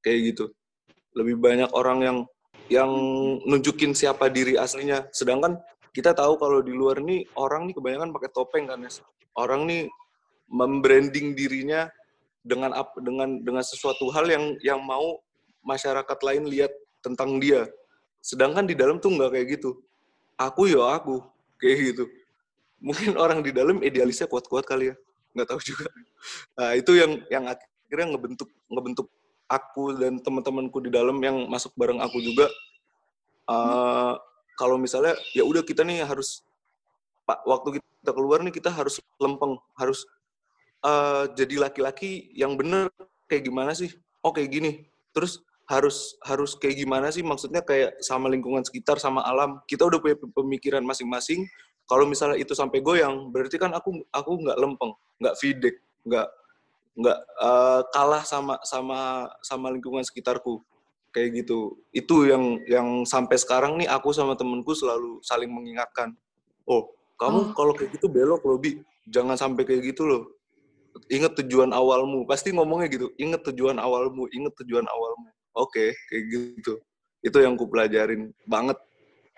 Kayak 0.00 0.18
gitu. 0.34 0.44
Lebih 1.18 1.42
banyak 1.42 1.70
orang 1.74 1.98
yang 2.06 2.18
yang 2.70 2.90
nunjukin 3.50 3.98
siapa 3.98 4.30
diri 4.30 4.54
aslinya. 4.54 5.10
Sedangkan 5.10 5.58
kita 5.90 6.14
tahu 6.14 6.38
kalau 6.38 6.62
di 6.62 6.70
luar 6.70 7.02
nih 7.02 7.26
orang 7.34 7.66
nih 7.66 7.74
kebanyakan 7.74 8.14
pakai 8.14 8.30
topeng 8.30 8.70
kan 8.70 8.78
ya 8.78 8.90
orang 9.38 9.66
nih 9.66 9.82
membranding 10.50 11.34
dirinya 11.34 11.86
dengan 12.40 12.72
dengan 13.00 13.28
dengan 13.40 13.64
sesuatu 13.64 14.08
hal 14.12 14.26
yang 14.28 14.44
yang 14.64 14.80
mau 14.80 15.20
masyarakat 15.64 16.18
lain 16.24 16.48
lihat 16.48 16.72
tentang 17.04 17.40
dia. 17.40 17.68
Sedangkan 18.20 18.64
di 18.68 18.76
dalam 18.76 19.00
tuh 19.00 19.12
nggak 19.12 19.30
kayak 19.32 19.46
gitu. 19.60 19.80
Aku 20.40 20.68
yo 20.68 20.88
aku 20.88 21.20
kayak 21.60 21.92
gitu. 21.92 22.04
Mungkin 22.80 23.16
orang 23.20 23.44
di 23.44 23.52
dalam 23.52 23.84
idealisnya 23.84 24.24
kuat-kuat 24.24 24.64
kali 24.64 24.92
ya, 24.92 24.96
nggak 25.36 25.48
tahu 25.52 25.60
juga. 25.60 25.88
Nah, 26.56 26.72
itu 26.76 26.92
yang 26.96 27.12
yang 27.28 27.44
akhirnya 27.48 28.16
ngebentuk 28.16 28.48
ngebentuk 28.72 29.08
aku 29.48 29.96
dan 29.98 30.16
teman-temanku 30.20 30.78
di 30.80 30.88
dalam 30.88 31.20
yang 31.20 31.44
masuk 31.48 31.72
bareng 31.76 32.00
aku 32.00 32.20
juga. 32.24 32.48
Uh, 33.44 34.16
kalau 34.54 34.76
misalnya 34.76 35.16
ya 35.34 35.42
udah 35.42 35.64
kita 35.64 35.82
nih 35.82 36.04
harus 36.06 36.44
pak 37.26 37.42
waktu 37.48 37.82
kita 37.82 38.12
keluar 38.12 38.44
nih 38.44 38.54
kita 38.54 38.70
harus 38.70 39.00
lempeng, 39.18 39.58
harus 39.76 40.06
uh, 40.84 41.24
jadi 41.32 41.68
laki-laki 41.68 42.32
yang 42.36 42.56
bener 42.56 42.88
kayak 43.28 43.46
gimana 43.46 43.72
sih? 43.76 43.92
Oh 44.24 44.32
kayak 44.32 44.50
gini. 44.52 44.70
Terus 45.12 45.40
harus 45.70 46.18
harus 46.26 46.58
kayak 46.58 46.82
gimana 46.82 47.12
sih? 47.14 47.22
Maksudnya 47.22 47.62
kayak 47.62 48.00
sama 48.02 48.26
lingkungan 48.26 48.64
sekitar, 48.66 48.98
sama 48.98 49.22
alam. 49.22 49.62
Kita 49.68 49.86
udah 49.86 50.02
punya 50.02 50.16
pemikiran 50.18 50.82
masing-masing. 50.82 51.46
Kalau 51.86 52.06
misalnya 52.06 52.38
itu 52.38 52.54
sampai 52.54 52.82
goyang, 52.82 53.34
berarti 53.34 53.58
kan 53.58 53.74
aku 53.74 54.02
aku 54.14 54.30
nggak 54.46 54.58
lempeng, 54.58 54.94
nggak 55.18 55.34
fidek, 55.38 55.76
nggak 56.06 56.28
nggak 56.94 57.18
uh, 57.38 57.82
kalah 57.90 58.22
sama 58.22 58.58
sama 58.62 59.26
sama 59.42 59.74
lingkungan 59.74 60.06
sekitarku 60.06 60.62
kayak 61.10 61.42
gitu. 61.42 61.74
Itu 61.90 62.30
yang 62.30 62.62
yang 62.70 63.02
sampai 63.02 63.34
sekarang 63.42 63.74
nih 63.82 63.90
aku 63.90 64.14
sama 64.14 64.38
temenku 64.38 64.70
selalu 64.70 65.18
saling 65.26 65.50
mengingatkan. 65.50 66.14
Oh, 66.62 66.94
kamu 67.18 67.50
oh. 67.50 67.54
kalau 67.58 67.74
kayak 67.74 67.98
gitu 67.98 68.06
belok 68.06 68.46
loh, 68.46 68.58
Bi. 68.62 68.78
Jangan 69.10 69.34
sampai 69.34 69.66
kayak 69.66 69.90
gitu 69.90 70.06
loh 70.06 70.39
inget 71.08 71.32
tujuan 71.44 71.70
awalmu. 71.72 72.28
Pasti 72.28 72.52
ngomongnya 72.52 72.90
gitu 72.92 73.08
inget 73.16 73.40
tujuan 73.48 73.80
awalmu 73.80 74.28
inget 74.34 74.52
tujuan 74.64 74.84
awalmu. 74.84 75.30
Oke 75.56 75.70
okay, 75.72 75.88
kayak 76.12 76.24
gitu. 76.28 76.72
Itu 77.24 77.38
yang 77.40 77.56
ku 77.56 77.70
pelajarin 77.70 78.34
banget. 78.44 78.76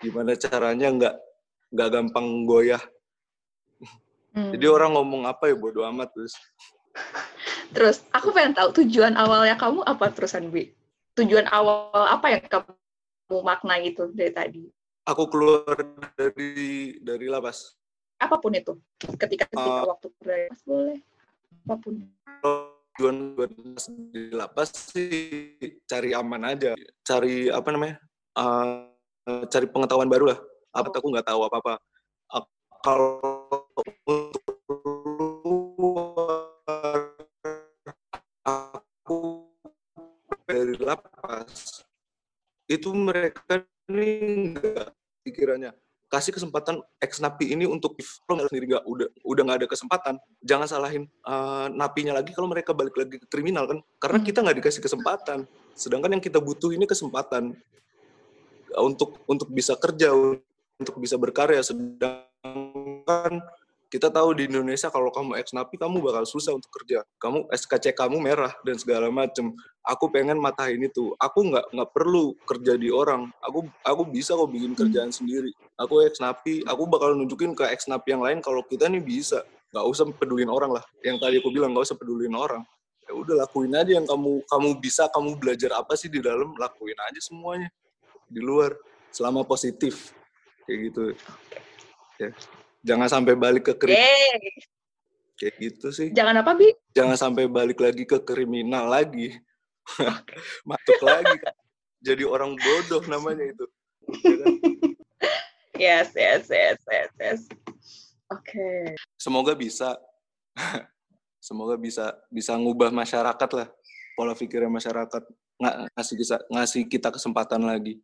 Gimana 0.03 0.35
caranya 0.35 0.87
nggak 0.91 1.15
nggak 1.73 1.89
gampang 1.89 2.27
goyah. 2.45 2.83
Hmm. 4.33 4.49
jadi 4.49 4.65
orang 4.65 4.97
ngomong 4.97 5.29
apa 5.29 5.45
ya 5.45 5.53
bodo 5.53 5.85
amat 5.93 6.09
terus 6.09 6.33
terus 7.69 8.01
aku 8.09 8.33
pengen 8.33 8.57
tahu 8.57 8.81
tujuan 8.81 9.13
awalnya 9.13 9.53
kamu 9.53 9.85
apa 9.85 10.09
terusan 10.09 10.49
bi? 10.49 10.73
Tujuan 11.13 11.45
awal 11.53 12.09
apa 12.09 12.33
yang 12.33 12.43
kamu 12.49 13.37
makna 13.45 13.77
itu 13.77 14.09
dari 14.13 14.33
tadi? 14.33 14.63
Aku 15.05 15.29
keluar 15.29 15.77
dari 16.17 16.97
dari 16.97 17.29
lapas. 17.29 17.77
Apa 18.17 18.41
pun 18.41 18.57
itu 18.57 18.73
ketika 19.21 19.45
ketika 19.45 19.81
uh, 19.85 19.89
waktu 19.93 20.07
dari 20.17 20.49
boleh 20.65 20.97
apa 21.65 21.75
pun. 21.79 21.93
Tujuan 22.93 23.33
buat 23.33 23.51
di 24.13 24.29
lapas 24.33 24.69
sih 24.73 25.57
cari 25.85 26.13
aman 26.13 26.53
aja. 26.53 26.73
Cari 27.05 27.49
apa 27.49 27.69
namanya 27.73 27.97
uh, 28.37 28.89
cari 29.49 29.65
pengetahuan 29.69 30.09
baru 30.09 30.33
lah. 30.33 30.39
Apa 30.73 30.89
aku 30.89 31.07
nggak 31.13 31.27
tahu 31.29 31.41
apa 31.45 31.57
apa 31.61 31.73
uh, 32.33 32.45
kalau 32.81 33.39
aku 38.43 39.19
dari 40.49 40.75
lapas 40.81 41.83
itu 42.67 42.89
mereka 42.93 43.63
ini 43.91 44.09
enggak 44.53 44.93
pikirannya 45.23 45.71
kasih 46.13 46.29
kesempatan 46.29 46.77
ex 47.01 47.17
napi 47.17 47.57
ini 47.57 47.65
untuk 47.65 47.97
kalau 48.29 48.45
sendiri 48.45 48.77
nggak 48.77 48.85
udah 48.85 49.09
udah 49.25 49.41
nggak 49.49 49.57
ada 49.65 49.69
kesempatan 49.73 50.13
jangan 50.45 50.69
salahin 50.69 51.09
uh, 51.25 51.73
napinya 51.73 52.13
lagi 52.13 52.37
kalau 52.37 52.45
mereka 52.45 52.69
balik 52.69 52.93
lagi 52.93 53.17
ke 53.17 53.25
kriminal 53.25 53.65
kan 53.65 53.81
karena 53.97 54.21
hmm. 54.21 54.27
kita 54.29 54.45
nggak 54.45 54.57
dikasih 54.61 54.81
kesempatan 54.85 55.49
sedangkan 55.73 56.13
yang 56.13 56.21
kita 56.21 56.37
butuh 56.37 56.69
ini 56.69 56.85
kesempatan 56.85 57.57
untuk 58.77 59.25
untuk 59.25 59.49
bisa 59.49 59.73
kerja 59.73 60.13
untuk 60.77 61.01
bisa 61.01 61.17
berkarya 61.17 61.65
sedangkan 61.65 63.41
kita 63.93 64.09
tahu 64.09 64.33
di 64.33 64.49
Indonesia 64.49 64.89
kalau 64.89 65.13
kamu 65.13 65.37
ex 65.37 65.53
napi 65.53 65.77
kamu 65.77 66.01
bakal 66.01 66.25
susah 66.25 66.57
untuk 66.57 66.73
kerja. 66.81 67.05
Kamu 67.21 67.45
SKC 67.53 67.93
kamu 67.93 68.17
merah 68.25 68.49
dan 68.65 68.73
segala 68.81 69.13
macem. 69.13 69.53
Aku 69.85 70.09
pengen 70.09 70.41
matahin 70.41 70.81
itu. 70.81 71.13
Aku 71.21 71.45
nggak 71.45 71.69
nggak 71.69 71.89
perlu 71.93 72.33
kerja 72.49 72.73
di 72.73 72.89
orang. 72.89 73.29
Aku 73.45 73.69
aku 73.85 74.01
bisa 74.09 74.33
kok 74.33 74.49
bikin 74.49 74.73
kerjaan 74.73 75.13
hmm. 75.13 75.19
sendiri. 75.21 75.53
Aku 75.77 76.01
ex 76.01 76.17
napi. 76.17 76.65
Aku 76.65 76.89
bakal 76.89 77.13
nunjukin 77.13 77.53
ke 77.53 77.69
ex 77.69 77.85
napi 77.85 78.17
yang 78.17 78.25
lain 78.25 78.41
kalau 78.41 78.65
kita 78.65 78.89
nih 78.89 78.97
bisa. 78.97 79.45
Nggak 79.69 79.85
usah 79.85 80.09
pedulin 80.09 80.49
orang 80.49 80.73
lah. 80.73 80.83
Yang 81.05 81.17
tadi 81.21 81.35
aku 81.37 81.53
bilang 81.53 81.77
nggak 81.77 81.85
usah 81.85 81.97
pedulin 82.01 82.33
orang. 82.33 82.65
Ya 83.05 83.13
udah 83.13 83.45
lakuin 83.45 83.77
aja 83.77 83.93
yang 83.93 84.09
kamu 84.09 84.41
kamu 84.49 84.69
bisa 84.81 85.05
kamu 85.13 85.37
belajar 85.37 85.69
apa 85.77 85.93
sih 85.93 86.09
di 86.09 86.17
dalam 86.17 86.57
lakuin 86.57 86.97
aja 86.97 87.21
semuanya. 87.21 87.69
Di 88.25 88.41
luar. 88.41 88.73
Selama 89.13 89.45
positif. 89.45 90.17
Kayak 90.65 90.79
gitu. 90.89 91.05
Ya 92.17 92.33
jangan 92.83 93.07
sampai 93.09 93.33
balik 93.33 93.71
ke 93.71 93.73
kriminal. 93.73 94.39
Kayak 95.39 95.55
gitu 95.59 95.87
sih. 95.89 96.07
Jangan 96.13 96.45
apa, 96.45 96.51
Bi? 96.53 96.69
Jangan 96.93 97.17
sampai 97.17 97.49
balik 97.49 97.81
lagi 97.81 98.03
ke 98.05 98.21
kriminal 98.21 98.85
lagi. 98.91 99.33
Masuk 100.69 100.99
lagi. 101.01 101.35
Kan. 101.41 101.55
Jadi 102.03 102.23
orang 102.27 102.53
bodoh 102.59 103.03
namanya 103.09 103.47
itu. 103.47 103.65
Ya 104.23 104.35
kan? 104.35 104.53
yes, 105.79 106.09
yes, 106.13 106.43
yes, 106.51 106.79
yes, 106.85 107.11
yes. 107.17 107.41
Oke. 108.29 108.51
Okay. 108.51 108.83
Semoga 109.17 109.55
bisa. 109.55 109.95
Semoga 111.43 111.75
bisa 111.75 112.15
bisa 112.31 112.55
ngubah 112.55 112.91
masyarakat 112.91 113.49
lah. 113.51 113.67
Pola 114.15 114.37
pikirnya 114.37 114.69
masyarakat 114.69 115.23
nggak 115.59 115.75
ngasih 115.95 116.15
kita 116.15 116.37
ngasih 116.47 116.81
kita 116.87 117.09
kesempatan 117.11 117.61
lagi. 117.67 117.99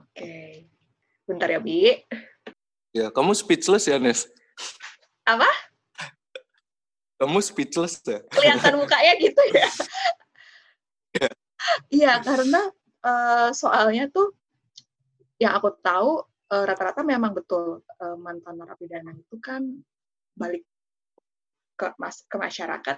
Oke. 0.00 0.16
Okay. 0.16 0.50
Bentar 1.28 1.48
ya, 1.52 1.60
Bi. 1.60 1.92
Ya, 2.90 3.06
kamu 3.14 3.38
speechless 3.38 3.86
ya, 3.86 4.02
Nes? 4.02 4.26
Apa? 5.22 5.46
Kamu 7.22 7.38
speechless 7.38 8.02
ya? 8.02 8.18
Kelihatan 8.34 8.82
mukanya 8.82 9.14
gitu 9.22 9.42
ya? 9.54 9.68
Iya, 11.86 12.18
karena 12.24 12.72
uh, 13.06 13.48
soalnya 13.54 14.10
tuh 14.10 14.34
yang 15.38 15.54
aku 15.54 15.70
tahu 15.78 16.24
uh, 16.50 16.64
rata-rata 16.66 17.06
memang 17.06 17.30
betul 17.30 17.84
uh, 18.02 18.16
mantan 18.18 18.58
narapidana 18.58 19.14
itu 19.14 19.36
kan 19.38 19.62
balik 20.34 20.66
ke 21.78 21.94
mas 21.96 22.26
ke 22.28 22.36
masyarakat 22.36 22.96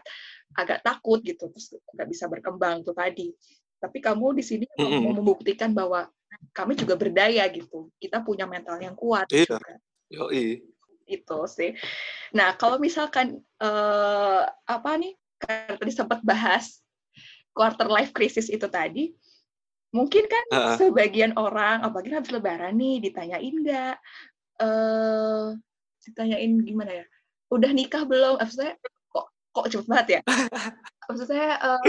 agak 0.58 0.78
takut 0.82 1.22
gitu 1.22 1.46
terus 1.46 1.70
nggak 1.94 2.08
bisa 2.10 2.26
berkembang 2.26 2.82
tuh 2.82 2.94
tadi 2.94 3.30
tapi 3.78 4.02
kamu 4.02 4.34
di 4.34 4.42
sini 4.42 4.66
mm 4.66 4.82
-hmm. 4.82 5.00
mau 5.06 5.14
membuktikan 5.22 5.70
bahwa 5.70 6.10
kami 6.52 6.76
juga 6.76 6.94
berdaya 6.94 7.48
gitu. 7.48 7.88
Kita 7.96 8.20
punya 8.20 8.44
mental 8.44 8.78
yang 8.78 8.96
kuat. 8.96 9.28
Iya. 9.32 9.58
Juga. 9.58 9.74
Yoi. 10.12 10.60
Itu 11.08 11.38
sih. 11.48 11.76
Nah, 12.36 12.54
kalau 12.56 12.76
misalkan 12.76 13.40
uh, 13.60 14.44
apa 14.68 14.90
nih? 15.00 15.16
Karena 15.42 15.74
tadi 15.74 15.92
sempat 15.92 16.22
bahas 16.22 16.78
quarter 17.50 17.90
life 17.90 18.14
crisis 18.14 18.46
itu 18.48 18.64
tadi, 18.70 19.12
mungkin 19.90 20.24
kan 20.30 20.44
uh 20.54 20.56
-uh. 20.56 20.76
sebagian 20.78 21.34
orang, 21.34 21.82
apalagi 21.82 22.14
habis 22.14 22.30
lebaran 22.30 22.78
nih, 22.78 23.02
ditanyain 23.02 23.54
nggak? 23.60 23.96
Uh, 24.62 25.58
ditanyain 26.06 26.52
gimana 26.62 27.02
ya? 27.02 27.06
Udah 27.50 27.70
nikah 27.74 28.06
belum? 28.06 28.38
Maksudnya 28.38 28.78
kok 29.10 29.26
kok 29.52 29.66
cepet 29.68 29.86
banget 29.90 30.06
ya? 30.08 30.20
Maksudnya 31.10 31.48
um, 31.60 31.82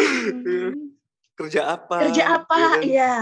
kerja 1.37 1.61
apa? 1.77 1.95
Kerja 2.09 2.23
apa? 2.41 2.81
Iya. 2.81 2.89
Ya. 2.89 3.17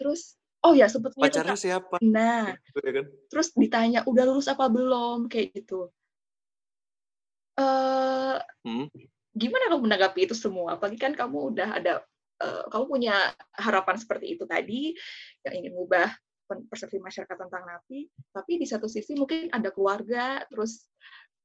Terus 0.00 0.36
oh 0.66 0.74
ya 0.74 0.90
sebetulnya 0.90 1.30
pacarnya 1.30 1.56
itu, 1.56 1.64
siapa? 1.70 1.96
Nah 2.02 2.58
gitu, 2.58 2.78
ya 2.82 2.92
kan? 2.98 3.06
terus 3.30 3.48
ditanya 3.54 4.00
udah 4.02 4.24
lulus 4.26 4.50
apa 4.50 4.66
belum? 4.66 5.30
Kayak 5.30 5.62
gitu. 5.62 5.88
Uh, 7.56 8.36
hmm? 8.68 8.92
gimana 9.36 9.68
kamu 9.68 9.82
menanggapi 9.86 10.26
itu 10.26 10.34
semua? 10.34 10.76
Apalagi 10.76 10.98
kan 10.98 11.12
kamu 11.12 11.54
udah 11.54 11.68
ada 11.76 11.92
uh, 12.40 12.64
kamu 12.72 12.84
punya 12.88 13.14
harapan 13.56 13.96
seperti 14.00 14.36
itu 14.36 14.44
tadi 14.48 14.96
yang 15.44 15.54
ingin 15.62 15.72
mengubah 15.76 16.08
persepsi 16.46 16.96
masyarakat 16.98 17.36
tentang 17.36 17.64
napi. 17.68 18.08
Tapi 18.32 18.52
di 18.56 18.66
satu 18.66 18.88
sisi 18.88 19.12
mungkin 19.12 19.52
ada 19.52 19.68
keluarga 19.68 20.40
terus 20.48 20.88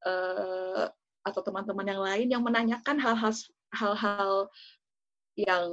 uh, 0.08 0.88
atau 1.22 1.42
teman-teman 1.46 1.86
yang 1.86 2.02
lain 2.02 2.28
yang 2.32 2.42
menanyakan 2.42 2.98
hal-hal 2.98 3.34
hal-hal 3.72 4.50
yang 5.38 5.70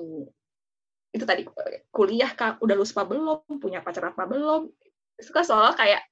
itu 1.12 1.24
tadi 1.24 1.42
kuliah 1.88 2.30
kak 2.36 2.60
udah 2.60 2.74
lulus 2.76 2.92
apa 2.92 3.08
belum? 3.08 3.60
Punya 3.60 3.80
pacar 3.80 4.12
apa 4.12 4.28
belum? 4.28 4.68
Itu 5.16 5.30
kan 5.32 5.44
soal 5.44 5.72
kayak 5.74 6.04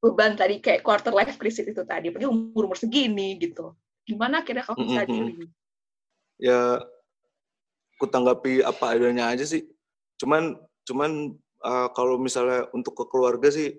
beban 0.00 0.36
tadi 0.36 0.60
kayak 0.60 0.84
quarter 0.84 1.12
life 1.12 1.40
crisis 1.40 1.64
itu 1.64 1.82
tadi 1.88 2.12
pergi 2.12 2.28
umur 2.28 2.68
umur 2.68 2.78
segini 2.78 3.36
gitu. 3.40 3.72
Gimana 4.04 4.44
kira 4.44 4.64
kamu 4.64 4.84
bisa 4.84 5.04
dealing 5.08 5.48
ya 6.38 6.82
aku 7.96 8.06
tanggapi 8.10 8.62
apa 8.64 8.94
adanya 8.94 9.30
aja 9.30 9.46
sih. 9.46 9.66
Cuman 10.18 10.58
cuman 10.84 11.34
uh, 11.62 11.88
kalau 11.94 12.18
misalnya 12.18 12.68
untuk 12.74 12.94
ke 12.98 13.04
keluarga 13.08 13.48
sih 13.50 13.74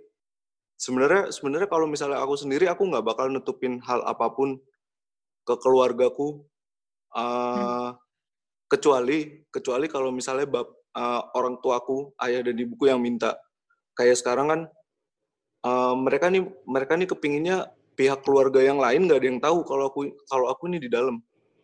sebenarnya 0.75 1.31
sebenarnya 1.31 1.69
kalau 1.71 1.87
misalnya 1.87 2.19
aku 2.19 2.35
sendiri 2.35 2.67
aku 2.67 2.87
nggak 2.87 3.05
bakal 3.05 3.29
nutupin 3.31 3.79
hal 3.83 4.03
apa 4.07 4.31
pun 4.31 4.59
ke 5.45 5.55
keluargaku. 5.59 6.43
Uh, 7.15 7.95
hmm. 7.95 8.04
Kecuali 8.65 9.45
kecuali 9.53 9.85
kalau 9.89 10.09
misalnya 10.09 10.47
bab 10.49 10.67
uh, 10.95 11.21
orang 11.37 11.59
tuaku 11.61 12.13
ayah 12.23 12.41
dan 12.41 12.55
ibuku 12.57 12.89
yang 12.89 13.01
minta. 13.01 13.37
Kayak 13.95 14.19
sekarang 14.19 14.47
kan 14.51 14.61
uh, 15.63 15.93
mereka 15.95 16.27
nih 16.31 16.43
mereka 16.65 16.93
nih 16.97 17.07
kepinginnya 17.09 17.57
pihak 17.95 18.27
keluarga 18.27 18.59
yang 18.59 18.77
lain 18.81 19.07
nggak 19.07 19.19
ada 19.23 19.27
yang 19.27 19.39
tahu 19.39 19.63
kalau 19.63 19.87
aku 19.87 20.11
kalau 20.27 20.51
aku 20.51 20.67
ini 20.71 20.81
di 20.81 20.89
dalam. 20.91 21.21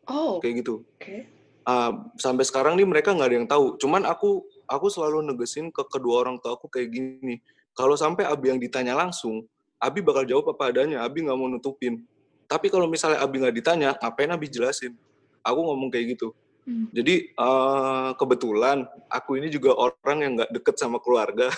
Oh. 0.07 0.39
Kayak 0.41 0.65
gitu. 0.65 0.83
Okay. 0.97 1.27
uh, 1.67 2.09
sampai 2.17 2.41
sekarang 2.47 2.73
nih 2.79 2.87
mereka 2.87 3.13
nggak 3.13 3.29
ada 3.29 3.37
yang 3.37 3.49
tahu. 3.49 3.77
Cuman 3.77 4.07
aku 4.07 4.45
aku 4.65 4.87
selalu 4.87 5.25
negesin 5.27 5.69
ke 5.69 5.83
kedua 5.91 6.25
orang 6.27 6.39
tua 6.39 6.55
aku 6.55 6.71
kayak 6.71 6.89
gini. 6.89 7.41
Kalau 7.71 7.95
sampai 7.95 8.27
Abi 8.27 8.51
yang 8.51 8.59
ditanya 8.59 8.99
langsung 8.99 9.47
Abi 9.81 10.05
bakal 10.05 10.29
jawab 10.29 10.53
apa 10.53 10.69
adanya. 10.69 11.01
Abi 11.01 11.25
nggak 11.25 11.33
mau 11.33 11.49
nutupin. 11.49 12.05
Tapi 12.45 12.69
kalau 12.69 12.85
misalnya 12.85 13.17
Abi 13.25 13.41
nggak 13.41 13.55
ditanya, 13.57 13.89
ngapain 13.97 14.29
Abi 14.29 14.45
jelasin? 14.45 14.93
Aku 15.41 15.57
ngomong 15.65 15.89
kayak 15.89 16.13
gitu. 16.13 16.37
Hmm. 16.61 16.87
Jadi 16.93 17.33
uh, 17.41 18.13
kebetulan 18.13 18.85
aku 19.09 19.41
ini 19.41 19.49
juga 19.49 19.73
orang 19.73 20.17
yang 20.21 20.31
nggak 20.37 20.51
deket 20.61 20.75
sama 20.77 21.01
keluarga. 21.01 21.49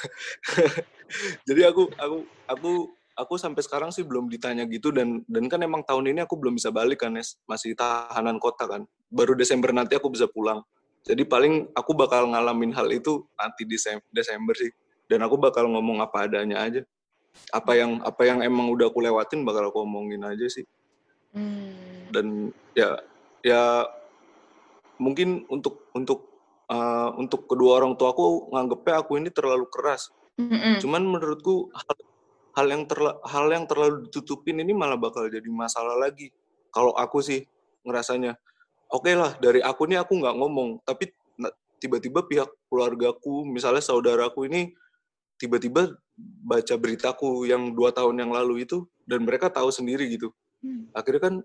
Jadi 1.47 1.61
aku 1.67 1.91
aku 1.99 2.17
aku 2.47 2.71
aku 3.13 3.33
sampai 3.35 3.61
sekarang 3.61 3.91
sih 3.91 4.01
belum 4.01 4.31
ditanya 4.31 4.63
gitu 4.65 4.89
dan 4.89 5.21
dan 5.27 5.45
kan 5.51 5.59
emang 5.61 5.83
tahun 5.83 6.15
ini 6.15 6.23
aku 6.23 6.39
belum 6.39 6.57
bisa 6.57 6.73
balik 6.73 7.05
kan 7.05 7.13
Nes. 7.13 7.35
masih 7.45 7.75
tahanan 7.75 8.39
kota 8.39 8.63
kan. 8.65 8.81
Baru 9.11 9.35
Desember 9.35 9.75
nanti 9.75 9.99
aku 9.99 10.07
bisa 10.07 10.25
pulang. 10.25 10.63
Jadi 11.03 11.27
paling 11.27 11.67
aku 11.75 11.91
bakal 11.91 12.31
ngalamin 12.31 12.71
hal 12.71 12.87
itu 12.87 13.27
nanti 13.35 13.67
Desember 13.67 14.55
sih. 14.55 14.71
Dan 15.11 15.19
aku 15.19 15.35
bakal 15.35 15.67
ngomong 15.67 15.99
apa 15.99 16.31
adanya 16.31 16.63
aja. 16.63 16.81
Apa 17.51 17.75
yang 17.75 17.99
apa 18.07 18.23
yang 18.23 18.39
emang 18.39 18.71
udah 18.71 18.87
aku 18.87 19.03
lewatin 19.03 19.43
bakal 19.43 19.67
aku 19.67 19.83
omongin 19.83 20.23
aja 20.23 20.47
sih. 20.47 20.63
Hmm. 21.35 22.07
Dan 22.07 22.55
ya 22.71 23.03
ya 23.43 23.83
mungkin 24.97 25.45
untuk 25.49 25.89
untuk 25.93 26.29
uh, 26.69 27.13
untuk 27.17 27.45
kedua 27.49 27.81
orang 27.81 27.93
tua 27.97 28.13
aku 28.13 28.49
nganggepnya 28.53 28.95
aku 29.01 29.11
ini 29.19 29.29
terlalu 29.29 29.65
keras. 29.69 30.09
Mm-hmm. 30.37 30.81
Cuman 30.81 31.03
menurutku 31.05 31.69
hal, 31.73 31.97
hal 32.57 32.65
yang 32.69 32.83
terla, 32.89 33.21
hal 33.25 33.47
yang 33.53 33.65
terlalu 33.69 34.09
ditutupin 34.09 34.61
ini 34.61 34.73
malah 34.73 34.97
bakal 34.97 35.29
jadi 35.29 35.45
masalah 35.49 35.97
lagi. 35.97 36.33
Kalau 36.73 36.93
aku 36.97 37.21
sih 37.21 37.45
ngerasanya, 37.85 38.33
oke 38.89 39.05
okay 39.05 39.13
lah 39.13 39.37
dari 39.37 39.61
aku 39.61 39.85
ini 39.85 40.01
aku 40.01 40.17
nggak 40.17 40.35
ngomong, 40.37 40.81
tapi 40.81 41.13
tiba-tiba 41.77 42.23
pihak 42.25 42.49
keluargaku, 42.71 43.43
misalnya 43.45 43.83
saudaraku 43.83 44.47
ini 44.47 44.71
tiba-tiba 45.35 45.91
baca 46.47 46.75
beritaku 46.79 47.43
yang 47.45 47.75
dua 47.75 47.91
tahun 47.91 48.23
yang 48.23 48.31
lalu 48.31 48.63
itu 48.63 48.87
dan 49.03 49.27
mereka 49.27 49.51
tahu 49.51 49.67
sendiri 49.67 50.07
gitu 50.07 50.31
Hmm. 50.63 50.87
akhirnya 50.95 51.21
kan 51.27 51.35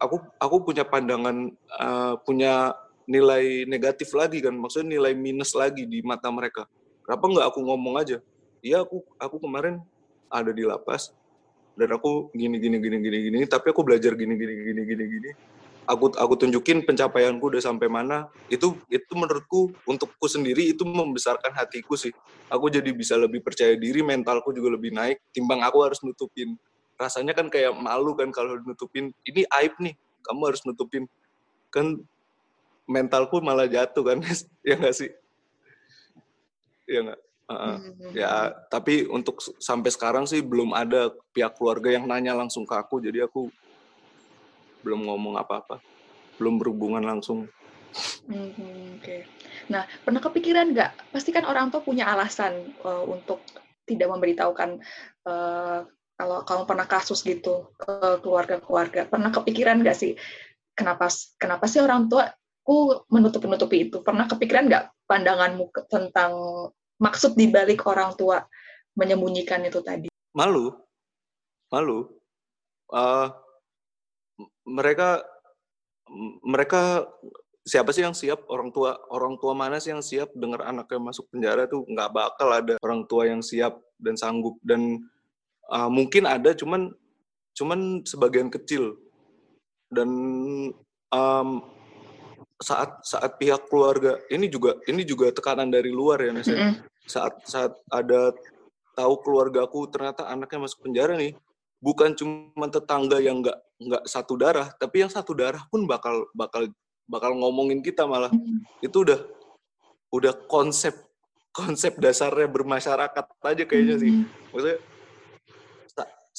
aku 0.00 0.16
aku 0.40 0.56
punya 0.64 0.82
pandangan 0.82 1.52
uh, 1.76 2.16
punya 2.24 2.72
nilai 3.04 3.68
negatif 3.68 4.10
lagi 4.16 4.40
kan. 4.40 4.56
Maksudnya 4.56 4.96
nilai 4.98 5.12
minus 5.12 5.52
lagi 5.52 5.84
di 5.84 6.00
mata 6.00 6.32
mereka. 6.32 6.64
Kenapa 7.04 7.24
nggak 7.28 7.46
aku 7.52 7.60
ngomong 7.62 7.94
aja? 8.00 8.18
Iya 8.64 8.82
aku 8.82 9.04
aku 9.20 9.36
kemarin 9.38 9.78
ada 10.32 10.50
di 10.50 10.64
lapas 10.64 11.12
dan 11.76 11.90
aku 11.96 12.30
gini 12.36 12.60
gini 12.60 12.76
gini 12.78 12.96
gini 13.00 13.18
gini 13.28 13.38
tapi 13.48 13.72
aku 13.72 13.82
belajar 13.82 14.16
gini 14.16 14.34
gini 14.34 14.52
gini 14.56 14.82
gini 14.88 15.04
gini. 15.06 15.30
Aku 15.90 16.06
aku 16.14 16.38
tunjukin 16.38 16.86
pencapaianku 16.86 17.50
udah 17.50 17.58
sampai 17.58 17.90
mana. 17.90 18.30
Itu 18.46 18.78
itu 18.86 19.10
menurutku 19.10 19.74
untukku 19.84 20.30
sendiri 20.30 20.70
itu 20.70 20.86
membesarkan 20.86 21.50
hatiku 21.50 21.98
sih. 21.98 22.14
Aku 22.46 22.70
jadi 22.70 22.94
bisa 22.94 23.18
lebih 23.18 23.42
percaya 23.42 23.74
diri 23.74 24.00
mentalku 24.06 24.54
juga 24.54 24.78
lebih 24.78 24.94
naik 24.94 25.18
timbang 25.34 25.66
aku 25.66 25.82
harus 25.82 25.98
nutupin 26.06 26.54
rasanya 27.00 27.32
kan 27.32 27.48
kayak 27.48 27.72
malu 27.72 28.12
kan 28.12 28.28
kalau 28.28 28.60
nutupin 28.60 29.08
ini 29.24 29.48
aib 29.56 29.72
nih 29.80 29.96
kamu 30.20 30.52
harus 30.52 30.60
nutupin. 30.68 31.08
Kan 31.72 32.04
mentalku 32.84 33.40
malah 33.40 33.64
jatuh 33.64 34.04
kan 34.04 34.18
ya 34.68 34.76
nggak 34.76 34.94
sih? 34.94 35.10
Ya 36.84 37.00
nggak? 37.08 37.20
Uh, 37.50 37.82
ya 38.14 38.54
tapi 38.70 39.10
untuk 39.10 39.42
sampai 39.58 39.90
sekarang 39.90 40.22
sih 40.22 40.38
belum 40.38 40.70
ada 40.70 41.10
pihak 41.34 41.58
keluarga 41.58 41.90
yang 41.90 42.06
nanya 42.06 42.30
langsung 42.30 42.62
ke 42.62 42.78
aku 42.78 43.02
jadi 43.02 43.26
aku 43.26 43.50
belum 44.84 45.08
ngomong 45.08 45.34
apa-apa. 45.40 45.80
Belum 46.38 46.60
berhubungan 46.60 47.02
langsung. 47.02 47.50
Hmm, 48.30 48.54
oke. 48.54 49.02
Okay. 49.02 49.26
nah 49.66 49.82
pernah 50.06 50.22
kepikiran 50.22 50.70
nggak? 50.70 51.10
Pasti 51.10 51.34
kan 51.34 51.42
orang 51.42 51.74
tua 51.74 51.82
punya 51.82 52.06
alasan 52.06 52.70
uh, 52.86 53.02
untuk 53.02 53.42
tidak 53.82 54.08
memberitahukan 54.14 54.78
uh, 55.26 55.82
kalau 56.20 56.44
kamu 56.44 56.62
pernah 56.68 56.84
kasus 56.84 57.24
gitu 57.24 57.72
ke 57.80 58.20
keluarga-keluarga, 58.20 59.08
pernah 59.08 59.32
kepikiran 59.32 59.80
nggak 59.80 59.96
sih 59.96 60.12
kenapa 60.76 61.08
kenapa 61.40 61.64
sih 61.64 61.80
orang 61.80 62.12
tua 62.12 62.28
ku 62.60 62.92
menutup-nutupi 63.08 63.88
itu? 63.88 64.04
Pernah 64.04 64.28
kepikiran 64.28 64.68
nggak 64.68 64.84
pandanganmu 65.08 65.72
tentang 65.88 66.32
maksud 67.00 67.40
dibalik 67.40 67.88
orang 67.88 68.12
tua 68.20 68.44
menyembunyikan 69.00 69.64
itu 69.64 69.80
tadi? 69.80 70.12
Malu, 70.36 70.76
malu. 71.72 72.04
Uh, 72.92 73.32
mereka 74.68 75.24
mereka 76.44 77.08
siapa 77.64 77.96
sih 77.96 78.04
yang 78.04 78.12
siap 78.12 78.44
orang 78.52 78.68
tua 78.76 79.00
orang 79.08 79.40
tua 79.40 79.56
mana 79.56 79.80
sih 79.80 79.94
yang 79.94 80.04
siap 80.04 80.28
dengar 80.36 80.68
anaknya 80.68 81.00
masuk 81.00 81.32
penjara 81.32 81.64
tuh 81.64 81.86
nggak 81.88 82.12
bakal 82.12 82.48
ada 82.50 82.76
orang 82.84 83.08
tua 83.08 83.24
yang 83.30 83.40
siap 83.40 83.78
dan 83.96 84.20
sanggup 84.20 84.58
dan 84.66 85.00
uh, 85.70 85.90
mungkin 85.90 86.26
ada 86.26 86.52
cuman 86.52 86.90
cuman 87.54 88.02
sebagian 88.06 88.50
kecil 88.50 88.98
dan 89.90 90.10
um, 91.10 91.48
saat 92.60 93.00
saat 93.02 93.40
pihak 93.40 93.66
keluarga 93.72 94.20
ini 94.28 94.46
juga 94.46 94.76
ini 94.84 95.02
juga 95.02 95.32
tekanan 95.32 95.72
dari 95.72 95.88
luar 95.88 96.20
ya 96.20 96.30
Nesa. 96.30 96.52
Mm 96.52 96.60
-hmm. 96.60 96.74
saat 97.08 97.34
saat 97.48 97.72
ada 97.88 98.36
tahu 98.92 99.14
keluargaku 99.24 99.88
ternyata 99.88 100.28
anaknya 100.28 100.68
masuk 100.68 100.84
penjara 100.84 101.16
nih 101.16 101.32
bukan 101.80 102.12
cuma 102.12 102.68
tetangga 102.68 103.16
yang 103.18 103.40
nggak 103.40 103.56
nggak 103.80 104.04
satu 104.04 104.36
darah 104.36 104.68
tapi 104.76 105.00
yang 105.00 105.08
satu 105.08 105.32
darah 105.32 105.64
pun 105.72 105.88
bakal 105.88 106.28
bakal 106.36 106.68
bakal 107.08 107.32
ngomongin 107.32 107.80
kita 107.80 108.04
malah 108.04 108.28
mm 108.28 108.38
-hmm. 108.38 108.84
itu 108.84 108.96
udah 109.08 109.20
udah 110.12 110.34
konsep 110.44 110.92
konsep 111.50 111.96
dasarnya 111.96 112.46
bermasyarakat 112.46 113.24
aja 113.24 113.64
kayaknya 113.64 113.96
mm 113.96 114.04
-hmm. 114.04 114.04
sih 114.04 114.12
maksudnya 114.52 114.78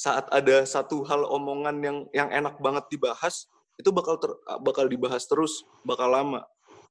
saat 0.02 0.26
ada 0.34 0.66
satu 0.66 1.06
hal 1.06 1.22
omongan 1.30 1.78
yang 1.78 1.98
yang 2.10 2.28
enak 2.34 2.58
banget 2.58 2.90
dibahas 2.90 3.46
itu 3.78 3.94
bakal 3.94 4.18
ter, 4.18 4.34
bakal 4.66 4.90
dibahas 4.90 5.22
terus 5.30 5.62
bakal 5.86 6.10
lama. 6.10 6.42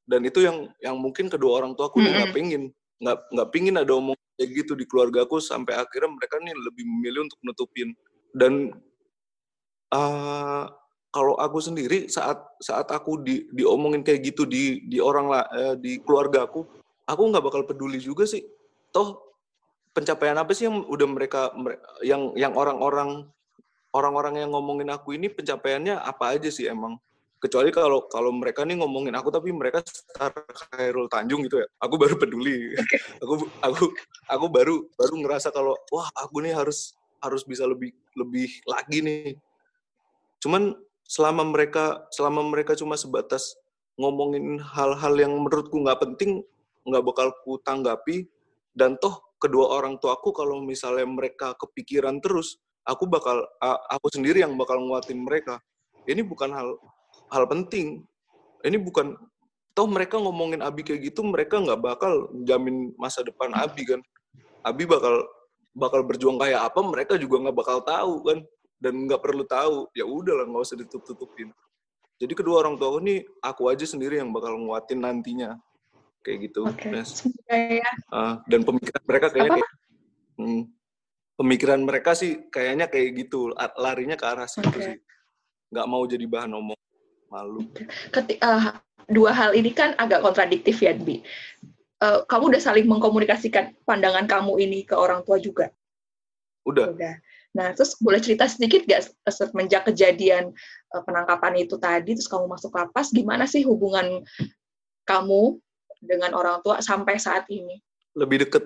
Dan 0.08 0.24
itu 0.24 0.40
yang 0.40 0.72
yang 0.80 0.96
mungkin 0.96 1.28
kedua 1.28 1.60
orang 1.60 1.76
tua 1.76 1.92
aku 1.92 2.00
mm 2.00 2.08
-hmm. 2.08 2.16
nggak 2.16 2.32
pingin. 2.32 2.64
Nggak 3.04 3.18
nggak 3.36 3.50
pingin 3.52 3.76
ada 3.76 3.92
omong 4.00 4.16
kayak 4.40 4.50
gitu 4.64 4.74
di 4.80 4.88
keluarga 4.88 5.28
aku 5.28 5.44
sampai 5.44 5.76
akhirnya 5.76 6.08
mereka 6.16 6.40
nih 6.40 6.56
lebih 6.56 6.84
memilih 6.88 7.28
untuk 7.28 7.40
nutupin. 7.44 7.90
Dan 8.32 8.54
uh, 9.92 10.72
kalau 11.12 11.36
aku 11.36 11.60
sendiri 11.60 12.08
saat 12.08 12.40
saat 12.64 12.88
aku 12.96 13.20
di 13.28 13.44
diomongin 13.52 14.08
kayak 14.08 14.24
gitu 14.32 14.48
di 14.48 14.88
di 14.88 15.04
orang 15.04 15.28
lah 15.28 15.44
uh, 15.52 15.76
di 15.76 16.00
keluarga 16.00 16.48
aku 16.48 16.64
aku 17.04 17.22
nggak 17.28 17.44
bakal 17.44 17.68
peduli 17.68 18.00
juga 18.00 18.24
sih. 18.24 18.48
Toh 18.96 19.31
pencapaian 19.92 20.40
apa 20.40 20.52
sih 20.56 20.68
yang 20.68 20.88
udah 20.88 21.08
mereka 21.08 21.52
yang 22.04 22.32
yang 22.40 22.56
orang-orang 22.56 23.28
orang-orang 23.92 24.40
yang 24.40 24.52
ngomongin 24.56 24.88
aku 24.92 25.16
ini 25.16 25.28
pencapaiannya 25.28 26.00
apa 26.00 26.36
aja 26.36 26.48
sih 26.48 26.68
emang? 26.68 26.96
Kecuali 27.42 27.74
kalau 27.74 28.06
kalau 28.06 28.30
mereka 28.30 28.62
nih 28.62 28.78
ngomongin 28.78 29.18
aku 29.18 29.34
tapi 29.34 29.50
mereka 29.50 29.82
star 29.82 30.30
Khairul 30.32 31.10
Tanjung 31.10 31.42
gitu 31.50 31.60
ya. 31.60 31.68
Aku 31.82 31.98
baru 31.98 32.16
peduli. 32.16 32.78
Aku 33.24 33.50
aku 33.66 33.84
aku 34.30 34.46
baru 34.48 34.76
baru 34.94 35.16
ngerasa 35.26 35.50
kalau 35.50 35.74
wah 35.90 36.10
aku 36.14 36.46
nih 36.46 36.54
harus 36.54 36.94
harus 37.22 37.42
bisa 37.46 37.66
lebih 37.66 37.92
lebih 38.14 38.50
lagi 38.70 39.02
nih. 39.02 39.34
Cuman 40.38 40.78
selama 41.06 41.44
mereka 41.44 42.06
selama 42.14 42.46
mereka 42.46 42.78
cuma 42.78 42.94
sebatas 42.94 43.58
ngomongin 43.98 44.62
hal-hal 44.62 45.14
yang 45.18 45.34
menurutku 45.36 45.82
nggak 45.82 46.00
penting 46.02 46.46
nggak 46.86 47.04
bakal 47.06 47.28
ku 47.46 47.62
tanggapi 47.62 48.26
dan 48.74 48.98
toh 48.98 49.22
kedua 49.42 49.74
orang 49.74 49.98
tuaku 49.98 50.30
kalau 50.30 50.62
misalnya 50.62 51.10
mereka 51.10 51.58
kepikiran 51.58 52.22
terus, 52.22 52.62
aku 52.86 53.10
bakal 53.10 53.42
aku 53.90 54.08
sendiri 54.14 54.46
yang 54.46 54.54
bakal 54.56 54.78
nguatin 54.78 55.26
mereka. 55.26 55.58
ini 56.10 56.26
bukan 56.26 56.50
hal 56.50 56.70
hal 57.30 57.46
penting. 57.46 58.02
Ini 58.66 58.78
bukan 58.82 59.14
toh 59.78 59.86
mereka 59.86 60.18
ngomongin 60.18 60.62
Abi 60.66 60.82
kayak 60.82 61.14
gitu 61.14 61.22
mereka 61.26 61.62
nggak 61.62 61.78
bakal 61.78 62.30
jamin 62.46 62.94
masa 62.98 63.22
depan 63.22 63.54
Abi 63.54 63.86
kan. 63.86 64.02
Abi 64.66 64.90
bakal 64.90 65.26
bakal 65.78 66.02
berjuang 66.06 66.42
kayak 66.42 66.62
apa 66.74 66.82
mereka 66.82 67.18
juga 67.22 67.50
nggak 67.50 67.58
bakal 67.58 67.78
tahu 67.86 68.14
kan. 68.26 68.40
Dan 68.82 69.06
nggak 69.06 69.22
perlu 69.22 69.46
tahu 69.46 69.94
ya 69.94 70.06
udahlah 70.06 70.50
nggak 70.50 70.66
usah 70.66 70.78
ditutup 70.82 71.06
tutupin 71.14 71.54
jadi 72.22 72.38
kedua 72.38 72.62
orang 72.62 72.78
tua 72.78 73.02
ini 73.02 73.26
aku 73.42 73.74
aja 73.74 73.82
sendiri 73.82 74.22
yang 74.22 74.30
bakal 74.30 74.54
nguatin 74.54 75.02
nantinya 75.02 75.58
kayak 76.22 76.38
gitu. 76.50 76.64
Nes. 76.90 77.26
Ya. 77.50 77.92
Ah, 78.14 78.42
dan 78.48 78.62
pemikiran 78.64 79.04
mereka 79.06 79.28
kayaknya 79.34 79.52
kayak 79.60 79.72
hmm, 80.38 80.62
pemikiran 81.42 81.82
mereka 81.82 82.12
sih 82.14 82.48
kayaknya 82.54 82.86
kayak 82.88 83.26
gitu 83.28 83.50
larinya 83.78 84.14
ke 84.16 84.26
arah 84.26 84.46
situ 84.46 84.70
Oke. 84.70 84.82
sih 84.82 84.98
nggak 85.72 85.88
mau 85.88 86.04
jadi 86.04 86.28
bahan 86.28 86.52
omong 86.52 86.78
malu 87.32 87.64
Keti- 88.12 88.38
eh, 88.38 88.64
dua 89.08 89.32
hal 89.32 89.56
ini 89.56 89.72
kan 89.72 89.96
agak 89.98 90.22
kontradiktif 90.22 90.84
ya, 90.84 90.94
Bi. 90.94 91.24
Eh, 92.02 92.20
kamu 92.28 92.56
udah 92.56 92.62
saling 92.62 92.86
mengkomunikasikan 92.86 93.78
pandangan 93.88 94.26
kamu 94.26 94.58
ini 94.62 94.84
ke 94.88 94.94
orang 94.94 95.22
tua 95.26 95.38
juga? 95.38 95.70
udah 96.62 96.94
Udah. 96.94 97.18
Nah, 97.52 97.74
terus 97.76 98.00
boleh 98.00 98.22
cerita 98.24 98.48
sedikit 98.48 98.88
gak 98.88 99.12
semenjak 99.28 99.88
kejadian 99.90 100.54
eh, 100.92 101.02
penangkapan 101.04 101.64
itu 101.64 101.76
tadi, 101.80 102.14
terus 102.14 102.30
kamu 102.30 102.46
masuk 102.52 102.76
lapas, 102.76 103.10
gimana 103.10 103.48
sih 103.50 103.64
hubungan 103.66 104.22
kamu 105.08 105.58
dengan 106.02 106.34
orang 106.34 106.60
tua 106.66 106.82
sampai 106.82 107.22
saat 107.22 107.46
ini? 107.48 107.78
lebih 108.16 108.48
deket. 108.48 108.64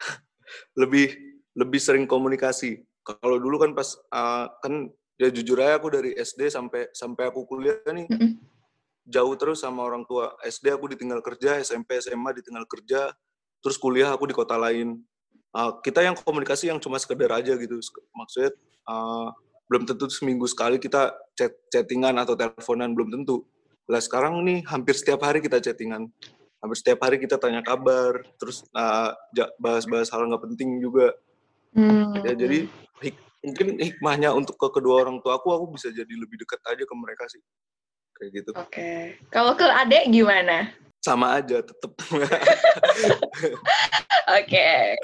Lebih 0.80 1.14
lebih 1.54 1.78
sering 1.78 2.04
komunikasi. 2.06 2.82
Kalau 3.06 3.38
dulu 3.38 3.62
kan 3.62 3.70
pas 3.78 3.94
ah, 4.10 4.50
kan 4.58 4.90
ya 5.14 5.30
jujur 5.30 5.54
aja 5.62 5.78
aku 5.78 5.86
dari 5.92 6.10
SD 6.18 6.50
sampai 6.50 6.90
sampai 6.90 7.30
aku 7.30 7.46
kuliah 7.46 7.78
nih 7.86 8.10
Mm-mm. 8.10 8.42
jauh 9.06 9.34
terus 9.38 9.62
sama 9.62 9.86
orang 9.86 10.02
tua 10.10 10.34
SD 10.42 10.74
aku 10.74 10.90
ditinggal 10.90 11.22
kerja 11.22 11.62
SMP 11.62 12.02
SMA 12.02 12.34
ditinggal 12.42 12.66
kerja 12.66 13.14
terus 13.62 13.78
kuliah 13.78 14.10
aku 14.10 14.26
di 14.26 14.34
kota 14.34 14.58
lain. 14.58 14.98
Ah, 15.54 15.78
kita 15.78 16.02
yang 16.02 16.18
komunikasi 16.18 16.74
yang 16.74 16.82
cuma 16.82 16.98
sekedar 16.98 17.30
aja 17.30 17.54
gitu. 17.54 17.78
Maksudnya 18.10 18.50
ah, 18.90 19.30
belum 19.70 19.86
tentu 19.86 20.10
seminggu 20.10 20.50
sekali 20.50 20.82
kita 20.82 21.14
chat 21.38 21.54
chattingan 21.70 22.18
atau 22.18 22.34
teleponan 22.34 22.92
belum 22.98 23.14
tentu 23.14 23.46
lah 23.84 24.00
sekarang 24.00 24.40
nih 24.40 24.64
hampir 24.64 24.96
setiap 24.96 25.20
hari 25.20 25.44
kita 25.44 25.60
chattingan 25.60 26.08
hampir 26.58 26.76
setiap 26.80 27.04
hari 27.04 27.20
kita 27.20 27.36
tanya 27.36 27.60
kabar 27.60 28.24
terus 28.40 28.64
ja- 29.30 29.52
bahas-bahas 29.60 30.08
hal 30.08 30.24
nggak 30.24 30.44
penting 30.50 30.80
juga 30.80 31.12
Hmm. 31.74 32.14
ya 32.22 32.38
jadi 32.38 32.70
hik- 33.02 33.24
mungkin 33.42 33.74
hikmahnya 33.82 34.30
untuk 34.30 34.54
ke 34.54 34.78
kedua 34.78 35.02
orang 35.02 35.18
tua 35.18 35.34
aku 35.34 35.50
aku 35.50 35.74
bisa 35.74 35.90
jadi 35.90 36.06
lebih 36.06 36.38
dekat 36.38 36.62
aja 36.70 36.86
ke 36.86 36.94
mereka 36.94 37.26
sih 37.26 37.42
kayak 38.14 38.30
gitu 38.30 38.50
Oke. 38.54 39.18
Kalau 39.26 39.58
ke 39.58 39.66
adek 39.66 40.06
gimana? 40.06 40.70
sama 41.02 41.34
aja 41.36 41.60
tetep 41.60 41.90
Oke. 44.30 44.96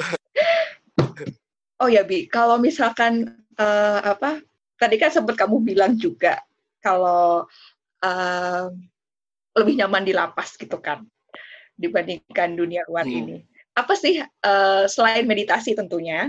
Oh 1.76 1.88
ya 1.88 2.06
Bi, 2.06 2.30
kalau 2.30 2.56
misalkan 2.56 3.34
eh, 3.56 3.98
apa? 4.00 4.38
Tadi 4.78 4.96
kan 4.96 5.10
sempat 5.10 5.36
kamu 5.36 5.60
bilang 5.66 5.98
juga 5.98 6.40
kalau 6.80 7.44
eh, 8.04 8.66
lebih 9.56 9.74
nyaman 9.80 10.02
di 10.06 10.12
lapas 10.14 10.56
gitu 10.56 10.78
kan 10.80 11.04
dibandingkan 11.76 12.56
dunia 12.56 12.84
luar 12.88 13.08
Hmm. 13.08 13.18
ini. 13.24 13.36
Apa 13.76 13.96
sih 13.96 14.20
eh, 14.20 14.84
selain 14.88 15.24
meditasi 15.24 15.72
tentunya? 15.72 16.28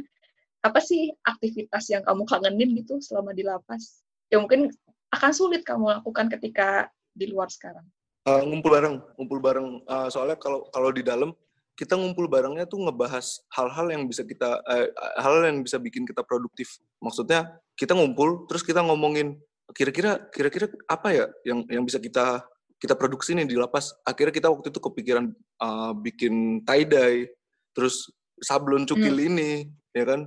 Apa 0.62 0.78
sih 0.78 1.10
aktivitas 1.26 1.90
yang 1.90 2.06
kamu 2.06 2.24
kangenin 2.30 2.78
gitu 2.78 3.02
selama 3.02 3.34
di 3.34 3.42
lapas? 3.42 4.06
Ya 4.30 4.38
mungkin 4.38 4.70
akan 5.12 5.32
sulit 5.36 5.68
kamu 5.68 6.00
lakukan 6.00 6.32
ketika 6.32 6.88
di 7.12 7.28
luar 7.28 7.52
sekarang. 7.52 7.84
Uh, 8.22 8.46
ngumpul 8.46 8.70
bareng 8.70 9.02
ngumpul 9.18 9.40
bareng 9.42 9.68
Uh, 9.90 10.06
soalnya 10.08 10.38
kalau 10.38 10.70
kalau 10.70 10.94
di 10.94 11.02
dalam 11.02 11.34
kita 11.74 11.98
ngumpul 11.98 12.30
barengnya 12.30 12.70
tuh 12.70 12.78
ngebahas 12.86 13.42
hal-hal 13.50 13.90
yang 13.90 14.06
bisa 14.06 14.22
kita 14.22 14.62
eh, 14.70 14.94
hal 15.18 15.42
yang 15.42 15.66
bisa 15.66 15.82
bikin 15.82 16.06
kita 16.06 16.22
produktif 16.22 16.78
maksudnya 17.02 17.58
kita 17.74 17.98
ngumpul 17.98 18.46
terus 18.46 18.62
kita 18.62 18.86
ngomongin 18.86 19.42
kira-kira 19.72 20.20
kira-kira 20.32 20.66
apa 20.88 21.10
ya 21.12 21.26
yang 21.48 21.64
yang 21.68 21.84
bisa 21.84 21.98
kita 21.98 22.44
kita 22.82 22.98
produksi 22.98 23.38
nih 23.38 23.46
di 23.46 23.56
lapas? 23.56 23.94
Akhirnya 24.02 24.34
kita 24.34 24.48
waktu 24.50 24.74
itu 24.74 24.82
kepikiran 24.82 25.30
uh, 25.62 25.94
bikin 25.94 26.66
tie 26.66 26.82
dye 26.82 27.30
terus 27.78 28.10
sablon 28.42 28.90
cukil 28.90 29.14
ini 29.22 29.70
ya 29.94 30.04
kan? 30.10 30.26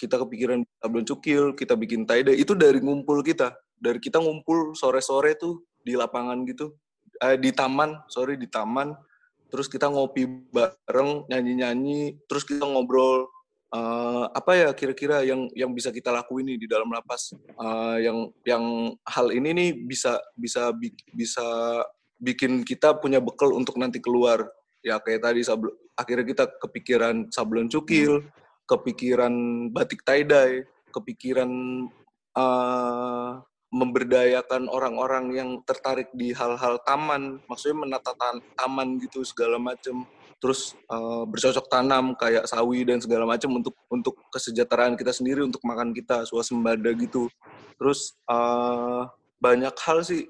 Kita 0.00 0.16
kepikiran 0.16 0.64
sablon 0.80 1.04
cukil 1.04 1.52
kita 1.52 1.76
bikin 1.76 2.08
tie 2.08 2.24
dye. 2.24 2.40
Itu 2.40 2.56
dari 2.56 2.80
ngumpul 2.80 3.20
kita. 3.20 3.52
Dari 3.76 4.00
kita 4.00 4.16
ngumpul 4.16 4.72
sore-sore 4.72 5.36
tuh 5.36 5.60
di 5.84 5.92
lapangan 5.92 6.40
gitu. 6.48 6.72
Eh, 7.20 7.36
di 7.36 7.52
taman 7.52 8.00
sorry 8.08 8.40
di 8.40 8.48
taman. 8.48 8.96
Terus 9.52 9.68
kita 9.68 9.92
ngopi 9.92 10.24
bareng 10.48 11.28
nyanyi-nyanyi. 11.28 12.16
Terus 12.24 12.48
kita 12.48 12.64
ngobrol 12.64 13.28
eh, 13.70 14.24
apa 14.30 14.52
ya 14.54 14.68
kira-kira 14.74 15.22
yang 15.22 15.46
yang 15.54 15.70
bisa 15.70 15.94
kita 15.94 16.10
lakuin 16.10 16.54
nih 16.54 16.58
di 16.60 16.66
dalam 16.66 16.90
lapas? 16.90 17.34
Eh, 17.38 17.96
yang 18.06 18.30
yang 18.46 18.64
hal 19.06 19.30
ini 19.30 19.50
nih 19.54 19.70
bisa 19.86 20.18
bisa 20.34 20.74
bi- 20.74 20.94
bisa 21.14 21.46
bikin 22.20 22.66
kita 22.66 22.98
punya 22.98 23.22
bekal 23.22 23.54
untuk 23.54 23.78
nanti 23.78 24.02
keluar. 24.02 24.46
Ya 24.80 24.96
kayak 24.98 25.24
tadi 25.24 25.44
sabl- 25.44 25.76
akhirnya 25.94 26.24
kita 26.24 26.44
kepikiran 26.56 27.28
sablon 27.28 27.68
cukil 27.68 28.24
kepikiran 28.64 29.32
batik 29.74 30.06
tie 30.06 30.24
dye 30.24 30.64
kepikiran 30.94 31.50
eh, 32.36 33.32
memberdayakan 33.70 34.66
orang-orang 34.66 35.30
yang 35.30 35.50
tertarik 35.62 36.10
di 36.10 36.34
hal-hal 36.34 36.82
taman, 36.82 37.38
maksudnya 37.46 37.86
menata 37.86 38.12
taman 38.58 38.98
gitu 38.98 39.22
segala 39.22 39.62
macam. 39.62 40.02
Terus 40.40 40.74
eh, 40.74 41.22
bercocok 41.28 41.66
tanam 41.68 42.16
kayak 42.16 42.48
sawi 42.48 42.82
dan 42.88 42.98
segala 42.98 43.28
macam 43.28 43.52
untuk 43.60 43.76
untuk 43.92 44.16
kesejahteraan 44.32 44.96
kita 44.96 45.12
sendiri, 45.12 45.44
untuk 45.44 45.60
makan 45.62 45.92
kita, 45.92 46.24
swasembada 46.24 46.90
gitu. 46.96 47.28
Terus 47.76 48.16
eh, 48.26 49.02
banyak 49.40 49.74
hal 49.76 50.00
sih 50.02 50.24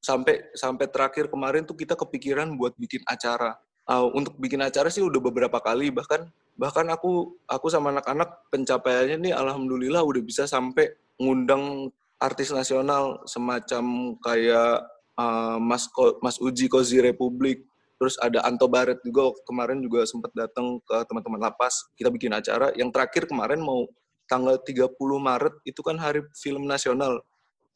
sampai 0.00 0.50
sampai 0.56 0.86
terakhir 0.88 1.28
kemarin 1.28 1.68
tuh 1.68 1.76
kita 1.76 1.94
kepikiran 1.94 2.56
buat 2.56 2.72
bikin 2.80 3.04
acara. 3.04 3.60
Eh, 3.86 4.06
untuk 4.18 4.34
bikin 4.40 4.58
acara 4.64 4.90
sih 4.90 5.04
udah 5.04 5.22
beberapa 5.22 5.62
kali 5.62 5.94
bahkan 5.94 6.26
bahkan 6.58 6.88
aku 6.88 7.36
aku 7.46 7.68
sama 7.68 7.92
anak-anak 7.92 8.48
pencapaiannya 8.50 9.30
nih 9.30 9.34
alhamdulillah 9.36 10.02
udah 10.02 10.22
bisa 10.24 10.48
sampai 10.48 10.90
ngundang 11.20 11.92
artis 12.16 12.48
nasional 12.48 13.20
semacam 13.28 14.16
kayak 14.24 14.88
uh, 15.20 15.60
Mas 15.60 15.84
Ko, 15.86 16.16
Mas 16.24 16.40
Uji 16.40 16.66
Kozi 16.66 16.98
Republik 16.98 17.68
terus 17.96 18.20
ada 18.20 18.44
Anto 18.44 18.68
Baret 18.68 19.00
juga 19.00 19.32
kemarin 19.48 19.80
juga 19.80 20.04
sempat 20.04 20.32
datang 20.36 20.80
ke 20.84 20.96
teman-teman 21.08 21.48
lapas 21.48 21.88
kita 21.96 22.12
bikin 22.12 22.32
acara. 22.32 22.72
Yang 22.76 22.92
terakhir 22.92 23.22
kemarin 23.28 23.60
mau 23.60 23.88
tanggal 24.28 24.60
30 24.60 24.92
Maret 24.98 25.54
itu 25.64 25.80
kan 25.80 25.96
hari 25.96 26.22
film 26.36 26.68
nasional. 26.68 27.24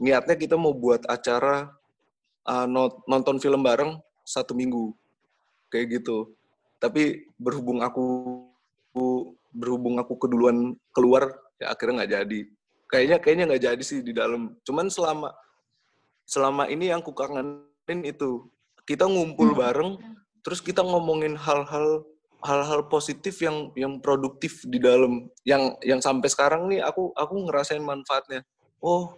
Niatnya 0.01 0.37
kita 0.37 0.57
mau 0.61 0.77
buat 0.77 1.05
acara 1.09 1.73
uh, 2.45 2.67
nonton 3.09 3.41
film 3.41 3.65
bareng 3.65 3.97
satu 4.27 4.53
minggu. 4.53 4.93
Kayak 5.73 6.01
gitu. 6.01 6.37
Tapi 6.81 7.29
berhubung 7.41 7.81
aku 7.81 8.05
berhubung 9.55 9.99
aku 10.03 10.19
keduluan 10.19 10.75
keluar 10.91 11.31
ya 11.63 11.73
akhirnya 11.73 12.05
nggak 12.05 12.13
jadi. 12.13 12.41
Kayaknya 12.91 13.17
kayaknya 13.23 13.45
nggak 13.55 13.65
jadi 13.73 13.83
sih 13.85 14.01
di 14.03 14.13
dalam. 14.13 14.57
Cuman 14.67 14.91
selama 14.91 15.31
selama 16.27 16.67
ini 16.67 16.91
yang 16.91 17.01
aku 17.03 17.15
kangenin 17.15 18.01
itu 18.03 18.47
kita 18.91 19.07
ngumpul 19.07 19.55
Hmm. 19.55 19.61
bareng 19.63 19.91
terus 20.43 20.59
kita 20.59 20.83
ngomongin 20.83 21.39
hal-hal 21.39 22.03
hal-hal 22.43 22.89
positif 22.91 23.39
yang 23.39 23.71
yang 23.79 24.01
produktif 24.03 24.65
di 24.67 24.83
dalam. 24.83 25.31
Yang 25.47 25.79
yang 25.87 26.01
sampai 26.03 26.27
sekarang 26.27 26.67
nih 26.67 26.83
aku 26.83 27.15
aku 27.15 27.35
ngerasain 27.47 27.85
manfaatnya. 27.85 28.43
Oh 28.83 29.15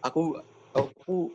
aku 0.00 0.38
aku 0.72 1.34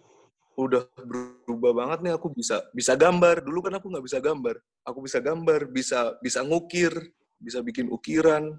udah 0.54 0.86
berubah 1.04 1.72
banget 1.74 2.00
nih 2.08 2.14
aku 2.16 2.32
bisa 2.34 2.64
bisa 2.72 2.96
gambar. 2.96 3.44
Dulu 3.44 3.60
kan 3.70 3.74
aku 3.78 3.92
nggak 3.92 4.06
bisa 4.08 4.18
gambar. 4.24 4.56
Aku 4.88 5.00
bisa 5.04 5.20
gambar 5.20 5.68
bisa 5.70 6.16
bisa 6.24 6.40
ngukir 6.42 6.96
bisa 7.38 7.60
bikin 7.60 7.92
ukiran. 7.92 8.56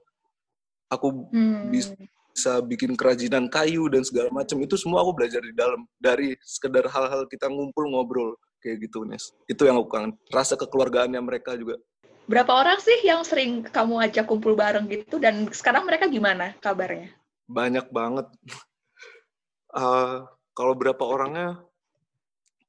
Aku 0.93 1.27
Hmm. 1.33 1.73
bisa 1.73 1.97
bisa 2.35 2.59
bikin 2.61 2.93
kerajinan 2.99 3.49
kayu 3.49 3.89
dan 3.89 4.05
segala 4.05 4.29
macam. 4.29 4.61
Itu 4.61 4.77
semua 4.77 5.01
aku 5.01 5.17
belajar 5.17 5.41
di 5.41 5.57
dalam. 5.57 5.89
Dari 5.97 6.37
sekedar 6.45 6.85
hal-hal 6.93 7.25
kita 7.31 7.49
ngumpul 7.49 7.89
ngobrol 7.89 8.37
kayak 8.65 8.89
gitu 8.89 9.05
Nes. 9.05 9.29
Itu 9.45 9.69
yang 9.69 9.77
aku 9.77 9.93
kangen. 9.93 10.17
Rasa 10.33 10.57
kekeluargaannya 10.57 11.21
mereka 11.21 11.53
juga. 11.53 11.77
Berapa 12.25 12.57
orang 12.57 12.81
sih 12.81 13.05
yang 13.05 13.21
sering 13.21 13.61
kamu 13.69 14.01
ajak 14.09 14.25
kumpul 14.25 14.57
bareng 14.57 14.89
gitu? 14.89 15.21
Dan 15.21 15.45
sekarang 15.53 15.85
mereka 15.85 16.09
gimana 16.09 16.57
kabarnya? 16.65 17.13
banyak 17.45 17.93
banget. 17.93 18.25
Eh, 19.75 20.19
kalau 20.55 20.79
berapa 20.79 21.03
orangnya? 21.03 21.59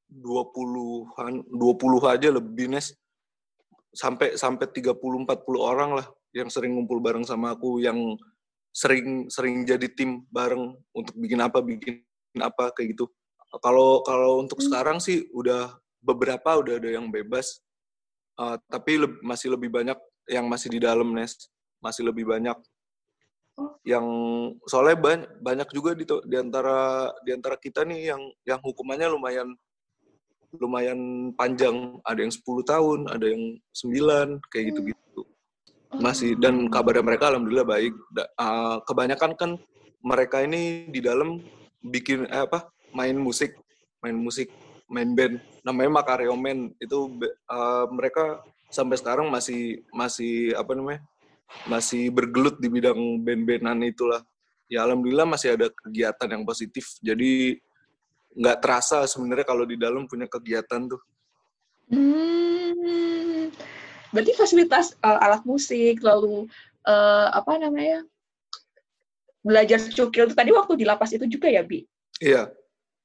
20-an 0.09 1.45
20 1.53 2.01
aja 2.17 2.33
lebih 2.33 2.65
Nes. 2.65 2.97
Sampai 3.93 4.33
sampai 4.35 4.65
30 4.73 4.97
40 4.97 5.29
orang 5.61 6.01
lah 6.01 6.07
yang 6.33 6.49
sering 6.49 6.73
ngumpul 6.73 6.97
bareng 6.97 7.21
sama 7.23 7.53
aku 7.53 7.77
yang 7.79 8.17
sering 8.73 9.29
sering 9.29 9.63
jadi 9.63 9.87
tim 9.87 10.25
bareng 10.33 10.75
untuk 10.91 11.13
bikin 11.15 11.39
apa 11.39 11.61
bikin 11.61 12.01
apa 12.41 12.73
kayak 12.73 12.97
gitu. 12.97 13.05
Kalau 13.61 14.01
kalau 14.01 14.41
untuk 14.43 14.59
Hmm. 14.59 14.67
sekarang 14.67 14.97
sih 14.99 15.29
udah 15.31 15.77
beberapa 16.06 16.62
udah 16.62 16.78
ada 16.78 16.89
yang 16.93 17.10
bebas 17.10 17.66
Uh, 18.36 18.60
tapi 18.68 18.99
leb- 18.99 19.24
masih 19.24 19.56
lebih 19.56 19.72
banyak 19.72 19.95
yang 20.28 20.43
masih 20.51 20.68
di 20.68 20.84
dalam 20.84 21.08
Nes. 21.16 21.47
Masih 21.80 22.03
lebih 22.03 22.28
banyak 22.28 22.60
Oh. 23.56 23.72
yang 23.88 24.03
soalnya 24.68 24.99
banyak 24.99 25.32
banyak 25.39 25.70
juga 25.72 25.95
di 25.95 26.03
di 26.03 26.36
antara 26.36 27.08
di 27.24 27.32
antara 27.32 27.56
kita 27.56 27.88
nih 27.88 28.12
yang 28.12 28.20
yang 28.43 28.60
hukumannya 28.60 29.08
lumayan 29.08 29.56
lumayan 30.60 31.32
panjang. 31.39 31.95
Ada 32.03 32.28
yang 32.28 32.34
10 32.36 32.43
tahun 32.68 32.99
ada 33.08 33.24
yang 33.32 33.56
9 33.72 34.43
kayak 34.51 34.76
gitu-gitu. 34.76 35.24
Masih 35.95 36.36
dan 36.36 36.68
kabarnya 36.68 37.08
mereka 37.08 37.32
alhamdulillah 37.32 37.64
baik. 37.64 37.95
Da- 38.12 38.28
uh, 38.36 38.84
kebanyakan 38.84 39.32
kan 39.39 39.51
mereka 40.03 40.43
ini 40.43 40.91
di 40.91 40.99
dalam 40.99 41.39
bikin 41.80 42.28
eh, 42.28 42.43
apa 42.43 42.68
main 42.91 43.16
musik 43.16 43.56
main 44.03 44.20
musik 44.20 44.51
main 44.89 45.11
band. 45.13 45.41
Namanya 45.65 45.91
Makareo 46.01 46.36
Man. 46.38 46.73
Itu 46.77 47.17
uh, 47.49 47.86
mereka 47.89 48.41
sampai 48.69 48.97
sekarang 48.97 49.29
masih 49.29 49.86
masih 49.93 50.53
apa 50.57 50.73
namanya 50.73 51.01
masih 51.69 52.09
bergelut 52.09 52.57
di 52.57 52.67
bidang 52.67 52.97
band-bandan 53.21 53.86
itulah. 53.86 54.21
Ya 54.65 54.81
alhamdulillah 54.81 55.29
masih 55.29 55.53
ada 55.53 55.69
kegiatan 55.69 56.29
yang 56.29 56.43
positif. 56.43 56.97
Jadi 56.99 57.61
nggak 58.36 58.59
terasa 58.59 59.07
sebenarnya 59.07 59.45
kalau 59.47 59.63
di 59.63 59.77
dalam 59.79 60.09
punya 60.09 60.27
kegiatan 60.27 60.89
tuh. 60.89 61.01
Hmm, 61.86 63.53
berarti 64.09 64.33
fasilitas 64.33 64.97
uh, 65.05 65.21
alat 65.21 65.45
musik, 65.45 66.01
lalu 66.01 66.49
uh, 66.83 67.29
apa 67.29 67.61
namanya 67.61 68.01
belajar 69.45 69.77
cukil 69.93 70.33
tadi 70.33 70.49
waktu 70.49 70.81
di 70.81 70.86
lapas 70.89 71.13
itu 71.13 71.29
juga 71.29 71.45
ya, 71.45 71.61
Bi? 71.61 71.86
iya. 72.17 72.49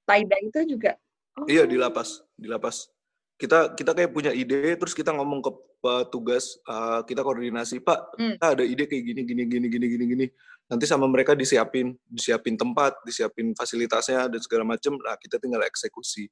Taida 0.09 0.37
itu 0.41 0.65
juga. 0.65 0.97
Oh. 1.41 1.47
Iya 1.49 1.65
di 1.65 1.81
lapas, 1.81 2.21
di 2.37 2.47
lapas. 2.47 2.89
Kita 3.41 3.73
kita 3.73 3.97
kayak 3.97 4.13
punya 4.13 4.33
ide, 4.37 4.77
terus 4.77 4.93
kita 4.93 5.17
ngomong 5.17 5.41
ke 5.41 5.51
petugas, 5.81 6.61
uh, 6.69 7.01
kita 7.09 7.25
koordinasi, 7.25 7.81
Pak, 7.81 8.21
Hmm. 8.21 8.37
kita 8.37 8.47
ada 8.53 8.65
ide 8.69 8.85
kayak 8.85 9.01
gini, 9.01 9.21
gini, 9.25 9.43
gini, 9.49 9.67
gini, 9.73 9.87
gini, 9.89 10.05
gini. 10.05 10.27
Nanti 10.69 10.85
sama 10.85 11.09
mereka 11.09 11.33
disiapin, 11.33 11.97
disiapin 12.05 12.55
tempat, 12.55 13.01
disiapin 13.03 13.57
fasilitasnya 13.57 14.29
dan 14.29 14.41
segala 14.45 14.63
macem. 14.77 14.93
Nah 15.01 15.17
kita 15.17 15.41
tinggal 15.41 15.65
eksekusi 15.65 16.29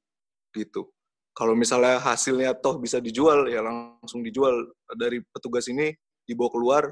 gitu. 0.53 0.87
Kalau 1.33 1.57
misalnya 1.57 1.97
hasilnya 1.97 2.53
toh 2.55 2.77
bisa 2.77 3.01
dijual, 3.01 3.49
ya 3.49 3.65
langsung 3.65 4.21
dijual 4.21 4.69
dari 4.93 5.19
petugas 5.33 5.65
ini 5.67 5.91
dibawa 6.23 6.49
keluar, 6.53 6.83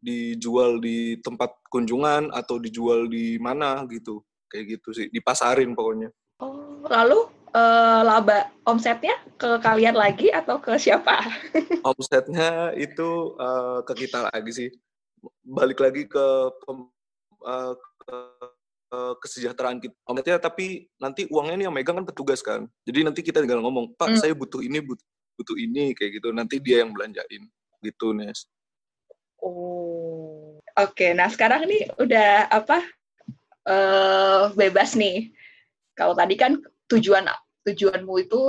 dijual 0.00 0.80
di 0.80 1.20
tempat 1.20 1.52
kunjungan 1.68 2.32
atau 2.32 2.56
dijual 2.58 3.06
di 3.06 3.36
mana 3.38 3.84
gitu, 3.86 4.24
kayak 4.48 4.80
gitu 4.80 4.88
sih, 4.96 5.06
dipasarin 5.12 5.76
pokoknya. 5.76 6.08
Oh, 6.40 6.80
lalu 6.88 7.28
uh, 7.54 8.00
laba 8.06 8.50
omsetnya 8.66 9.14
ke 9.40 9.58
kalian 9.62 9.96
lagi 9.96 10.30
atau 10.30 10.58
ke 10.58 10.76
siapa? 10.76 11.20
omsetnya 11.90 12.74
itu 12.76 13.34
uh, 13.36 13.82
ke 13.84 14.06
kita 14.06 14.30
lagi 14.30 14.52
sih 14.52 14.70
balik 15.44 15.80
lagi 15.82 16.08
ke 16.08 16.26
uh, 17.44 17.74
ke, 17.76 18.16
ke 18.90 18.98
kesejahteraan 19.20 19.78
kita 19.78 19.94
omsetnya 20.08 20.40
tapi 20.40 20.88
nanti 20.96 21.28
uangnya 21.28 21.56
nih 21.60 21.66
yang 21.68 21.76
megang 21.76 22.00
kan 22.00 22.06
petugas 22.08 22.40
kan 22.40 22.64
jadi 22.88 23.04
nanti 23.06 23.20
kita 23.20 23.44
tinggal 23.44 23.60
ngomong 23.60 23.92
pak 23.94 24.16
Hmm. 24.16 24.20
saya 24.20 24.32
butuh 24.32 24.64
ini 24.64 24.80
butuh, 24.80 25.06
butuh 25.36 25.56
ini 25.60 25.92
kayak 25.92 26.20
gitu 26.20 26.32
nanti 26.32 26.56
dia 26.58 26.82
yang 26.82 26.90
belanjain 26.96 27.44
gitu 27.84 28.16
Nes 28.16 28.48
Oh, 29.40 30.60
oke. 30.76 31.06
Nah 31.16 31.28
sekarang 31.32 31.64
nih 31.64 31.88
udah 31.96 32.48
apa 32.52 32.84
eh 33.68 34.42
bebas 34.52 34.92
nih. 34.96 35.32
Kalau 35.96 36.12
tadi 36.12 36.36
kan 36.36 36.60
tujuan 36.90 37.30
tujuanmu 37.64 38.14
itu 38.18 38.40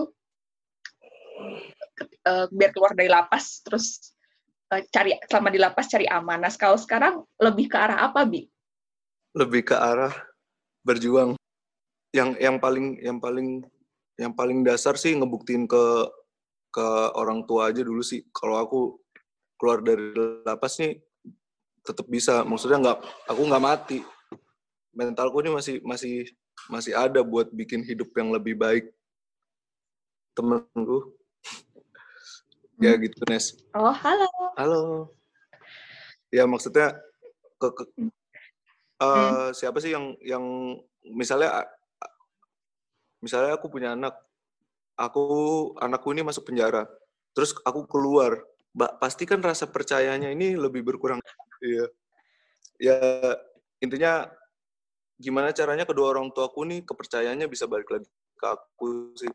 eh, 2.25 2.45
biar 2.49 2.71
keluar 2.73 2.97
dari 2.97 3.07
lapas, 3.07 3.61
terus 3.61 4.15
eh, 4.73 4.83
cari 4.89 5.13
selama 5.29 5.49
di 5.53 5.59
lapas 5.61 5.85
cari 5.87 6.09
aman. 6.09 6.41
Nah 6.41 6.51
kalau 6.57 6.75
sekarang 6.75 7.21
lebih 7.37 7.69
ke 7.69 7.77
arah 7.77 8.09
apa, 8.09 8.25
bi? 8.25 8.49
lebih 9.31 9.71
ke 9.71 9.75
arah 9.75 10.11
berjuang 10.83 11.39
yang 12.11 12.35
yang 12.35 12.59
paling 12.59 12.99
yang 12.99 13.17
paling 13.21 13.63
yang 14.19 14.35
paling 14.35 14.59
dasar 14.67 14.99
sih 14.99 15.15
ngebuktiin 15.15 15.63
ke 15.71 15.83
ke 16.71 16.87
orang 17.15 17.47
tua 17.47 17.71
aja 17.71 17.83
dulu 17.83 18.03
sih 18.03 18.27
kalau 18.35 18.59
aku 18.59 18.81
keluar 19.55 19.79
dari 19.79 20.11
lapas 20.43 20.79
nih 20.83 20.99
tetap 21.81 22.05
bisa 22.11 22.43
maksudnya 22.43 22.79
nggak 22.83 22.99
aku 23.31 23.41
nggak 23.47 23.63
mati 23.63 23.99
mentalku 24.91 25.39
ini 25.39 25.55
masih 25.55 25.75
masih 25.87 26.27
masih 26.69 26.93
ada 26.95 27.19
buat 27.25 27.49
bikin 27.51 27.83
hidup 27.83 28.11
yang 28.15 28.31
lebih 28.31 28.55
baik. 28.55 28.91
Temenku. 30.37 31.11
Ya 32.81 32.97
gitu 32.97 33.21
Nes. 33.29 33.59
Oh 33.77 33.93
halo. 33.93 34.27
halo. 34.57 34.81
Ya 36.33 36.47
maksudnya 36.47 36.97
ke, 37.61 37.67
ke 37.69 37.83
eh, 39.03 39.49
siapa 39.53 39.77
sih 39.83 39.93
yang 39.93 40.17
yang 40.23 40.43
misalnya 41.05 41.67
misalnya 43.21 43.55
aku 43.59 43.69
punya 43.69 43.93
anak. 43.93 44.17
Aku 44.97 45.23
anakku 45.81 46.13
ini 46.13 46.21
masuk 46.21 46.49
penjara. 46.49 46.85
Terus 47.33 47.55
aku 47.65 47.87
keluar. 47.87 48.43
Mbak, 48.71 48.91
pasti 49.03 49.27
kan 49.27 49.43
rasa 49.43 49.67
percayanya 49.67 50.31
ini 50.31 50.55
lebih 50.55 50.83
berkurang. 50.85 51.19
Iya. 51.59 51.85
Ya 52.81 52.99
intinya 53.81 54.29
gimana 55.21 55.53
caranya 55.53 55.85
kedua 55.85 56.17
orang 56.17 56.33
tuaku 56.33 56.65
nih 56.65 56.81
kepercayaannya 56.81 57.45
bisa 57.45 57.69
balik 57.69 57.87
lagi 57.93 58.09
ke 58.09 58.45
aku 58.49 59.13
sih 59.13 59.29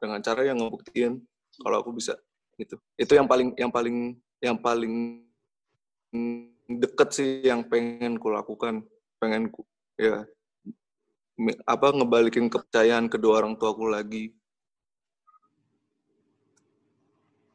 dengan 0.00 0.24
cara 0.24 0.48
yang 0.48 0.56
ngebuktiin 0.56 1.20
kalau 1.60 1.84
aku 1.84 1.92
bisa 1.92 2.16
gitu 2.56 2.80
itu 2.96 3.12
yang 3.12 3.28
paling 3.28 3.52
yang 3.60 3.68
paling 3.68 4.16
yang 4.40 4.56
paling 4.56 5.20
deket 6.66 7.08
sih 7.12 7.44
yang 7.44 7.60
pengen 7.68 8.16
ku 8.16 8.32
lakukan 8.32 8.80
pengen 9.20 9.52
ku 9.52 9.60
ya 10.00 10.24
apa 11.68 11.92
ngebalikin 11.92 12.48
kepercayaan 12.48 13.12
kedua 13.12 13.44
orang 13.44 13.60
tuaku 13.60 13.92
lagi 13.92 14.32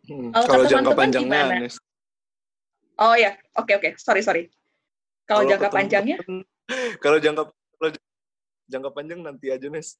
Hmm, 0.02 0.34
Kalau 0.34 0.66
jangka 0.66 0.98
panjangnya 0.98 1.62
gimana? 1.62 1.70
Oh 3.00 3.14
ya, 3.14 3.38
oke 3.54 3.70
oke. 3.78 3.90
Sorry 4.02 4.26
sorry. 4.26 4.50
Kalau 5.30 5.46
jangka 5.46 5.70
panjangnya? 5.70 6.18
kalau 6.98 7.22
jangka 7.22 7.48
jangka 8.72 8.90
panjang 8.96 9.20
nanti 9.20 9.52
aja 9.52 9.68
Nes 9.68 10.00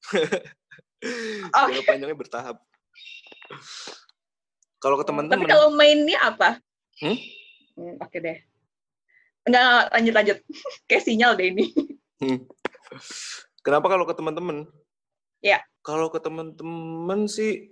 Oh. 1.52 1.66
jangka 1.68 1.84
panjangnya 1.84 2.16
bertahap 2.16 2.56
kalau 4.78 4.96
ke 4.98 5.04
Tapi 5.04 5.10
teman-teman 5.14 5.46
kalau 5.46 5.68
mainnya 5.70 6.18
apa? 6.22 6.58
Hmm? 6.98 7.14
Hmm, 7.78 7.94
Oke 8.02 8.18
deh. 8.18 8.38
Enggak, 9.46 9.94
lanjut 9.94 10.14
lanjut. 10.14 10.38
Kayak 10.90 11.02
sinyal 11.06 11.32
deh 11.38 11.54
ini. 11.54 11.70
Hmm. 12.18 12.42
Kenapa 13.62 13.86
kalau 13.86 14.02
ke 14.06 14.14
teman-teman? 14.14 14.66
Ya. 15.38 15.62
Kalau 15.82 16.10
ke 16.10 16.18
teman-teman 16.18 17.30
sih 17.30 17.70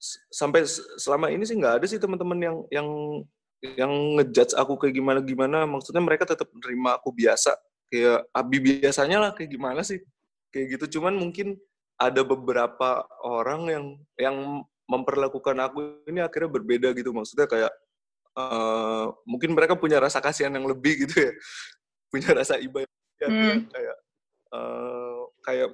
s- 0.00 0.20
sampai 0.28 0.64
selama 1.00 1.32
ini 1.32 1.44
sih 1.44 1.56
nggak 1.56 1.80
ada 1.80 1.86
sih 1.88 2.00
teman-teman 2.00 2.36
yang 2.40 2.56
yang 2.68 2.88
yang 3.64 3.92
ngejudge 4.20 4.52
aku 4.52 4.76
kayak 4.76 4.96
gimana 4.96 5.20
gimana. 5.24 5.64
Maksudnya 5.64 6.04
mereka 6.04 6.28
tetap 6.28 6.48
nerima 6.52 6.96
aku 7.00 7.08
biasa 7.08 7.56
kayak 7.92 8.28
abi 8.32 8.58
biasanya 8.60 9.18
lah 9.20 9.30
kayak 9.36 9.50
gimana 9.52 9.80
sih 9.84 10.00
kayak 10.52 10.78
gitu. 10.78 10.98
Cuman 10.98 11.16
mungkin 11.16 11.58
ada 12.00 12.22
beberapa 12.26 13.06
orang 13.22 13.60
yang 13.70 13.84
yang 14.18 14.36
memperlakukan 14.84 15.56
aku 15.64 16.04
ini 16.10 16.20
akhirnya 16.20 16.50
berbeda 16.50 16.88
gitu. 16.96 17.10
Maksudnya 17.14 17.48
kayak 17.48 17.72
eh 18.34 19.06
mungkin 19.30 19.54
mereka 19.54 19.78
punya 19.78 20.02
rasa 20.02 20.18
kasihan 20.18 20.50
yang 20.50 20.66
lebih 20.66 20.98
gitu 21.06 21.30
ya 21.30 21.32
punya 22.10 22.30
rasa 22.34 22.58
iba 22.58 22.82
akhirnya 22.82 23.54
Hmm. 23.54 23.70
kayak 23.70 23.96
eh, 24.54 25.22
kayak 25.46 25.70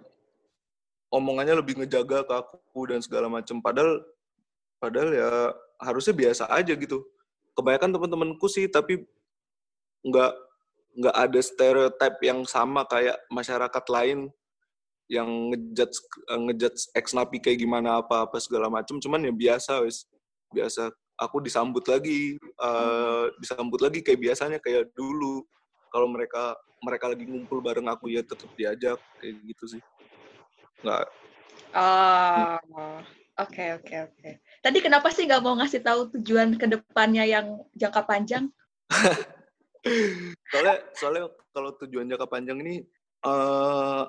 omongannya 1.11 1.57
lebih 1.59 1.81
ngejaga 1.81 2.23
ke 2.23 2.35
aku 2.37 2.81
dan 2.87 3.01
segala 3.01 3.27
macam 3.33 3.59
padahal 3.65 4.05
padahal 4.77 5.11
ya 5.11 5.31
harusnya 5.81 6.15
biasa 6.15 6.53
aja 6.53 6.77
gitu 6.77 7.01
kebanyakan 7.57 7.97
teman-temanku 7.97 8.47
sih 8.47 8.69
tapi 8.69 9.09
nggak 10.05 10.33
nggak 10.97 11.17
ada 11.17 11.41
stereotip 11.41 12.15
yang 12.23 12.43
sama 12.47 12.83
kayak 12.87 13.19
masyarakat 13.31 13.85
lain 13.91 14.31
yang 15.11 15.27
ngejudge 15.51 15.99
ngejudge 16.31 16.81
ex 16.95 17.15
napi 17.15 17.43
kayak 17.43 17.63
gimana 17.63 17.99
apa 17.99 18.31
apa 18.31 18.39
segala 18.39 18.71
macam 18.71 18.99
cuman 19.03 19.27
ya 19.27 19.35
biasa 19.35 19.83
wes 19.83 20.07
biasa. 20.51 20.91
Aku 21.21 21.39
disambut 21.45 21.85
lagi 21.87 22.37
eh, 22.41 23.25
disambut 23.39 23.81
lagi 23.81 24.01
kayak 24.01 24.21
biasanya 24.21 24.59
kayak 24.59 24.91
dulu. 24.97 25.45
Kalau 25.91 26.09
mereka 26.09 26.57
mereka 26.81 27.13
lagi 27.13 27.25
ngumpul 27.29 27.61
bareng 27.61 27.87
aku 27.91 28.09
ya 28.09 28.25
tetap 28.25 28.49
diajak 28.57 28.99
kayak 29.21 29.35
gitu 29.47 29.79
sih. 29.79 29.83
Nggak. 30.81 31.07
Oh, 31.77 32.99
oke 33.37 33.65
oke 33.79 33.95
oke. 34.11 34.31
Tadi 34.65 34.79
kenapa 34.81 35.13
sih 35.13 35.29
nggak 35.29 35.45
mau 35.45 35.55
ngasih 35.61 35.85
tahu 35.85 36.01
tujuan 36.19 36.57
ke 36.57 36.67
depannya 36.67 37.29
yang 37.29 37.61
jangka 37.77 38.03
panjang? 38.09 38.49
soalnya 40.51 40.77
soalnya 40.93 41.23
kalau 41.51 41.71
tujuan 41.85 42.07
jangka 42.09 42.27
panjang 42.29 42.59
ini 42.61 42.85
uh, 43.25 44.05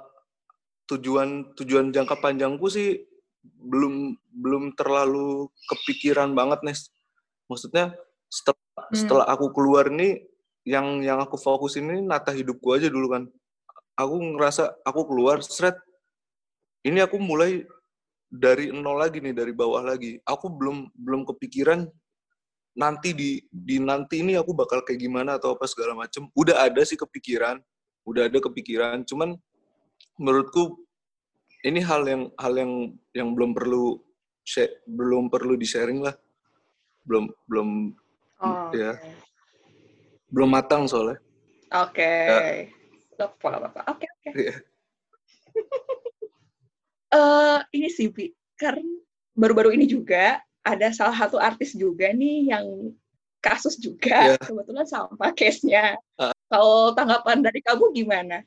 tujuan 0.91 1.55
tujuan 1.55 1.95
jangka 1.95 2.19
panjangku 2.19 2.67
sih 2.67 3.07
belum 3.41 4.19
belum 4.35 4.75
terlalu 4.75 5.47
kepikiran 5.71 6.35
banget 6.35 6.59
nih 6.67 6.77
maksudnya 7.47 7.95
setelah 8.31 8.59
hmm. 8.79 8.95
setelah 8.95 9.25
aku 9.27 9.51
keluar 9.51 9.91
nih 9.91 10.23
yang 10.63 11.01
yang 11.01 11.19
aku 11.19 11.35
fokus 11.35 11.75
ini 11.77 11.99
nata 11.99 12.31
hidupku 12.31 12.71
aja 12.71 12.87
dulu 12.87 13.11
kan. 13.11 13.23
Aku 13.99 14.17
ngerasa 14.17 14.81
aku 14.87 15.03
keluar 15.11 15.43
seret 15.43 15.75
ini 16.87 17.03
aku 17.03 17.19
mulai 17.19 17.67
dari 18.31 18.71
nol 18.71 18.97
lagi 18.97 19.19
nih 19.19 19.35
dari 19.35 19.51
bawah 19.51 19.83
lagi. 19.83 20.17
Aku 20.23 20.47
belum 20.47 20.89
belum 20.95 21.27
kepikiran 21.27 21.85
nanti 22.71 23.11
di 23.11 23.43
di 23.51 23.79
nanti 23.83 24.23
ini 24.23 24.39
aku 24.39 24.55
bakal 24.55 24.79
kayak 24.87 25.03
gimana 25.03 25.35
atau 25.35 25.55
apa 25.55 25.67
segala 25.67 25.91
macem 25.91 26.31
udah 26.31 26.63
ada 26.63 26.81
sih 26.87 26.95
kepikiran 26.95 27.59
udah 28.07 28.31
ada 28.31 28.39
kepikiran 28.39 29.03
cuman 29.03 29.35
menurutku 30.15 30.79
ini 31.67 31.83
hal 31.83 32.07
yang 32.07 32.23
hal 32.39 32.53
yang 32.55 32.71
yang 33.13 33.29
belum 33.35 33.51
perlu 33.53 33.99
share, 34.47 34.81
belum 34.87 35.29
perlu 35.29 35.59
di 35.59 35.67
sharing 35.67 36.01
lah 36.01 36.15
belum 37.05 37.29
belum 37.45 37.69
oh, 38.41 38.71
ya 38.73 38.95
okay. 38.97 39.13
belum 40.31 40.49
matang 40.49 40.87
soalnya 40.87 41.19
oke 41.75 41.91
okay. 41.91 42.71
ya. 43.19 43.81
oke 43.91 44.05
oke 44.07 44.29
iya. 44.39 44.55
eh, 47.19 47.59
ini 47.75 47.87
sih 47.91 48.07
Bi 48.09 48.31
karena 48.55 48.85
baru-baru 49.35 49.73
ini 49.75 49.89
juga 49.89 50.39
ada 50.61 50.93
salah 50.93 51.17
satu 51.17 51.41
artis 51.41 51.73
juga 51.73 52.13
nih 52.13 52.53
yang 52.53 52.65
kasus 53.41 53.75
juga 53.81 54.37
yeah. 54.37 54.41
kebetulan 54.47 54.85
sama 54.85 55.33
case-nya. 55.33 55.97
Uh, 56.15 56.33
Kalau 56.47 56.93
tanggapan 56.93 57.41
dari 57.41 57.59
kamu 57.65 57.91
gimana? 57.91 58.45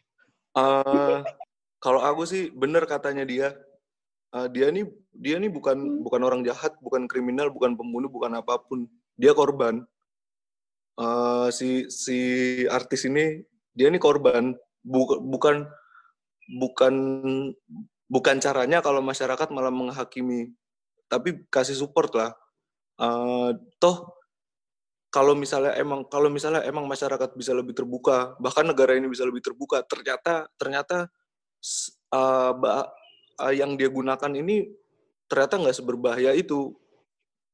Uh, 0.55 1.21
kalau 1.85 2.01
aku 2.01 2.25
sih 2.25 2.49
bener 2.55 2.87
katanya 2.87 3.27
dia. 3.27 3.49
Uh, 4.35 4.51
dia 4.51 4.67
nih 4.71 4.87
dia 5.15 5.39
nih 5.39 5.51
bukan 5.51 5.79
hmm. 5.79 6.03
bukan 6.07 6.21
orang 6.27 6.41
jahat, 6.47 6.75
bukan 6.83 7.07
kriminal, 7.07 7.51
bukan 7.51 7.75
pembunuh, 7.75 8.11
bukan 8.11 8.39
apa 8.39 8.59
pun. 8.63 8.87
Dia 9.19 9.35
korban. 9.35 9.83
Uh, 10.95 11.51
si 11.51 11.91
si 11.91 12.19
artis 12.71 13.07
ini 13.07 13.43
dia 13.75 13.91
nih 13.91 14.03
korban. 14.03 14.55
Buk, 14.85 15.17
bukan 15.23 15.65
bukan 16.61 16.95
bukan 18.11 18.37
caranya 18.37 18.85
kalau 18.85 19.01
masyarakat 19.01 19.49
malah 19.49 19.73
menghakimi, 19.73 20.53
tapi 21.09 21.45
kasih 21.49 21.77
support 21.77 22.13
lah. 22.15 22.33
Uh, 22.95 23.57
toh 23.83 24.15
kalau 25.15 25.39
misalnya 25.39 25.79
emang 25.79 26.03
kalau 26.11 26.27
misalnya 26.27 26.67
emang 26.67 26.91
masyarakat 26.91 27.39
bisa 27.39 27.55
lebih 27.55 27.71
terbuka, 27.71 28.35
bahkan 28.43 28.67
negara 28.67 28.99
ini 28.99 29.07
bisa 29.07 29.23
lebih 29.23 29.47
terbuka, 29.47 29.79
ternyata 29.87 30.51
ternyata 30.59 31.07
uh, 32.11 32.53
uh, 33.39 33.55
yang 33.55 33.79
dia 33.79 33.87
gunakan 33.87 34.33
ini 34.35 34.75
ternyata 35.31 35.55
nggak 35.63 35.77
seberbahaya 35.79 36.35
itu. 36.35 36.75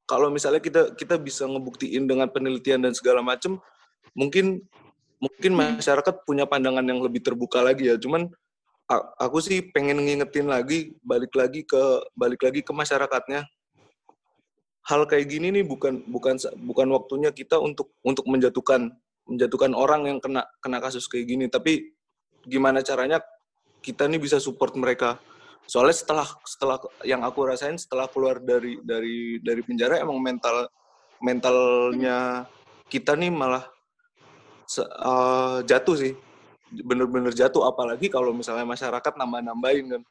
Kalau 0.09 0.33
misalnya 0.33 0.59
kita 0.65 0.97
kita 0.97 1.21
bisa 1.21 1.45
ngebuktiin 1.45 2.09
dengan 2.09 2.33
penelitian 2.33 2.81
dan 2.81 2.97
segala 2.97 3.21
macam, 3.21 3.61
mungkin 4.17 4.65
mungkin 5.21 5.53
masyarakat 5.53 6.25
punya 6.25 6.49
pandangan 6.49 6.83
yang 6.83 7.05
lebih 7.05 7.21
terbuka 7.21 7.61
lagi 7.61 7.93
ya. 7.93 8.01
Cuman 8.01 8.33
aku 8.99 9.39
sih 9.39 9.71
pengen 9.71 10.03
ngingetin 10.03 10.51
lagi, 10.51 10.99
balik 11.07 11.31
lagi 11.39 11.63
ke 11.63 11.83
balik 12.19 12.43
lagi 12.43 12.61
ke 12.67 12.73
masyarakatnya. 12.75 13.47
Hal 14.91 15.07
kayak 15.07 15.31
gini 15.31 15.55
nih 15.55 15.63
bukan 15.63 16.03
bukan 16.11 16.35
bukan 16.67 16.89
waktunya 16.91 17.31
kita 17.31 17.63
untuk 17.63 17.95
untuk 18.03 18.27
menjatuhkan 18.27 18.91
menjatuhkan 19.31 19.71
orang 19.79 20.11
yang 20.11 20.19
kena 20.19 20.43
kena 20.59 20.83
kasus 20.83 21.07
kayak 21.07 21.31
gini, 21.31 21.47
tapi 21.47 21.95
gimana 22.43 22.83
caranya 22.83 23.23
kita 23.79 24.11
nih 24.11 24.19
bisa 24.19 24.43
support 24.43 24.75
mereka? 24.75 25.23
Soalnya 25.71 25.95
setelah 25.95 26.27
setelah 26.43 26.77
yang 27.07 27.23
aku 27.23 27.47
rasain 27.47 27.79
setelah 27.79 28.11
keluar 28.11 28.43
dari 28.43 28.83
dari 28.83 29.39
dari 29.39 29.63
penjara 29.63 30.03
emang 30.03 30.19
mental 30.19 30.67
mentalnya 31.23 32.49
kita 32.91 33.15
nih 33.15 33.31
malah 33.31 33.63
uh, 34.99 35.63
jatuh 35.63 35.95
sih 35.95 36.13
bener-bener 36.71 37.35
jatuh 37.35 37.67
apalagi 37.67 38.07
kalau 38.07 38.31
misalnya 38.31 38.67
masyarakat 38.67 39.13
nambah-nambahin 39.19 39.87
kan. 39.99 40.03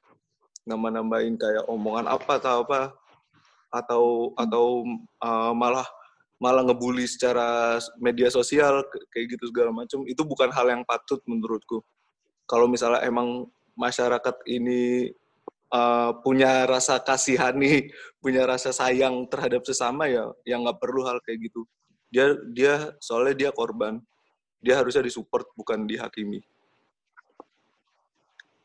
Nambah-nambahin 0.67 1.39
kayak 1.39 1.65
omongan 1.65 2.05
apa 2.05 2.37
atau 2.37 2.67
apa 2.67 2.81
atau 3.69 4.33
atau 4.33 4.65
uh, 5.21 5.53
malah 5.53 5.85
malah 6.39 6.63
ngebully 6.63 7.03
secara 7.05 7.77
media 7.99 8.31
sosial 8.31 8.81
kayak 9.11 9.35
gitu 9.35 9.51
segala 9.51 9.75
macam 9.75 10.07
itu 10.07 10.23
bukan 10.23 10.49
hal 10.49 10.67
yang 10.71 10.83
patut 10.87 11.19
menurutku. 11.27 11.83
Kalau 12.49 12.65
misalnya 12.65 13.05
emang 13.05 13.45
masyarakat 13.77 14.35
ini 14.49 15.13
uh, 15.73 16.11
punya 16.25 16.65
rasa 16.65 16.97
kasihani, 17.03 17.91
punya 18.23 18.47
rasa 18.47 18.73
sayang 18.73 19.27
terhadap 19.29 19.61
sesama 19.67 20.09
ya, 20.09 20.31
yang 20.47 20.65
nggak 20.65 20.79
perlu 20.81 21.05
hal 21.05 21.19
kayak 21.23 21.51
gitu. 21.51 21.67
Dia 22.09 22.33
dia 22.55 22.73
soalnya 22.97 23.35
dia 23.37 23.49
korban, 23.53 24.01
dia 24.59 24.75
harusnya 24.79 25.03
disupport 25.03 25.47
bukan 25.55 25.87
dihakimi. 25.87 26.43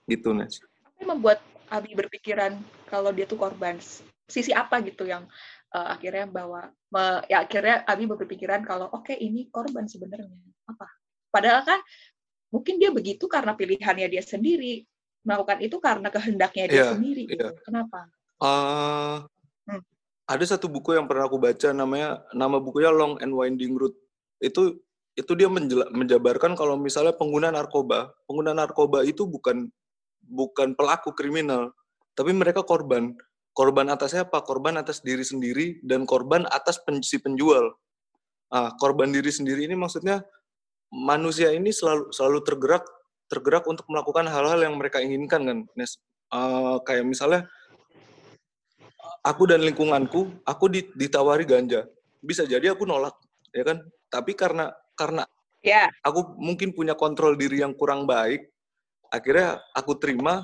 Gitu 0.04 0.30
Nes. 0.34 0.60
Apa 0.84 1.02
membuat 1.14 1.38
Abi 1.70 1.96
berpikiran 1.96 2.60
kalau 2.90 3.10
dia 3.14 3.24
tuh 3.24 3.40
korban? 3.40 3.80
Sisi 4.28 4.52
apa 4.52 4.80
gitu 4.84 5.04
yang 5.08 5.24
uh, 5.72 5.88
akhirnya 5.94 6.28
bawa 6.28 6.68
me, 6.92 7.24
ya 7.30 7.44
akhirnya 7.44 7.86
Abi 7.88 8.04
berpikiran 8.04 8.62
kalau 8.66 8.90
oke 8.92 9.10
okay, 9.10 9.16
ini 9.16 9.48
korban 9.48 9.88
sebenarnya 9.88 10.28
apa? 10.68 10.86
Padahal 11.32 11.62
kan 11.66 11.80
mungkin 12.52 12.78
dia 12.78 12.94
begitu 12.94 13.26
karena 13.26 13.58
pilihannya 13.58 14.06
dia 14.06 14.22
sendiri 14.22 14.86
melakukan 15.24 15.58
itu 15.64 15.76
karena 15.80 16.08
kehendaknya 16.12 16.64
dia 16.68 16.76
yeah, 16.84 16.92
sendiri 16.92 17.22
gitu. 17.26 17.48
Yeah. 17.48 17.64
Kenapa? 17.64 17.98
Uh, 18.38 19.24
hmm. 19.66 19.82
Ada 20.28 20.56
satu 20.56 20.68
buku 20.68 20.94
yang 20.94 21.08
pernah 21.08 21.26
aku 21.26 21.40
baca 21.40 21.68
namanya 21.72 22.22
nama 22.36 22.60
bukunya 22.60 22.92
Long 22.92 23.16
and 23.24 23.32
Winding 23.32 23.74
Road. 23.74 23.96
Itu 24.38 24.84
itu 25.14 25.32
dia 25.38 25.46
menjabarkan 25.94 26.58
kalau 26.58 26.74
misalnya 26.74 27.14
pengguna 27.14 27.54
narkoba, 27.54 28.10
pengguna 28.26 28.50
narkoba 28.50 29.06
itu 29.06 29.26
bukan 29.30 29.70
bukan 30.26 30.74
pelaku 30.74 31.14
kriminal, 31.14 31.70
tapi 32.18 32.34
mereka 32.34 32.66
korban. 32.66 33.14
Korban 33.54 33.86
atasnya 33.86 34.26
apa? 34.26 34.42
Korban 34.42 34.74
atas 34.74 34.98
diri 34.98 35.22
sendiri 35.22 35.78
dan 35.86 36.02
korban 36.02 36.42
atas 36.50 36.82
pen, 36.82 36.98
si 37.06 37.22
penjual. 37.22 37.70
Ah, 38.50 38.74
korban 38.82 39.14
diri 39.14 39.30
sendiri 39.30 39.70
ini 39.70 39.78
maksudnya 39.78 40.26
manusia 40.94 41.50
ini 41.50 41.74
selalu 41.74 42.10
selalu 42.14 42.38
tergerak 42.46 42.84
tergerak 43.26 43.66
untuk 43.66 43.86
melakukan 43.90 44.30
hal-hal 44.30 44.62
yang 44.62 44.78
mereka 44.78 45.02
inginkan 45.02 45.42
kan 45.42 45.58
Nes 45.74 45.98
uh, 46.30 46.78
kayak 46.86 47.02
misalnya 47.02 47.50
aku 49.26 49.50
dan 49.50 49.66
lingkunganku 49.66 50.30
aku 50.46 50.70
ditawari 50.94 51.42
ganja 51.42 51.90
bisa 52.22 52.46
jadi 52.46 52.78
aku 52.78 52.86
nolak 52.86 53.18
ya 53.50 53.66
kan 53.66 53.82
tapi 54.06 54.38
karena 54.38 54.70
karena 54.94 55.26
yeah. 55.60 55.90
aku 56.02 56.38
mungkin 56.38 56.74
punya 56.74 56.94
kontrol 56.94 57.34
diri 57.34 57.62
yang 57.62 57.74
kurang 57.74 58.08
baik 58.08 58.48
akhirnya 59.10 59.62
aku 59.74 59.98
terima 59.98 60.42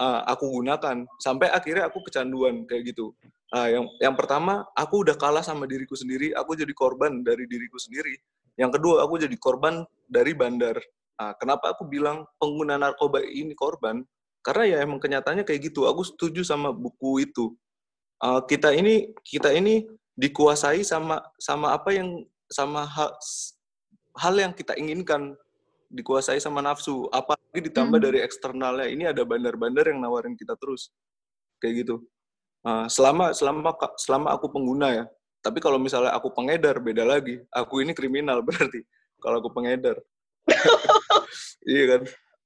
uh, 0.00 0.20
aku 0.28 0.62
gunakan 0.62 1.04
sampai 1.20 1.52
akhirnya 1.52 1.88
aku 1.88 2.00
kecanduan 2.06 2.64
kayak 2.64 2.94
gitu 2.94 3.12
uh, 3.52 3.68
yang 3.68 3.84
yang 4.00 4.14
pertama 4.14 4.64
aku 4.72 5.04
udah 5.04 5.16
kalah 5.18 5.44
sama 5.44 5.68
diriku 5.68 5.96
sendiri 5.96 6.32
aku 6.32 6.56
jadi 6.56 6.72
korban 6.72 7.20
dari 7.20 7.44
diriku 7.44 7.76
sendiri 7.76 8.16
yang 8.56 8.72
kedua 8.72 9.04
aku 9.04 9.20
jadi 9.20 9.36
korban 9.36 9.84
dari 10.08 10.32
bandar 10.32 10.80
Nah, 11.16 11.32
kenapa 11.40 11.72
aku 11.72 11.88
bilang 11.88 12.28
pengguna 12.36 12.76
narkoba 12.76 13.24
ini 13.24 13.56
korban? 13.56 14.04
Karena 14.44 14.64
ya 14.68 14.76
emang 14.84 15.00
kenyataannya 15.00 15.48
kayak 15.48 15.72
gitu. 15.72 15.88
Aku 15.88 16.04
setuju 16.04 16.44
sama 16.44 16.70
buku 16.70 17.24
itu. 17.24 17.56
Uh, 18.20 18.40
kita 18.44 18.72
ini 18.76 19.12
kita 19.24 19.52
ini 19.52 19.88
dikuasai 20.16 20.84
sama 20.84 21.24
sama 21.40 21.76
apa 21.76 21.92
yang 21.92 22.24
sama 22.48 22.84
hal, 22.84 23.12
hal 24.16 24.34
yang 24.36 24.52
kita 24.56 24.74
inginkan 24.76 25.36
dikuasai 25.92 26.40
sama 26.42 26.64
nafsu. 26.64 27.06
Apalagi 27.12 27.60
ditambah 27.70 27.98
hmm. 28.00 28.06
dari 28.10 28.18
eksternalnya 28.24 28.86
ini 28.90 29.04
ada 29.06 29.22
bandar-bandar 29.22 29.86
yang 29.88 30.00
nawarin 30.02 30.34
kita 30.34 30.56
terus. 30.58 30.90
Kayak 31.62 31.86
gitu. 31.86 31.96
Uh, 32.66 32.90
selama 32.90 33.30
selama 33.30 33.70
selama 34.00 34.28
aku 34.34 34.50
pengguna 34.50 34.88
ya. 34.92 35.04
Tapi 35.44 35.62
kalau 35.62 35.78
misalnya 35.78 36.10
aku 36.16 36.32
pengedar 36.34 36.82
beda 36.82 37.06
lagi. 37.06 37.38
Aku 37.54 37.84
ini 37.84 37.94
kriminal 37.94 38.42
berarti 38.46 38.82
kalau 39.22 39.38
aku 39.40 39.50
pengedar. 39.52 40.00
Iya 41.66 41.84
kan? 41.90 42.02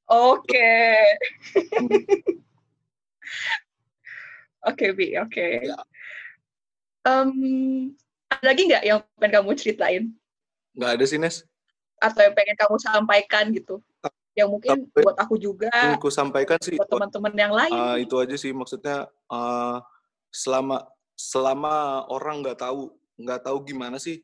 Oke. 0.09 0.73
Oke 4.73 4.97
bi 4.97 5.13
oke. 5.21 5.47
Ya. 5.61 5.77
ada 7.05 8.45
lagi 8.45 8.65
nggak 8.65 8.85
yang 8.85 9.05
pengen 9.21 9.45
kamu 9.45 9.53
ceritain? 9.61 10.05
Nggak 10.73 10.91
ada 10.97 11.05
sih 11.05 11.21
Nes 11.21 11.45
atau 12.01 12.21
yang 12.25 12.35
pengen 12.35 12.57
kamu 12.57 12.77
sampaikan 12.81 13.45
gitu. 13.53 13.79
Yang 14.33 14.49
mungkin 14.49 14.71
Sampai, 14.89 15.03
buat 15.05 15.17
aku 15.19 15.35
juga 15.37 15.75
aku 15.99 16.09
sampaikan 16.09 16.59
sih 16.63 16.79
buat 16.79 16.89
teman-teman 16.89 17.35
yang 17.35 17.53
lain 17.53 17.75
uh, 17.75 17.99
itu 17.99 18.15
aja 18.15 18.39
sih 18.39 18.55
maksudnya 18.55 19.11
uh, 19.27 19.83
selama 20.31 20.87
selama 21.19 22.07
orang 22.09 22.41
nggak 22.41 22.63
tahu 22.63 22.95
nggak 23.21 23.43
tahu 23.43 23.59
gimana 23.67 23.99
sih 23.99 24.23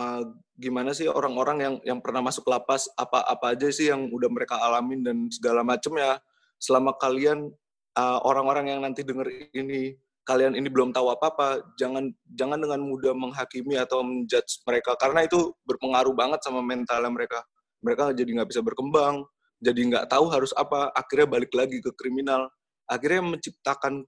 uh, 0.00 0.24
gimana 0.56 0.94
sih 0.96 1.08
orang-orang 1.10 1.58
yang 1.58 1.74
yang 1.82 1.98
pernah 1.98 2.22
masuk 2.24 2.46
lapas 2.48 2.86
apa 2.94 3.24
apa 3.26 3.56
aja 3.56 3.68
sih 3.72 3.90
yang 3.90 4.08
udah 4.12 4.30
mereka 4.30 4.60
alamin 4.60 5.02
dan 5.02 5.16
segala 5.32 5.66
macam 5.66 5.96
ya. 5.98 6.20
Selama 6.62 6.94
kalian 6.94 7.50
uh, 7.98 8.18
orang-orang 8.22 8.70
uh, 8.70 8.70
yang 8.76 8.80
nanti 8.86 9.02
denger 9.02 9.26
ini 9.50 9.98
kalian 10.22 10.54
ini 10.54 10.70
belum 10.70 10.94
tahu 10.94 11.10
apa-apa 11.10 11.74
jangan 11.74 12.14
jangan 12.38 12.58
dengan 12.62 12.80
mudah 12.82 13.14
menghakimi 13.14 13.78
atau 13.78 14.06
menjudge 14.06 14.62
mereka. 14.66 14.94
Karena 14.98 15.26
itu 15.26 15.54
berpengaruh 15.66 16.14
banget 16.14 16.40
sama 16.46 16.62
mentalnya 16.62 17.10
mereka. 17.10 17.42
Mereka 17.82 18.14
jadi 18.14 18.30
nggak 18.40 18.48
bisa 18.54 18.62
berkembang 18.62 19.26
jadi 19.62 19.80
nggak 19.86 20.10
tahu 20.10 20.26
harus 20.26 20.50
apa 20.58 20.90
akhirnya 20.90 21.38
balik 21.38 21.54
lagi 21.54 21.78
ke 21.78 21.94
kriminal. 21.94 22.50
Akhirnya 22.90 23.22
menciptakan 23.22 24.02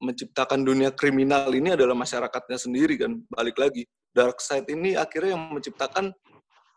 menciptakan 0.00 0.64
dunia 0.64 0.90
kriminal 0.90 1.52
ini 1.52 1.76
adalah 1.76 1.92
masyarakatnya 1.92 2.56
sendiri 2.56 2.96
kan 2.96 3.20
balik 3.28 3.60
lagi. 3.60 3.84
Dark 4.16 4.40
side 4.40 4.64
ini 4.72 4.96
akhirnya 4.96 5.36
yang 5.36 5.52
menciptakan 5.52 6.08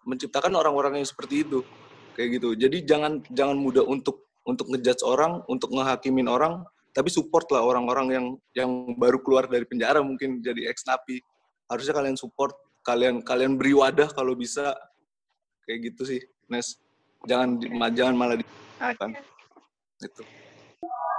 menciptakan 0.04 0.52
orang-orang 0.60 1.00
yang 1.00 1.08
seperti 1.08 1.48
itu. 1.48 1.64
Kayak 2.20 2.44
gitu. 2.44 2.50
Jadi 2.60 2.78
jangan 2.84 3.24
jangan 3.32 3.56
mudah 3.56 3.88
untuk 3.88 4.28
untuk 4.44 4.68
ngejudge 4.76 5.08
orang 5.08 5.40
untuk 5.48 5.72
ngehakimin 5.72 6.28
orang 6.28 6.68
tapi 6.98 7.14
support 7.14 7.45
lah 7.54 7.62
orang-orang 7.62 8.08
yang 8.10 8.26
yang 8.58 8.72
baru 8.98 9.22
keluar 9.22 9.45
dari 9.45 9.70
penjara 9.70 10.02
mungkin 10.02 10.41
jadi 10.41 10.66
ex 10.66 10.82
napi 10.89 11.22
harusnya 11.70 11.93
kalian 11.93 12.18
support 12.18 12.58
kalian 12.82 13.22
kalian 13.22 13.54
beri 13.54 13.78
wadah 13.78 14.10
kalau 14.10 14.34
bisa 14.34 14.74
kayak 15.70 15.93
gitu 15.93 16.10
sih 16.10 16.22
Nes 16.50 16.82
jangan 17.30 17.62
jangan 17.93 18.18
malah 18.18 18.41
di 18.41 18.45
okay. 18.82 19.14
itu 20.02 20.26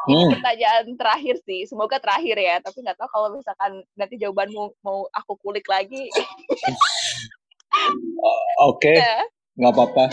ini 0.09 0.25
hmm. 0.25 0.41
pertanyaan 0.41 0.87
terakhir 0.97 1.37
sih. 1.45 1.69
Semoga 1.69 2.01
terakhir 2.01 2.41
ya. 2.41 2.57
Tapi 2.65 2.81
nggak 2.81 2.97
tahu 2.97 3.13
kalau 3.13 3.29
misalkan 3.37 3.85
nanti 3.93 4.17
jawabanmu 4.17 4.73
mau 4.81 5.05
aku 5.13 5.37
kulik 5.45 5.69
lagi. 5.69 6.09
Oke. 8.73 8.89
Okay. 8.89 8.97
Ya. 8.97 9.21
Nggak 9.61 9.73
apa-apa. 9.77 10.05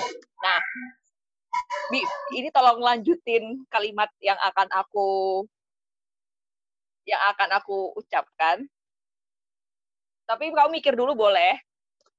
Nah, 0.43 0.59
Bi, 1.87 2.01
ini 2.35 2.51
tolong 2.51 2.83
lanjutin 2.83 3.63
kalimat 3.71 4.11
yang 4.19 4.35
akan 4.41 4.67
aku 4.73 5.07
yang 7.05 7.21
akan 7.33 7.49
aku 7.61 7.93
ucapkan. 7.97 8.65
Tapi 10.25 10.49
kamu 10.49 10.81
mikir 10.81 10.97
dulu 10.97 11.13
boleh. 11.13 11.61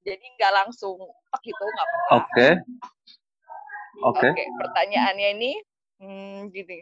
Jadi 0.07 0.23
nggak 0.39 0.53
langsung 0.63 0.95
gitu, 1.43 1.63
nggak 1.63 1.87
apa-apa. 1.87 2.09
Oke. 2.15 2.31
Okay. 2.31 2.51
Oke. 3.97 4.19
Okay. 4.19 4.31
Okay, 4.31 4.47
pertanyaannya 4.55 5.29
ini 5.35 5.51
hmm, 5.99 6.39
gini 6.55 6.79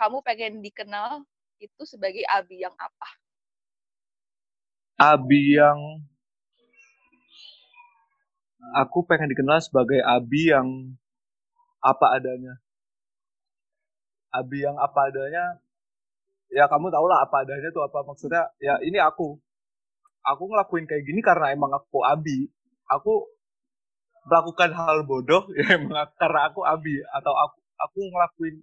kamu 0.00 0.24
pengen 0.24 0.64
dikenal 0.64 1.28
itu 1.60 1.82
sebagai 1.84 2.24
Abi 2.24 2.64
yang 2.64 2.72
apa? 2.72 3.08
Abi 4.96 5.60
yang 5.60 5.76
aku 8.80 9.04
pengen 9.04 9.28
dikenal 9.28 9.60
sebagai 9.60 10.00
Abi 10.00 10.48
yang 10.56 10.96
apa 11.84 12.16
adanya. 12.16 12.56
Abi 14.32 14.64
yang 14.64 14.80
apa 14.80 15.12
adanya, 15.12 15.60
ya 16.50 16.66
kamu 16.66 16.90
tau 16.90 17.06
lah 17.06 17.24
apa 17.26 17.46
adanya 17.46 17.70
tuh 17.74 17.86
apa 17.86 18.02
maksudnya. 18.06 18.42
Ya 18.62 18.78
ini 18.82 18.98
aku, 18.98 19.38
aku 20.26 20.42
ngelakuin 20.50 20.84
kayak 20.90 21.04
gini 21.06 21.20
karena 21.22 21.54
emang 21.54 21.70
aku 21.74 22.02
Abi. 22.06 22.50
Aku 22.90 23.30
melakukan 24.26 24.70
hal 24.76 25.06
bodoh 25.08 25.48
ya 25.58 25.78
emang 25.78 26.10
karena 26.18 26.40
aku 26.50 26.60
Abi. 26.66 27.02
Atau 27.14 27.32
aku 27.32 27.58
aku 27.80 27.98
ngelakuin 28.12 28.54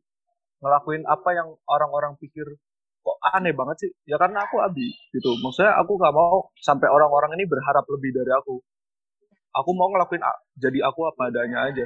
ngelakuin 0.62 1.04
apa 1.06 1.30
yang 1.38 1.48
orang-orang 1.70 2.18
pikir 2.18 2.46
kok 3.06 3.18
aneh 3.34 3.56
banget 3.56 3.88
sih. 3.88 3.92
Ya 4.04 4.20
karena 4.20 4.44
aku 4.44 4.60
abi 4.60 4.92
gitu. 5.16 5.32
Maksudnya 5.40 5.80
aku 5.80 5.96
nggak 5.96 6.12
mau 6.12 6.52
sampai 6.60 6.92
orang-orang 6.92 7.40
ini 7.40 7.48
berharap 7.48 7.88
lebih 7.88 8.12
dari 8.12 8.32
aku. 8.36 8.60
Aku 9.64 9.70
mau 9.74 9.88
ngelakuin 9.90 10.20
jadi 10.60 10.84
aku 10.92 11.08
apa 11.08 11.32
adanya 11.32 11.72
aja. 11.72 11.86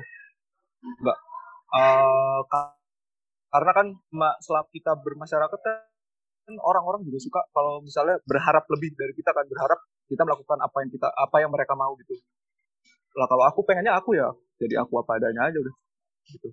Nggak 0.82 1.18
uh, 1.72 2.41
karena 3.52 3.72
kan 3.76 3.88
selama 4.43 4.68
kita 4.72 4.91
bermasyarakat 4.95 5.60
kan 5.60 5.90
orang-orang 6.60 7.08
juga 7.08 7.20
suka 7.24 7.41
kalau 7.56 7.80
misalnya 7.80 8.20
berharap 8.28 8.68
lebih 8.68 8.91
dari 8.97 9.14
kita 9.16 9.32
kan 9.32 9.45
berharap 9.47 9.80
kita 10.12 10.22
melakukan 10.28 10.58
apa 10.60 10.78
yang 10.84 10.91
kita 10.91 11.08
apa 11.08 11.36
yang 11.39 11.52
mereka 11.54 11.74
mau 11.80 11.95
gitu 11.95 12.16
lah 13.16 13.28
kalau 13.28 13.43
aku 13.47 13.60
pengennya 13.64 13.95
aku 13.95 14.16
ya 14.16 14.28
jadi 14.60 14.84
aku 14.84 14.99
apa 14.99 15.20
adanya 15.20 15.47
aja 15.47 15.58
udah 15.60 15.76
gitu 16.28 16.49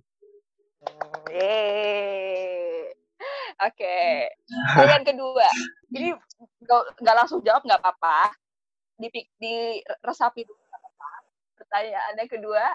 Yeay. 1.29 2.87
Oke. 3.59 3.67
Okay. 3.69 4.31
Pertanyaan 4.71 5.03
kedua. 5.03 5.47
Ini 5.91 6.15
nggak 7.03 7.15
langsung 7.19 7.43
jawab 7.43 7.67
nggak 7.67 7.83
apa-apa. 7.83 8.31
Di, 8.95 9.07
di 9.35 9.83
resapi 9.99 10.47
dulu 10.47 10.63
apa-apa. 10.71 11.11
Pertanyaannya 11.59 12.25
kedua. 12.31 12.65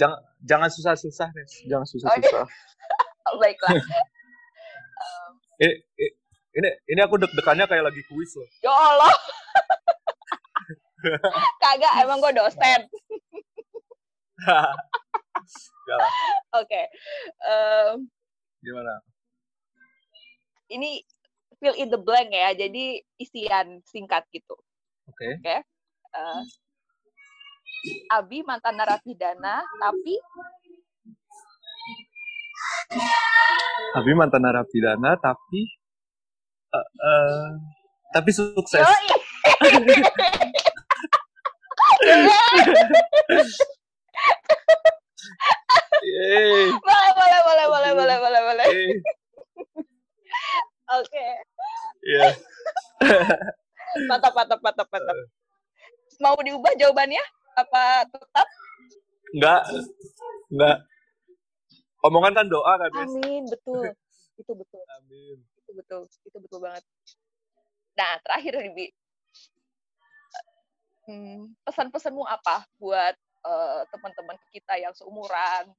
Jangan 0.00 0.20
jangan 0.48 0.68
susah-susah 0.72 1.28
nih. 1.28 1.46
Jangan 1.68 1.86
susah-susah. 1.88 2.44
Oh, 3.28 3.36
Baiklah. 3.42 3.76
um, 3.76 5.32
ini, 5.64 5.76
ini 6.58 6.68
ini 6.90 7.00
aku 7.06 7.14
deg-degannya 7.22 7.70
kayak 7.70 7.86
lagi 7.86 8.02
kuis 8.10 8.34
loh. 8.34 8.48
Ya 8.58 8.74
Allah. 8.74 9.14
Kagak, 11.62 11.94
emang 12.02 12.18
gue 12.18 12.34
dosen. 12.34 12.80
Oke. 16.58 16.66
Okay. 16.66 16.84
Um, 17.46 18.10
Gimana? 18.58 18.98
Ini 20.68 21.06
fill 21.62 21.78
in 21.78 21.94
the 21.94 22.00
blank 22.02 22.34
ya, 22.34 22.50
jadi 22.58 22.98
isian 23.22 23.78
singkat 23.86 24.26
gitu. 24.34 24.58
Oke. 25.06 25.14
Okay. 25.14 25.32
Oke. 25.38 25.46
Okay. 25.46 25.58
Uh, 26.18 26.42
Abi 28.10 28.42
mantan 28.42 28.74
narapidana, 28.74 29.62
tapi 29.62 30.18
Abi 33.94 34.12
mantan 34.18 34.42
narapidana, 34.42 35.14
tapi 35.22 35.77
uh, 36.72 36.86
uh, 37.02 37.44
tapi 38.12 38.30
sukses. 38.32 38.82
boleh, 46.82 47.10
boleh, 47.12 47.40
boleh, 47.44 47.66
boleh, 47.68 47.92
boleh, 47.92 48.16
boleh, 48.16 48.40
boleh. 48.42 48.68
Oke. 50.88 51.26
Iya. 52.08 52.28
mantap, 54.08 54.32
mantap, 54.32 54.60
mantap, 54.64 54.88
mantap. 54.88 55.16
Mau 56.18 56.34
diubah 56.40 56.72
jawabannya? 56.80 57.20
Apa 57.60 58.08
tetap? 58.08 58.48
Enggak. 59.36 59.62
Enggak. 60.48 60.76
Omongan 62.06 62.32
kan 62.32 62.46
doa 62.46 62.72
kan, 62.78 62.90
Amin, 62.94 63.42
betul. 63.50 63.90
Itu 64.38 64.52
betul. 64.54 64.82
Amin. 65.02 65.42
Itu 65.68 65.76
betul. 65.76 66.08
Itu 66.24 66.38
betul 66.40 66.64
banget. 66.64 66.80
Nah, 67.92 68.16
terakhir 68.24 68.56
nih, 68.56 68.72
Bi. 68.72 68.86
Hmm, 71.04 71.52
pesan-pesanmu 71.64 72.24
apa 72.24 72.64
buat 72.80 73.16
uh, 73.44 73.84
teman-teman 73.92 74.36
kita 74.52 74.80
yang 74.80 74.92
seumuran, 74.96 75.72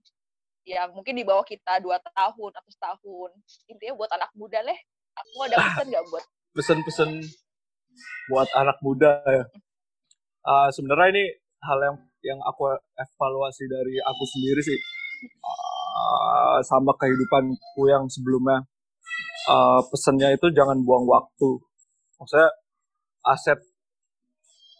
yang 0.66 0.94
mungkin 0.94 1.18
di 1.18 1.26
bawah 1.26 1.45
kita 1.45 1.82
dua 1.82 1.98
tahun 2.02 2.52
atau 2.53 2.70
setahun. 2.70 3.32
Intinya 3.70 3.94
buat 3.98 4.10
anak 4.14 4.30
muda 4.38 4.61
leh. 4.61 4.78
Aku 5.18 5.45
ada 5.45 5.57
pesan 5.57 5.86
nggak 5.90 6.06
buat? 6.10 6.26
Pesan-pesan 6.53 7.10
buat 8.30 8.49
anak 8.53 8.78
muda 8.86 9.22
ya. 9.26 9.45
Uh, 10.45 10.70
Sebenarnya 10.74 11.07
ini 11.14 11.26
hal 11.61 11.78
yang 11.82 11.98
yang 12.26 12.40
aku 12.45 12.74
evaluasi 12.98 13.66
dari 13.70 14.02
aku 14.02 14.24
sendiri 14.34 14.61
sih. 14.66 14.80
Uh, 15.45 16.57
sama 16.66 16.94
kehidupanku 16.98 17.82
yang 17.86 18.10
sebelumnya. 18.10 18.66
Uh, 19.50 19.82
pesannya 19.90 20.38
itu 20.38 20.48
jangan 20.54 20.78
buang 20.86 21.10
waktu. 21.10 21.50
Maksudnya 22.22 22.50
aset 23.26 23.60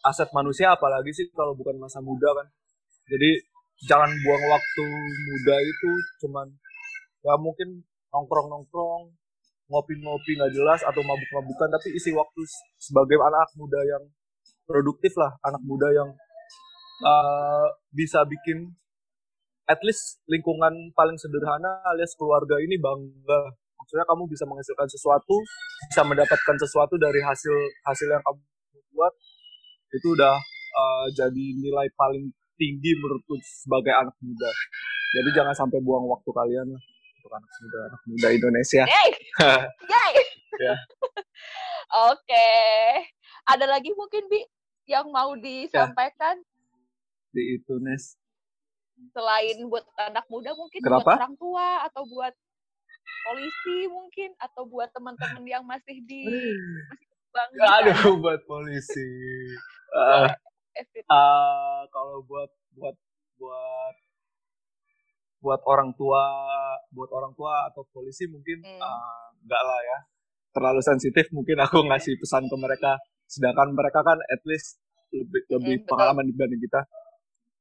aset 0.06 0.30
manusia 0.32 0.72
apalagi 0.72 1.10
sih 1.10 1.26
kalau 1.34 1.58
bukan 1.58 1.82
masa 1.82 1.98
muda 2.06 2.30
kan. 2.38 2.48
Jadi 3.10 3.41
jangan 3.90 4.14
buang 4.22 4.44
waktu 4.46 4.86
muda 5.26 5.56
itu 5.58 5.91
cuman 6.22 6.48
ya 7.26 7.34
mungkin 7.41 7.82
nongkrong-nongkrong 8.14 9.10
ngopi-ngopi 9.70 10.32
nggak 10.38 10.54
jelas 10.54 10.82
atau 10.82 11.02
mabuk-mabukan 11.02 11.70
tapi 11.74 11.94
isi 11.94 12.14
waktu 12.14 12.41
sebagai 12.78 13.18
anak 13.22 13.50
muda 13.58 13.80
yang 13.82 14.04
produktif 14.70 15.18
lah. 15.18 15.34
Anak 15.50 15.66
muda 15.66 15.90
yang 15.90 16.10
uh, 17.06 17.68
bisa 17.90 18.22
bikin 18.30 18.70
at 19.70 19.82
least 19.86 20.22
lingkungan 20.26 20.94
paling 20.94 21.18
sederhana 21.18 21.82
alias 21.94 22.14
keluarga 22.18 22.58
ini 22.62 22.78
bangga 22.78 23.54
maksudnya 23.90 24.06
kamu 24.06 24.30
bisa 24.30 24.45
menghasilkan 24.45 24.86
sesuatu 24.86 25.36
bisa 25.90 26.06
mendapatkan 26.06 26.56
sesuatu 26.61 26.94
dari 27.02 27.26
hasil 27.26 27.56
hasil 27.90 28.06
yang 28.06 28.22
kamu 28.22 28.38
buat 28.94 29.14
itu 29.98 30.14
udah 30.14 30.38
uh, 30.78 31.06
jadi 31.18 31.45
nilai 31.57 31.90
paling 31.98 32.30
tinggi 32.53 32.94
menurutku 33.02 33.40
sebagai 33.41 33.95
anak 33.95 34.14
muda. 34.22 34.52
Jadi 35.16 35.30
jangan 35.34 35.56
sampai 35.57 35.82
buang 35.82 36.06
waktu 36.06 36.30
kalian 36.30 36.70
lah 36.70 36.82
untuk 37.18 37.32
anak 37.34 37.49
muda 37.49 37.80
anak 37.90 38.02
muda 38.06 38.28
Indonesia. 38.30 38.84
Yay! 38.86 39.10
Yay! 39.98 40.14
ya. 40.61 40.76
Oke. 42.14 42.49
Ada 43.49 43.66
lagi 43.66 43.90
mungkin 43.98 44.30
Bi 44.30 44.45
yang 44.86 45.10
mau 45.10 45.34
disampaikan? 45.34 46.38
Ya. 46.38 47.34
Di 47.34 47.44
itu, 47.57 47.82
Nes. 47.82 48.14
Selain 49.16 49.57
buat 49.66 49.88
anak 49.98 50.28
muda 50.30 50.53
mungkin 50.53 50.84
Kenapa? 50.84 51.02
buat 51.02 51.18
orang 51.18 51.34
tua 51.40 51.68
atau 51.88 52.03
buat 52.06 52.36
polisi 53.30 53.77
mungkin 53.91 54.30
atau 54.41 54.65
buat 54.65 54.90
teman-teman 54.90 55.44
yang 55.45 55.64
masih 55.64 56.02
di 56.03 56.26
masih 56.26 57.10
bang 57.30 57.49
Aduh, 57.81 58.18
buat 58.18 58.41
polisi. 58.49 59.10
uh, 59.99 60.27
uh, 61.10 61.81
kalau 61.94 62.26
buat 62.26 62.49
buat 62.73 62.95
buat 63.38 63.95
buat 65.40 65.61
orang 65.64 65.95
tua 65.95 66.26
buat 66.91 67.10
orang 67.15 67.31
tua 67.38 67.69
atau 67.72 67.88
polisi 67.94 68.27
mungkin 68.27 68.60
hmm. 68.65 68.81
uh, 68.81 69.26
enggak 69.45 69.64
lah 69.64 69.80
ya. 69.86 69.99
Terlalu 70.49 70.81
sensitif 70.81 71.30
mungkin 71.30 71.61
aku 71.61 71.86
ngasih 71.86 72.18
pesan 72.18 72.49
ke 72.49 72.56
mereka. 72.57 72.98
Sedangkan 73.30 73.72
mereka 73.77 74.02
kan 74.02 74.18
at 74.18 74.41
least 74.49 74.81
lebih 75.14 75.45
lebih 75.53 75.76
hmm, 75.81 75.88
pengalaman 75.90 76.26
betul. 76.26 76.34
dibanding 76.34 76.61
kita. 76.65 76.81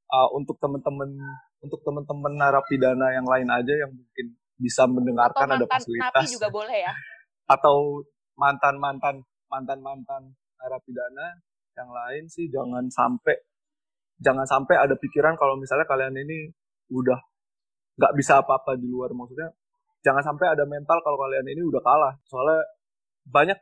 Uh, 0.08 0.28
untuk 0.32 0.56
teman-teman 0.56 1.12
untuk 1.60 1.84
teman-teman 1.84 2.32
narapidana 2.32 3.12
yang 3.12 3.28
lain 3.28 3.48
aja 3.52 3.74
yang 3.84 3.92
mungkin 3.92 4.32
bisa 4.58 4.84
mendengarkan 4.90 5.46
atau 5.54 5.64
ada 5.64 5.66
fasilitas. 5.70 6.12
napi 6.12 6.26
juga 6.34 6.48
boleh 6.50 6.78
ya? 6.82 6.94
Atau 7.46 8.04
mantan 8.34 8.76
mantan 8.82 9.22
mantan 9.48 9.78
mantan 9.80 10.22
narapidana 10.58 11.38
yang 11.78 11.90
lain 11.94 12.26
sih 12.26 12.50
jangan 12.50 12.90
sampai 12.90 13.38
jangan 14.18 14.44
sampai 14.44 14.74
ada 14.74 14.98
pikiran 14.98 15.38
kalau 15.38 15.54
misalnya 15.54 15.86
kalian 15.86 16.14
ini 16.18 16.50
udah 16.90 17.18
nggak 17.98 18.12
bisa 18.18 18.42
apa-apa 18.42 18.74
di 18.78 18.86
luar. 18.86 19.14
Maksudnya 19.14 19.54
jangan 20.02 20.22
sampai 20.22 20.54
ada 20.54 20.66
mental 20.66 20.98
kalau 21.02 21.18
kalian 21.18 21.46
ini 21.46 21.62
udah 21.66 21.82
kalah. 21.82 22.14
Soalnya 22.26 22.62
banyak 23.26 23.58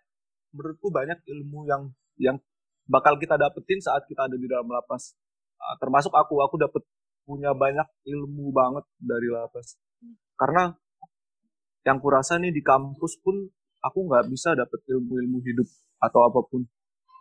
menurutku 0.57 0.89
banyak 0.89 1.19
ilmu 1.25 1.69
yang 1.69 1.83
yang 2.17 2.37
bakal 2.89 3.21
kita 3.21 3.37
dapetin 3.37 3.81
saat 3.85 4.05
kita 4.09 4.29
ada 4.29 4.37
di 4.37 4.49
dalam 4.49 4.69
lapas. 4.69 5.13
Uh, 5.57 5.77
termasuk 5.81 6.13
aku. 6.13 6.41
Aku 6.45 6.57
dapet 6.61 6.85
punya 7.27 7.53
banyak 7.53 7.89
ilmu 8.07 8.53
banget 8.53 8.85
dari 9.01 9.29
lapas. 9.33 9.77
Karena 10.37 10.73
yang 11.87 12.03
kurasa 12.03 12.35
nih 12.43 12.51
di 12.51 12.63
kampus 12.67 13.23
pun 13.23 13.47
aku 13.79 13.99
nggak 14.11 14.27
bisa 14.27 14.59
dapet 14.59 14.83
ilmu-ilmu 14.91 15.39
hidup 15.47 15.69
atau 16.03 16.27
apa 16.27 16.43
pun. 16.43 16.67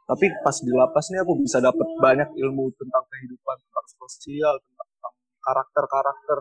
Tapi 0.06 0.26
pas 0.42 0.58
di 0.58 0.74
lapas 0.74 1.14
nih 1.14 1.22
aku 1.22 1.38
bisa 1.38 1.62
dapat 1.62 1.86
banyak 2.02 2.30
ilmu 2.34 2.74
tentang 2.78 3.06
kehidupan 3.14 3.58
tentang 3.62 3.88
sosial 4.02 4.58
tentang 4.58 5.14
karakter-karakter 5.46 6.40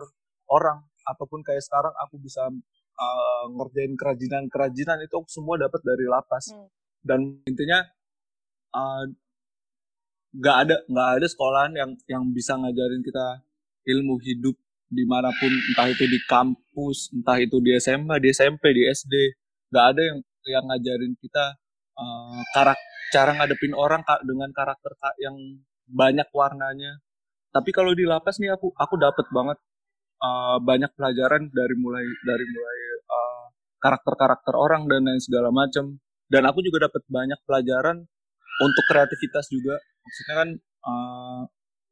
orang. 0.49 0.81
Ataupun 1.05 1.45
kayak 1.45 1.61
sekarang 1.61 1.93
aku 2.01 2.17
bisa 2.17 2.49
uh, 2.97 3.45
ngerjain 3.53 3.93
kerajinan-kerajinan 3.93 5.05
itu 5.05 5.13
aku 5.21 5.29
semua 5.29 5.61
dapat 5.61 5.81
dari 5.85 6.09
lapas. 6.09 6.49
Hmm. 6.49 6.69
dan 7.05 7.21
intinya 7.45 7.85
nggak 10.33 10.57
uh, 10.57 10.63
ada 10.65 10.75
nggak 10.89 11.09
ada 11.21 11.27
sekolahan 11.29 11.73
yang 11.77 11.91
yang 12.09 12.23
bisa 12.33 12.57
ngajarin 12.57 13.05
kita 13.05 13.45
ilmu 13.85 14.17
hidup 14.25 14.57
di 14.89 15.03
mana 15.09 15.33
pun 15.33 15.49
entah 15.49 15.89
itu 15.89 16.05
di 16.05 16.19
kampus 16.29 17.09
entah 17.13 17.37
itu 17.41 17.57
di 17.61 17.73
SMA 17.81 18.21
di 18.21 18.29
SMP 18.29 18.63
di 18.73 18.85
SD 18.85 19.13
nggak 19.73 19.85
ada 19.95 20.01
yang 20.01 20.17
yang 20.45 20.63
ngajarin 20.69 21.13
kita 21.17 21.45
uh, 21.97 22.41
karakter 22.53 22.95
cara 23.13 23.31
ngadepin 23.37 23.73
orang 23.77 24.01
dengan 24.25 24.49
karakter 24.51 24.91
kak 24.97 25.15
yang 25.21 25.35
banyak 25.85 26.27
warnanya. 26.33 26.99
Tapi 27.53 27.69
kalau 27.71 27.93
di 27.95 28.03
lapas 28.03 28.41
nih 28.41 28.51
aku 28.51 28.73
aku 28.75 28.95
dapat 28.99 29.25
banget 29.31 29.57
uh, 30.19 30.57
banyak 30.59 30.91
pelajaran 30.97 31.47
dari 31.53 31.75
mulai 31.77 32.03
dari 32.25 32.45
mulai 32.49 32.77
uh, 33.07 33.45
karakter-karakter 33.79 34.53
orang 34.57 34.89
dan 34.89 35.05
lain 35.05 35.21
segala 35.21 35.53
macam 35.53 35.95
dan 36.27 36.43
aku 36.49 36.59
juga 36.65 36.89
dapat 36.89 37.05
banyak 37.07 37.39
pelajaran 37.45 38.03
untuk 38.59 38.83
kreativitas 38.91 39.47
juga. 39.47 39.79
Maksudnya 40.03 40.35
kan 40.35 40.49
uh, 40.83 41.41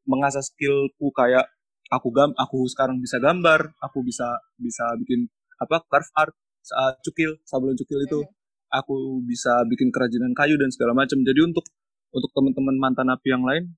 mengasah 0.09 0.43
skillku 0.43 1.13
kayak 1.15 1.47
aku 1.93 2.09
gam 2.09 2.33
aku 2.33 2.65
sekarang 2.65 2.97
bisa 2.97 3.21
gambar 3.21 3.77
aku 3.85 4.01
bisa 4.01 4.25
bisa 4.57 4.85
bikin 4.97 5.29
apa 5.61 5.85
carve 5.85 6.09
art 6.17 6.33
saat 6.65 6.97
cukil 7.05 7.37
sablon 7.45 7.77
cukil 7.77 8.01
itu 8.01 8.19
hmm 8.25 8.43
aku 8.73 9.21
bisa 9.21 9.61
bikin 9.69 9.93
kerajinan 9.93 10.33
kayu 10.33 10.57
dan 10.57 10.73
segala 10.73 10.97
macam. 10.97 11.21
Jadi 11.21 11.39
untuk 11.45 11.65
untuk 12.09 12.29
teman-teman 12.33 12.75
mantan 12.81 13.07
napi 13.13 13.29
yang 13.29 13.45
lain, 13.45 13.69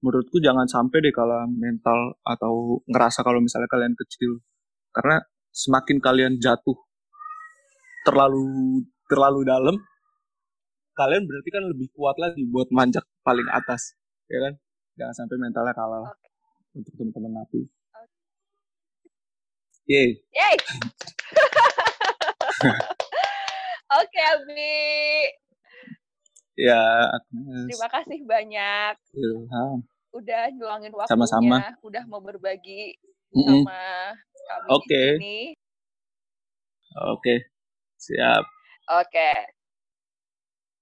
menurutku 0.00 0.40
jangan 0.40 0.64
sampai 0.64 1.04
deh 1.04 1.12
kalau 1.12 1.44
mental 1.52 2.16
atau 2.24 2.80
ngerasa 2.88 3.20
kalau 3.20 3.44
misalnya 3.44 3.68
kalian 3.68 3.92
kecil, 3.92 4.40
karena 4.96 5.20
semakin 5.52 6.00
kalian 6.00 6.34
jatuh 6.40 6.76
terlalu 8.08 8.84
terlalu 9.08 9.40
dalam, 9.44 9.76
kalian 10.96 11.24
berarti 11.28 11.48
kan 11.52 11.64
lebih 11.68 11.88
kuat 11.92 12.16
lagi 12.16 12.44
buat 12.48 12.68
manjak 12.72 13.04
paling 13.24 13.48
atas, 13.52 13.96
ya 14.32 14.40
kan? 14.48 14.56
Jangan 14.98 15.14
sampai 15.24 15.36
mentalnya 15.38 15.72
kalah 15.76 16.10
okay. 16.10 16.27
Untuk 16.74 16.92
teman-teman 16.96 17.44
napi. 17.44 17.62
Okay. 17.64 18.04
Yeay. 19.88 20.10
Yeay. 20.36 20.56
Oke, 23.88 24.20
Abi. 24.20 24.84
Ya, 26.58 26.82
Agnes. 27.08 27.70
Terima 27.72 27.88
kasih 27.88 28.18
banyak. 28.28 28.94
Ilham. 29.16 29.80
Udah 30.12 30.50
nyuangin 30.52 30.92
waktunya. 30.92 31.12
Sama-sama. 31.14 31.56
Udah 31.80 32.04
mau 32.04 32.20
berbagi 32.20 32.98
mm 33.32 33.40
-mm. 33.40 33.62
sama 33.64 33.80
kami 34.48 34.68
okay. 34.74 35.08
ini. 35.22 35.40
Oke. 36.98 37.22
Okay. 37.22 37.38
Siap. 37.96 38.44
Oke. 38.92 39.08
Okay. 39.08 39.57